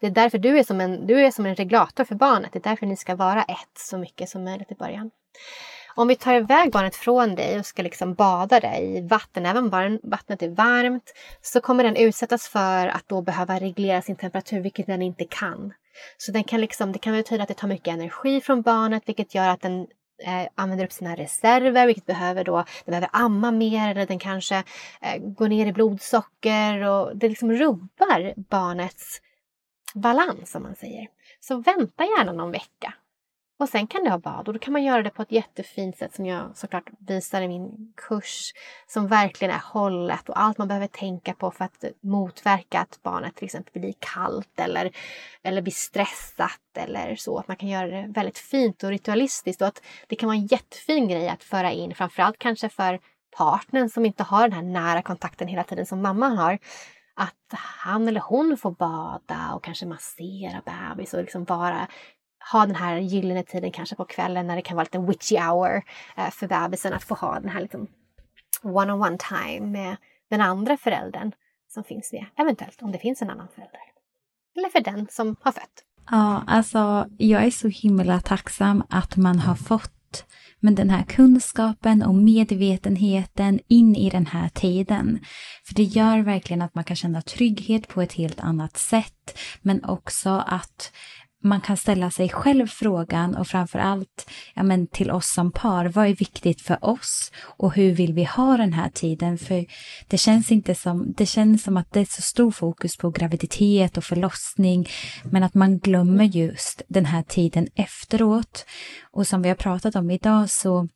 Det 0.00 0.06
är 0.06 0.10
därför 0.10 0.38
du 0.38 0.58
är, 0.58 0.64
som 0.64 0.80
en, 0.80 1.06
du 1.06 1.20
är 1.20 1.30
som 1.30 1.46
en 1.46 1.54
reglator 1.54 2.04
för 2.04 2.14
barnet. 2.14 2.52
Det 2.52 2.58
är 2.58 2.70
därför 2.70 2.86
ni 2.86 2.96
ska 2.96 3.14
vara 3.16 3.42
ett 3.42 3.78
så 3.78 3.98
mycket 3.98 4.28
som 4.28 4.44
möjligt 4.44 4.72
i 4.72 4.74
början. 4.74 5.10
Om 5.98 6.08
vi 6.08 6.16
tar 6.16 6.34
iväg 6.34 6.72
barnet 6.72 6.96
från 6.96 7.34
dig 7.34 7.58
och 7.58 7.66
ska 7.66 7.82
liksom 7.82 8.14
bada 8.14 8.60
det 8.60 8.78
i 8.78 9.00
vatten, 9.00 9.46
även 9.46 9.64
om 9.64 9.98
vattnet 10.02 10.42
är 10.42 10.48
varmt, 10.48 11.12
så 11.42 11.60
kommer 11.60 11.84
den 11.84 11.96
utsättas 11.96 12.48
för 12.48 12.86
att 12.86 13.08
då 13.08 13.22
behöva 13.22 13.58
reglera 13.58 14.02
sin 14.02 14.16
temperatur, 14.16 14.60
vilket 14.60 14.86
den 14.86 15.02
inte 15.02 15.24
kan. 15.24 15.72
Så 16.16 16.32
den 16.32 16.44
kan 16.44 16.60
liksom, 16.60 16.92
det 16.92 16.98
kan 16.98 17.12
betyda 17.12 17.42
att 17.42 17.48
det 17.48 17.54
tar 17.54 17.68
mycket 17.68 17.94
energi 17.94 18.40
från 18.40 18.62
barnet, 18.62 19.02
vilket 19.06 19.34
gör 19.34 19.48
att 19.48 19.60
den 19.60 19.80
eh, 20.24 20.48
använder 20.54 20.84
upp 20.84 20.92
sina 20.92 21.16
reserver, 21.16 21.86
vilket 21.86 22.06
behöver 22.06 22.44
då, 22.44 22.56
den 22.56 22.92
behöver 22.92 23.10
amma 23.12 23.50
mer 23.50 23.90
eller 23.90 24.06
den 24.06 24.18
kanske 24.18 24.56
eh, 25.00 25.18
går 25.18 25.48
ner 25.48 25.66
i 25.66 25.72
blodsocker 25.72 26.82
och 26.82 27.16
det 27.16 27.28
liksom 27.28 27.52
rubbar 27.52 28.34
barnets 28.36 29.20
balans 29.94 30.50
som 30.50 30.62
man 30.62 30.76
säger. 30.76 31.06
Så 31.40 31.56
vänta 31.56 32.04
gärna 32.04 32.32
någon 32.32 32.50
vecka. 32.50 32.94
Och 33.60 33.68
sen 33.68 33.86
kan 33.86 34.04
du 34.04 34.10
ha 34.10 34.18
bad 34.18 34.48
och 34.48 34.54
då 34.54 34.60
kan 34.60 34.72
man 34.72 34.82
göra 34.82 35.02
det 35.02 35.10
på 35.10 35.22
ett 35.22 35.32
jättefint 35.32 35.96
sätt 35.96 36.14
som 36.14 36.26
jag 36.26 36.56
såklart 36.56 36.90
visar 36.98 37.42
i 37.42 37.48
min 37.48 37.92
kurs. 37.96 38.52
Som 38.86 39.08
verkligen 39.08 39.54
är 39.54 39.62
hållet 39.64 40.28
och 40.28 40.40
allt 40.40 40.58
man 40.58 40.68
behöver 40.68 40.86
tänka 40.86 41.34
på 41.34 41.50
för 41.50 41.64
att 41.64 41.84
motverka 42.00 42.80
att 42.80 43.02
barnet 43.02 43.36
till 43.36 43.44
exempel 43.44 43.80
blir 43.80 43.94
kallt 43.98 44.60
eller, 44.60 44.90
eller 45.42 45.62
blir 45.62 45.72
stressat 45.72 46.60
eller 46.74 47.16
så. 47.16 47.38
Att 47.38 47.48
man 47.48 47.56
kan 47.56 47.68
göra 47.68 47.86
det 47.86 48.06
väldigt 48.08 48.38
fint 48.38 48.82
och 48.82 48.90
ritualistiskt 48.90 49.62
och 49.62 49.68
att 49.68 49.82
det 50.06 50.16
kan 50.16 50.26
vara 50.26 50.36
en 50.36 50.46
jättefin 50.46 51.08
grej 51.08 51.28
att 51.28 51.44
föra 51.44 51.72
in 51.72 51.94
framförallt 51.94 52.38
kanske 52.38 52.68
för 52.68 53.00
partnern 53.36 53.88
som 53.88 54.06
inte 54.06 54.22
har 54.22 54.48
den 54.48 54.52
här 54.52 54.62
nära 54.62 55.02
kontakten 55.02 55.48
hela 55.48 55.64
tiden 55.64 55.86
som 55.86 56.02
mamman 56.02 56.38
har 56.38 56.58
att 57.18 57.58
han 57.58 58.08
eller 58.08 58.20
hon 58.20 58.56
får 58.56 58.70
bada 58.70 59.52
och 59.54 59.64
kanske 59.64 59.86
massera 59.86 60.62
bebis 60.64 61.14
och 61.14 61.20
liksom 61.20 61.44
bara 61.44 61.88
ha 62.52 62.66
den 62.66 62.74
här 62.74 62.96
gyllene 62.96 63.42
tiden 63.42 63.72
kanske 63.72 63.96
på 63.96 64.04
kvällen 64.04 64.46
när 64.46 64.56
det 64.56 64.62
kan 64.62 64.76
vara 64.76 64.84
lite 64.84 64.98
witchy 64.98 65.36
hour 65.36 65.82
eh, 66.16 66.30
för 66.30 66.46
bebisen 66.46 66.92
att 66.92 67.04
få 67.04 67.14
ha 67.14 67.40
den 67.40 67.48
här 67.48 67.60
liksom 67.60 67.86
one-on-one 68.62 69.18
time 69.18 69.66
med 69.66 69.96
den 70.30 70.40
andra 70.40 70.76
föräldern 70.76 71.32
som 71.68 71.84
finns 71.84 72.12
med, 72.12 72.26
eventuellt 72.36 72.82
om 72.82 72.92
det 72.92 72.98
finns 72.98 73.22
en 73.22 73.30
annan 73.30 73.48
förälder. 73.48 73.80
Eller 74.56 74.68
för 74.68 74.80
den 74.80 75.06
som 75.10 75.36
har 75.40 75.52
fött. 75.52 75.84
Ja, 76.10 76.42
alltså 76.46 77.06
jag 77.18 77.44
är 77.44 77.50
så 77.50 77.68
himla 77.68 78.20
tacksam 78.20 78.82
att 78.88 79.16
man 79.16 79.38
har 79.38 79.54
fått 79.54 79.92
men 80.60 80.74
den 80.74 80.90
här 80.90 81.02
kunskapen 81.02 82.02
och 82.02 82.14
medvetenheten 82.14 83.60
in 83.68 83.96
i 83.96 84.10
den 84.10 84.26
här 84.26 84.48
tiden. 84.48 85.18
För 85.64 85.74
det 85.74 85.82
gör 85.82 86.18
verkligen 86.18 86.62
att 86.62 86.74
man 86.74 86.84
kan 86.84 86.96
känna 86.96 87.22
trygghet 87.22 87.88
på 87.88 88.02
ett 88.02 88.12
helt 88.12 88.40
annat 88.40 88.76
sätt. 88.76 89.38
Men 89.62 89.84
också 89.84 90.44
att 90.46 90.92
man 91.42 91.60
kan 91.60 91.76
ställa 91.76 92.10
sig 92.10 92.28
själv 92.28 92.66
frågan 92.66 93.36
och 93.36 93.46
framför 93.46 93.78
allt 93.78 94.30
ja, 94.54 94.62
men 94.62 94.86
till 94.86 95.10
oss 95.10 95.32
som 95.32 95.52
par, 95.52 95.86
vad 95.86 96.06
är 96.06 96.14
viktigt 96.14 96.60
för 96.60 96.84
oss 96.84 97.32
och 97.40 97.74
hur 97.74 97.92
vill 97.92 98.12
vi 98.12 98.24
ha 98.24 98.56
den 98.56 98.72
här 98.72 98.88
tiden? 98.88 99.38
För 99.38 99.66
det 100.08 100.18
känns 100.18 100.52
inte 100.52 100.74
som, 100.74 101.12
det 101.16 101.26
känns 101.26 101.62
som 101.62 101.76
att 101.76 101.92
det 101.92 102.00
är 102.00 102.04
så 102.04 102.22
stor 102.22 102.50
fokus 102.50 102.96
på 102.96 103.10
graviditet 103.10 103.96
och 103.96 104.04
förlossning 104.04 104.88
men 105.24 105.42
att 105.42 105.54
man 105.54 105.78
glömmer 105.78 106.24
just 106.24 106.82
den 106.88 107.04
här 107.04 107.22
tiden 107.22 107.68
efteråt. 107.74 108.66
Och 109.10 109.26
som 109.26 109.42
vi 109.42 109.48
har 109.48 109.56
pratat 109.56 109.96
om 109.96 110.10
idag 110.10 110.50
så 110.50 110.88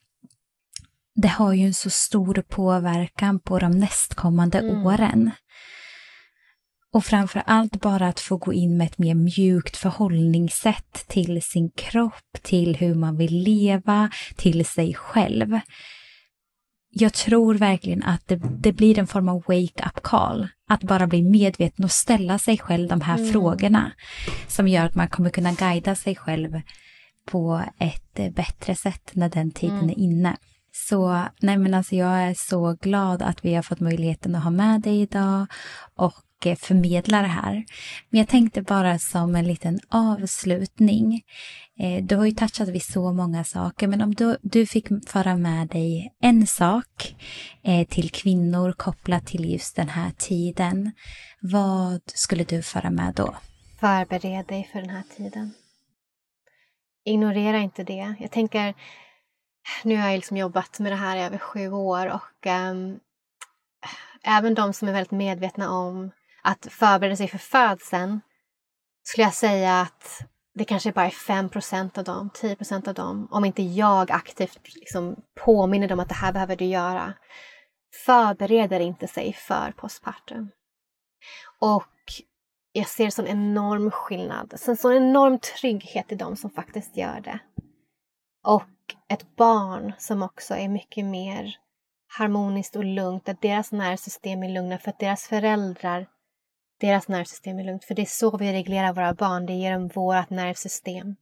det 1.14 1.28
har 1.28 1.52
ju 1.52 1.66
en 1.66 1.74
så 1.74 1.90
stor 1.90 2.44
påverkan 2.48 3.40
på 3.40 3.58
de 3.58 3.70
nästkommande 3.70 4.58
mm. 4.58 4.86
åren. 4.86 5.30
Och 6.92 7.04
framför 7.04 7.42
allt 7.46 7.80
bara 7.80 8.08
att 8.08 8.20
få 8.20 8.36
gå 8.36 8.52
in 8.52 8.76
med 8.76 8.86
ett 8.86 8.98
mer 8.98 9.14
mjukt 9.14 9.76
förhållningssätt 9.76 11.04
till 11.08 11.42
sin 11.42 11.70
kropp, 11.70 12.42
till 12.42 12.76
hur 12.76 12.94
man 12.94 13.16
vill 13.16 13.42
leva, 13.42 14.10
till 14.36 14.66
sig 14.66 14.94
själv. 14.94 15.60
Jag 16.94 17.12
tror 17.12 17.54
verkligen 17.54 18.02
att 18.02 18.28
det, 18.28 18.40
det 18.58 18.72
blir 18.72 18.98
en 18.98 19.06
form 19.06 19.28
av 19.28 19.42
wake-up 19.46 20.02
call. 20.02 20.48
Att 20.68 20.82
bara 20.82 21.06
bli 21.06 21.22
medveten 21.22 21.84
och 21.84 21.90
ställa 21.90 22.38
sig 22.38 22.58
själv 22.58 22.88
de 22.88 23.00
här 23.00 23.18
mm. 23.18 23.32
frågorna. 23.32 23.92
Som 24.48 24.68
gör 24.68 24.84
att 24.84 24.94
man 24.94 25.08
kommer 25.08 25.30
kunna 25.30 25.52
guida 25.52 25.94
sig 25.94 26.16
själv 26.16 26.60
på 27.26 27.62
ett 27.78 28.34
bättre 28.34 28.74
sätt 28.74 29.10
när 29.12 29.28
den 29.28 29.50
tiden 29.50 29.78
mm. 29.78 29.90
är 29.90 29.98
inne. 29.98 30.36
Så 30.72 31.24
nej 31.40 31.56
men 31.56 31.74
alltså 31.74 31.96
jag 31.96 32.22
är 32.22 32.34
så 32.34 32.76
glad 32.80 33.22
att 33.22 33.44
vi 33.44 33.54
har 33.54 33.62
fått 33.62 33.80
möjligheten 33.80 34.34
att 34.34 34.42
ha 34.44 34.50
med 34.50 34.80
dig 34.80 35.00
idag 35.00 35.46
och 35.96 36.14
förmedla 36.42 37.22
det 37.22 37.28
här. 37.28 37.64
Men 38.10 38.18
jag 38.18 38.28
tänkte 38.28 38.62
bara 38.62 38.98
som 38.98 39.34
en 39.34 39.46
liten 39.46 39.80
avslutning. 39.88 41.22
Eh, 41.78 42.04
du 42.04 42.16
har 42.16 42.26
ju 42.26 42.32
touchat 42.32 42.68
vid 42.68 42.82
så 42.82 43.12
många 43.12 43.44
saker, 43.44 43.88
men 43.88 44.02
om 44.02 44.14
du, 44.14 44.36
du 44.42 44.66
fick 44.66 44.88
föra 45.06 45.36
med 45.36 45.68
dig 45.68 46.14
en 46.20 46.46
sak 46.46 47.16
eh, 47.62 47.86
till 47.86 48.10
kvinnor 48.10 48.72
kopplat 48.72 49.26
till 49.26 49.52
just 49.52 49.76
den 49.76 49.88
här 49.88 50.10
tiden, 50.10 50.92
vad 51.40 52.00
skulle 52.06 52.44
du 52.44 52.62
föra 52.62 52.90
med 52.90 53.14
då? 53.14 53.36
Förbered 53.80 54.46
dig 54.46 54.68
för 54.72 54.80
den 54.80 54.90
här 54.90 55.04
tiden. 55.16 55.54
Ignorera 57.04 57.58
inte 57.58 57.84
det. 57.84 58.14
Jag 58.20 58.30
tänker, 58.30 58.74
nu 59.84 59.96
har 59.96 60.08
jag 60.08 60.16
liksom 60.16 60.36
jobbat 60.36 60.78
med 60.78 60.92
det 60.92 60.96
här 60.96 61.16
i 61.16 61.20
över 61.20 61.38
sju 61.38 61.70
år 61.70 62.06
och 62.06 62.46
um, 62.46 63.00
även 64.22 64.54
de 64.54 64.72
som 64.72 64.88
är 64.88 64.92
väldigt 64.92 65.10
medvetna 65.10 65.70
om 65.70 66.10
att 66.42 66.66
förbereda 66.70 67.16
sig 67.16 67.28
för 67.28 67.38
födseln 67.38 68.20
skulle 69.02 69.24
jag 69.24 69.34
säga 69.34 69.80
att 69.80 70.20
det 70.54 70.64
kanske 70.64 70.92
bara 70.92 71.06
är 71.06 71.10
5% 71.10 71.98
av 71.98 72.04
dem, 72.04 72.30
10% 72.34 72.88
av 72.88 72.94
dem, 72.94 73.28
om 73.30 73.44
inte 73.44 73.62
jag 73.62 74.10
aktivt 74.10 74.74
liksom 74.74 75.16
påminner 75.44 75.88
dem 75.88 76.00
att 76.00 76.08
det 76.08 76.14
här 76.14 76.32
behöver 76.32 76.56
du 76.56 76.64
göra, 76.64 77.14
förbereder 78.06 78.80
inte 78.80 79.06
sig 79.06 79.32
för 79.32 79.72
postpartum. 79.76 80.50
Och 81.58 81.84
jag 82.72 82.88
ser 82.88 83.10
sån 83.10 83.26
enorm 83.26 83.90
skillnad, 83.90 84.54
en 84.66 84.76
sån 84.76 84.92
enorm 84.92 85.38
trygghet 85.38 86.12
i 86.12 86.14
dem 86.14 86.36
som 86.36 86.50
faktiskt 86.50 86.96
gör 86.96 87.20
det. 87.20 87.38
Och 88.46 88.94
ett 89.08 89.36
barn 89.36 89.92
som 89.98 90.22
också 90.22 90.54
är 90.54 90.68
mycket 90.68 91.04
mer 91.04 91.56
harmoniskt 92.18 92.76
och 92.76 92.84
lugnt, 92.84 93.28
att 93.28 93.42
deras 93.42 93.72
nervsystem 93.72 94.42
är 94.42 94.48
lugna 94.48 94.78
för 94.78 94.90
att 94.90 94.98
deras 94.98 95.26
föräldrar 95.26 96.06
deras 96.82 97.08
nervsystem 97.08 97.58
är 97.58 97.64
lugnt. 97.64 97.84
För 97.84 97.94
det 97.94 98.02
är 98.02 98.06
så 98.06 98.36
vi 98.36 98.52
reglerar 98.52 98.92
våra 98.92 99.14
barn, 99.14 99.46
det 99.46 99.52
ger 99.52 99.72
dem 99.72 99.88
vårt 99.88 100.30
nervsystem. 100.30 101.16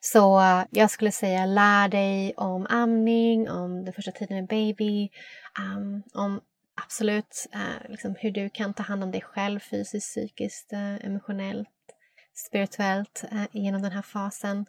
Så 0.00 0.40
eh, 0.40 0.64
jag 0.70 0.90
skulle 0.90 1.12
säga 1.12 1.46
lär 1.46 1.88
dig 1.88 2.34
om 2.36 2.66
amning, 2.70 3.50
om 3.50 3.84
den 3.84 3.94
första 3.94 4.12
tiden 4.12 4.36
med 4.36 4.46
baby, 4.46 5.10
um, 5.58 6.02
om 6.14 6.40
absolut 6.84 7.46
uh, 7.54 7.90
liksom 7.90 8.14
hur 8.18 8.30
du 8.30 8.50
kan 8.50 8.74
ta 8.74 8.82
hand 8.82 9.04
om 9.04 9.10
dig 9.10 9.20
själv 9.20 9.60
fysiskt, 9.60 10.08
psykiskt, 10.08 10.72
uh, 10.72 11.06
emotionellt, 11.06 11.68
spirituellt 12.34 13.24
genom 13.52 13.82
den 13.82 13.92
här 13.92 14.02
fasen. 14.02 14.66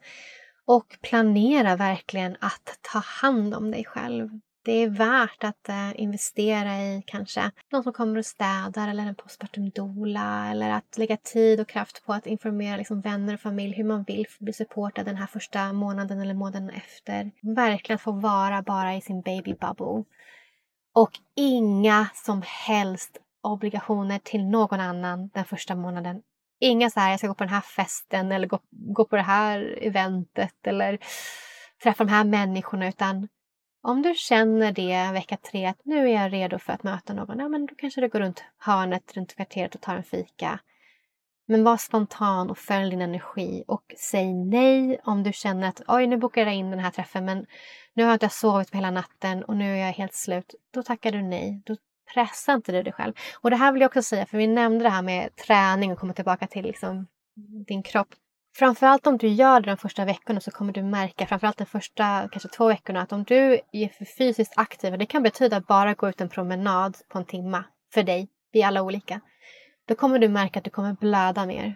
Och 0.66 0.98
planera 1.02 1.76
verkligen 1.76 2.38
att 2.40 2.80
ta 2.82 3.00
hand 3.00 3.54
om 3.54 3.72
dig 3.72 3.86
själv 3.86 4.30
det 4.66 4.72
är 4.72 4.90
värt 4.90 5.44
att 5.44 5.70
eh, 5.70 6.02
investera 6.02 6.78
i 6.78 7.04
kanske 7.08 7.52
någon 7.72 7.84
som 7.84 7.94
kommer 7.94 8.18
och 8.18 8.26
städar 8.26 8.88
eller 8.88 9.04
en 9.04 9.16
postpartum 9.16 9.70
doula 9.70 10.52
eller 10.52 10.70
att 10.70 10.98
lägga 10.98 11.18
tid 11.18 11.60
och 11.60 11.68
kraft 11.68 12.06
på 12.06 12.14
att 12.14 12.28
informera 12.28 12.78
liksom, 12.78 13.02
vänner 13.02 13.34
och 13.34 13.40
familj 13.40 13.76
hur 13.76 13.84
man 13.84 14.04
vill 14.04 14.26
bli 14.40 14.54
supportad 14.54 15.06
den 15.06 15.16
här 15.16 15.28
första 15.28 15.74
månaden 15.74 16.22
eller 16.22 16.34
månaden 16.34 16.70
efter. 16.70 17.32
Verkligen 17.42 18.00
få 18.00 18.12
vara 18.12 18.62
bara 18.62 18.96
i 18.96 19.02
sin 19.02 19.22
baby 19.22 19.54
bubble. 19.54 20.04
Och 20.94 21.12
inga 21.36 22.08
som 22.14 22.42
helst 22.46 23.18
obligationer 23.44 24.20
till 24.20 24.46
någon 24.46 24.80
annan 24.80 25.30
den 25.34 25.46
första 25.46 25.76
månaden. 25.76 26.22
Inga 26.60 26.90
så 26.90 27.00
här, 27.00 27.12
jag 27.12 27.20
ska 27.20 27.28
gå 27.28 27.36
på 27.36 27.44
den 27.44 27.54
här 27.54 27.62
festen 27.62 28.32
eller 28.32 28.48
gå, 28.48 28.60
gå 28.72 29.06
på 29.06 29.16
det 29.16 29.22
här 29.22 29.78
eventet 29.82 30.68
eller 30.68 31.00
träffa 31.84 32.04
de 32.04 32.12
här 32.12 32.24
människorna 32.24 32.88
utan 32.88 33.28
om 33.86 34.02
du 34.02 34.16
känner 34.16 34.72
det 34.72 35.12
vecka 35.14 35.38
tre 35.38 35.66
att 35.66 35.82
nu 35.84 36.10
är 36.10 36.22
jag 36.22 36.34
redo 36.34 36.60
för 36.60 36.74
att 36.74 36.84
möta 36.84 37.14
någon, 37.14 37.40
ja 37.40 37.48
men 37.48 37.66
då 37.66 37.76
kanske 37.76 38.02
du 38.02 38.10
går 38.10 38.20
runt 38.20 38.44
hörnet, 38.58 39.14
runt 39.14 39.36
kvarteret 39.36 39.76
och 39.76 39.82
tar 39.82 39.96
en 39.96 40.04
fika. 40.04 40.60
Men 41.48 41.64
var 41.64 41.78
spontan 41.78 42.50
och 42.50 42.58
följ 42.58 42.90
din 42.90 43.02
energi 43.02 43.64
och 43.68 43.94
säg 43.98 44.34
nej 44.34 45.00
om 45.04 45.24
du 45.24 45.34
känner 45.34 45.68
att 45.68 45.82
oj, 45.88 46.08
nu 46.08 46.18
bokar 46.18 46.46
jag 46.46 46.56
in 46.56 46.70
den 46.70 46.80
här 46.80 46.92
träffen 46.92 47.26
men 47.26 47.46
nu 47.94 48.04
har 48.04 48.10
jag 48.10 48.16
inte 48.16 48.30
sovit 48.30 48.72
på 48.72 48.78
hela 48.78 48.92
natten 48.92 49.44
och 49.44 49.58
nu 49.58 49.74
är 49.74 49.86
jag 49.86 49.94
helt 49.94 50.14
slut. 50.14 50.56
Då 50.74 50.84
tackar 50.84 51.12
du 51.12 51.22
nej. 51.22 51.62
Då 51.66 51.76
pressar 52.14 52.54
inte 52.54 52.72
du 52.72 52.84
dig 52.84 52.94
själv. 52.94 53.14
Och 53.42 53.50
det 53.50 53.56
här 53.56 53.72
vill 53.72 53.82
jag 53.82 53.90
också 53.90 54.02
säga, 54.02 54.26
för 54.26 54.38
vi 54.38 54.48
nämnde 54.48 54.86
det 54.86 54.90
här 54.90 55.02
med 55.02 55.36
träning 55.36 55.92
och 55.92 56.00
komma 56.00 56.14
tillbaka 56.14 56.48
till 56.48 56.66
liksom 56.66 57.08
din 57.68 57.84
kropp. 57.84 58.16
Framförallt 58.58 59.08
om 59.08 59.18
du 59.18 59.28
gör 59.28 59.60
det 59.60 59.72
de 59.72 59.78
första 59.78 60.06
veckorna 60.06 60.40
så 60.40 60.52
kommer 60.52 60.74
du 60.74 60.84
märka, 60.84 61.28
framförallt 61.28 61.58
de 61.58 61.66
första 61.66 62.30
kanske 62.32 62.50
två 62.50 62.68
veckorna, 62.68 63.02
att 63.02 63.12
om 63.12 63.24
du 63.24 63.60
är 63.72 63.88
för 63.88 64.06
fysiskt 64.06 64.54
aktiv, 64.56 64.98
det 64.98 65.06
kan 65.06 65.24
betyda 65.24 65.58
att 65.58 65.68
bara 65.68 65.94
gå 65.94 66.10
ut 66.10 66.22
en 66.22 66.30
promenad 66.30 66.98
på 67.10 67.18
en 67.18 67.26
timme 67.26 67.64
för 67.94 68.04
dig, 68.04 68.28
vi 68.52 68.62
är 68.62 68.68
alla 68.68 68.82
olika, 68.84 69.22
då 69.88 69.96
kommer 69.96 70.20
du 70.20 70.30
märka 70.30 70.60
att 70.60 70.66
du 70.66 70.72
kommer 70.72 70.94
blöda 70.94 71.46
mer. 71.46 71.76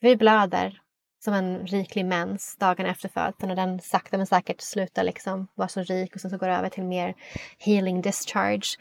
Vi 0.00 0.16
blöder 0.16 0.80
som 1.24 1.34
en 1.34 1.66
riklig 1.66 2.06
mens 2.06 2.56
dagen 2.56 2.86
efter 2.86 3.08
födseln 3.08 3.50
och 3.50 3.56
den 3.56 3.80
sakta 3.80 4.16
men 4.16 4.26
säkert 4.26 4.60
slutar 4.60 5.04
liksom 5.04 5.48
vara 5.54 5.68
så 5.68 5.82
rik 5.82 6.14
och 6.14 6.20
sen 6.20 6.30
så 6.30 6.38
går 6.38 6.46
det 6.48 6.54
över 6.54 6.68
till 6.68 6.84
mer 6.84 7.14
healing 7.58 8.02
discharge. 8.02 8.78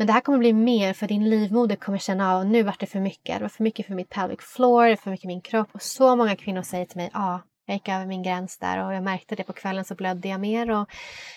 Men 0.00 0.06
det 0.06 0.12
här 0.12 0.20
kommer 0.20 0.38
bli 0.38 0.52
mer 0.52 0.92
för 0.92 1.08
din 1.08 1.30
livmoder 1.30 1.76
kommer 1.76 1.98
känna 1.98 2.34
av 2.34 2.46
nu 2.46 2.62
vart 2.62 2.80
det 2.80 2.86
för 2.86 3.00
mycket. 3.00 3.38
Det 3.38 3.42
var 3.42 3.48
för 3.48 3.64
mycket 3.64 3.86
för 3.86 3.94
mitt 3.94 4.08
pelvic 4.08 4.40
floor, 4.40 4.86
det 4.86 4.96
för 4.96 5.10
mycket 5.10 5.26
min 5.26 5.40
kropp. 5.40 5.68
Och 5.72 5.82
så 5.82 6.16
många 6.16 6.36
kvinnor 6.36 6.62
säger 6.62 6.86
till 6.86 6.96
mig, 6.96 7.10
ja, 7.12 7.20
ah, 7.20 7.40
jag 7.66 7.74
gick 7.74 7.88
över 7.88 8.06
min 8.06 8.22
gräns 8.22 8.58
där 8.58 8.86
och 8.86 8.94
jag 8.94 9.02
märkte 9.02 9.34
det 9.34 9.44
på 9.44 9.52
kvällen 9.52 9.84
så 9.84 9.94
blödde 9.94 10.28
jag 10.28 10.40
mer 10.40 10.70
och 10.70 10.90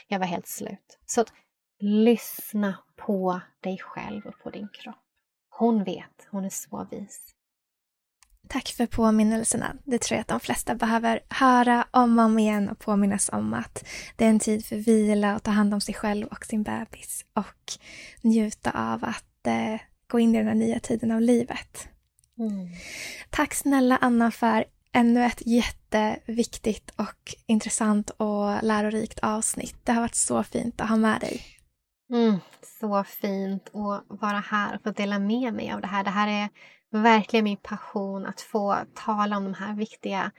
jag 0.08 0.20
var 0.20 0.26
helt 0.26 0.48
slut. 0.48 1.00
Så 1.06 1.22
att, 1.22 1.34
lyssna 1.80 2.78
på 2.96 3.42
dig 3.64 3.78
själv 3.78 4.26
och 4.26 4.40
på 4.44 4.50
din 4.50 4.68
kropp. 4.74 5.04
Hon 5.50 5.84
vet, 5.84 6.28
hon 6.32 6.46
är 6.46 6.50
så 6.50 6.88
vis. 6.92 7.36
Tack 8.48 8.68
för 8.68 8.86
påminnelserna. 8.86 9.76
Det 9.84 10.02
tror 10.02 10.16
jag 10.16 10.22
att 10.22 10.28
de 10.28 10.40
flesta 10.40 10.76
behöver 10.76 11.20
höra 11.30 11.88
om 11.92 12.20
och 12.20 12.26
om 12.26 12.40
igen 12.40 12.70
och 12.70 12.80
påminnas 12.80 13.30
om 13.34 13.54
att 13.54 13.86
det 14.16 14.26
är 14.26 14.30
en 14.30 14.40
tid 14.40 14.66
för 14.66 14.76
vila 14.76 15.36
och 15.36 15.44
ta 15.44 15.52
hand 15.52 15.74
om 15.74 15.82
sig 15.82 15.96
själv 15.96 16.28
och 16.28 16.46
sin 16.46 16.64
bebis 16.64 17.26
och 17.34 17.74
njuta 18.22 18.72
av 18.72 19.06
att 19.06 19.48
eh, 19.48 19.82
gå 20.08 20.20
in 20.20 20.36
i 20.36 20.38
den 20.38 20.48
här 20.48 20.56
nya 20.56 20.80
tiden 20.80 21.12
av 21.12 21.22
livet. 21.22 21.88
Mm. 22.40 22.68
Tack 23.30 23.54
snälla 23.54 23.98
Anna 24.02 24.32
för 24.32 24.66
ännu 24.92 25.26
ett 25.26 25.42
jätteviktigt 25.46 26.92
och 26.96 27.36
intressant 27.46 28.10
och 28.10 28.64
lärorikt 28.64 29.20
avsnitt. 29.20 29.76
Det 29.84 29.92
har 29.92 30.02
varit 30.02 30.16
så 30.16 30.44
fint 30.44 30.82
att 30.82 30.90
ha 30.90 30.96
med 30.96 31.20
dig. 31.20 31.42
Mm, 32.14 32.40
så 32.80 33.04
fint 33.04 33.68
att 33.68 34.20
vara 34.22 34.40
här 34.40 34.76
och 34.76 34.84
få 34.84 34.92
dela 34.92 35.20
med 35.20 35.54
mig 35.54 35.72
av 35.72 35.82
det 35.82 35.88
här. 35.88 36.04
Det 36.04 36.10
här 36.10 36.28
är 36.28 36.50
verkligen 36.94 37.44
min 37.44 37.58
passion 37.58 38.26
att 38.26 38.42
få 38.42 38.78
tala 38.94 39.38
om 39.38 39.44
de 39.44 39.54
här 39.54 39.76
viktiga 39.76 40.32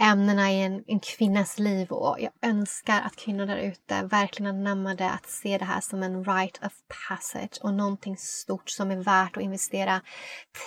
ämnena 0.00 0.52
i 0.52 0.62
en, 0.62 0.84
en 0.86 1.00
kvinnas 1.00 1.58
liv 1.58 1.90
och 1.90 2.16
jag 2.20 2.32
önskar 2.42 3.00
att 3.00 3.16
kvinnor 3.16 3.46
där 3.46 3.56
ute 3.56 4.02
verkligen 4.02 4.56
anammade 4.56 5.10
att 5.10 5.26
se 5.26 5.58
det 5.58 5.64
här 5.64 5.80
som 5.80 6.02
en 6.02 6.24
right 6.24 6.64
of 6.64 6.72
passage 7.08 7.58
och 7.62 7.74
någonting 7.74 8.16
stort 8.16 8.70
som 8.70 8.90
är 8.90 8.96
värt 8.96 9.36
att 9.36 9.42
investera 9.42 10.00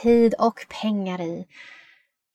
tid 0.03 0.33
och 0.39 0.65
pengar 0.81 1.21
i 1.21 1.45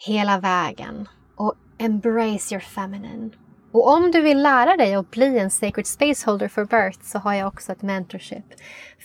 hela 0.06 0.40
vägen. 0.40 1.09
Och 1.36 1.55
embrace 1.78 2.55
your 2.55 2.60
feminine. 2.60 3.30
Och 3.72 3.93
om 3.93 4.10
du 4.10 4.20
vill 4.20 4.43
lära 4.43 4.76
dig 4.76 4.94
att 4.94 5.10
bli 5.10 5.39
en 5.39 5.51
sacred 5.51 5.86
space 5.86 6.30
holder 6.30 6.48
for 6.48 6.64
birth 6.64 7.01
så 7.02 7.18
har 7.18 7.35
jag 7.35 7.48
också 7.48 7.72
ett 7.72 7.82
mentorship 7.82 8.44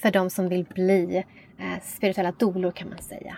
för 0.01 0.11
de 0.11 0.29
som 0.29 0.49
vill 0.49 0.65
bli 0.65 1.23
eh, 1.59 1.83
spirituella 1.83 2.31
dolor 2.31 2.71
kan 2.71 2.89
man 2.89 3.01
säga 3.01 3.37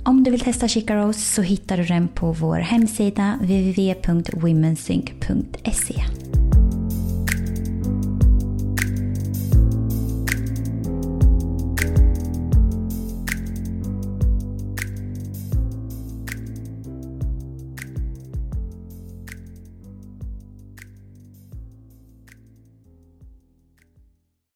Om 0.03 0.23
du 0.23 0.31
vill 0.31 0.39
testa 0.39 0.67
Chica 0.67 0.95
Rose 0.95 1.19
så 1.19 1.41
hittar 1.41 1.77
du 1.77 1.83
den 1.83 2.07
på 2.07 2.31
vår 2.31 2.57
hemsida 2.57 3.37
www.womensync.se. 3.41 6.03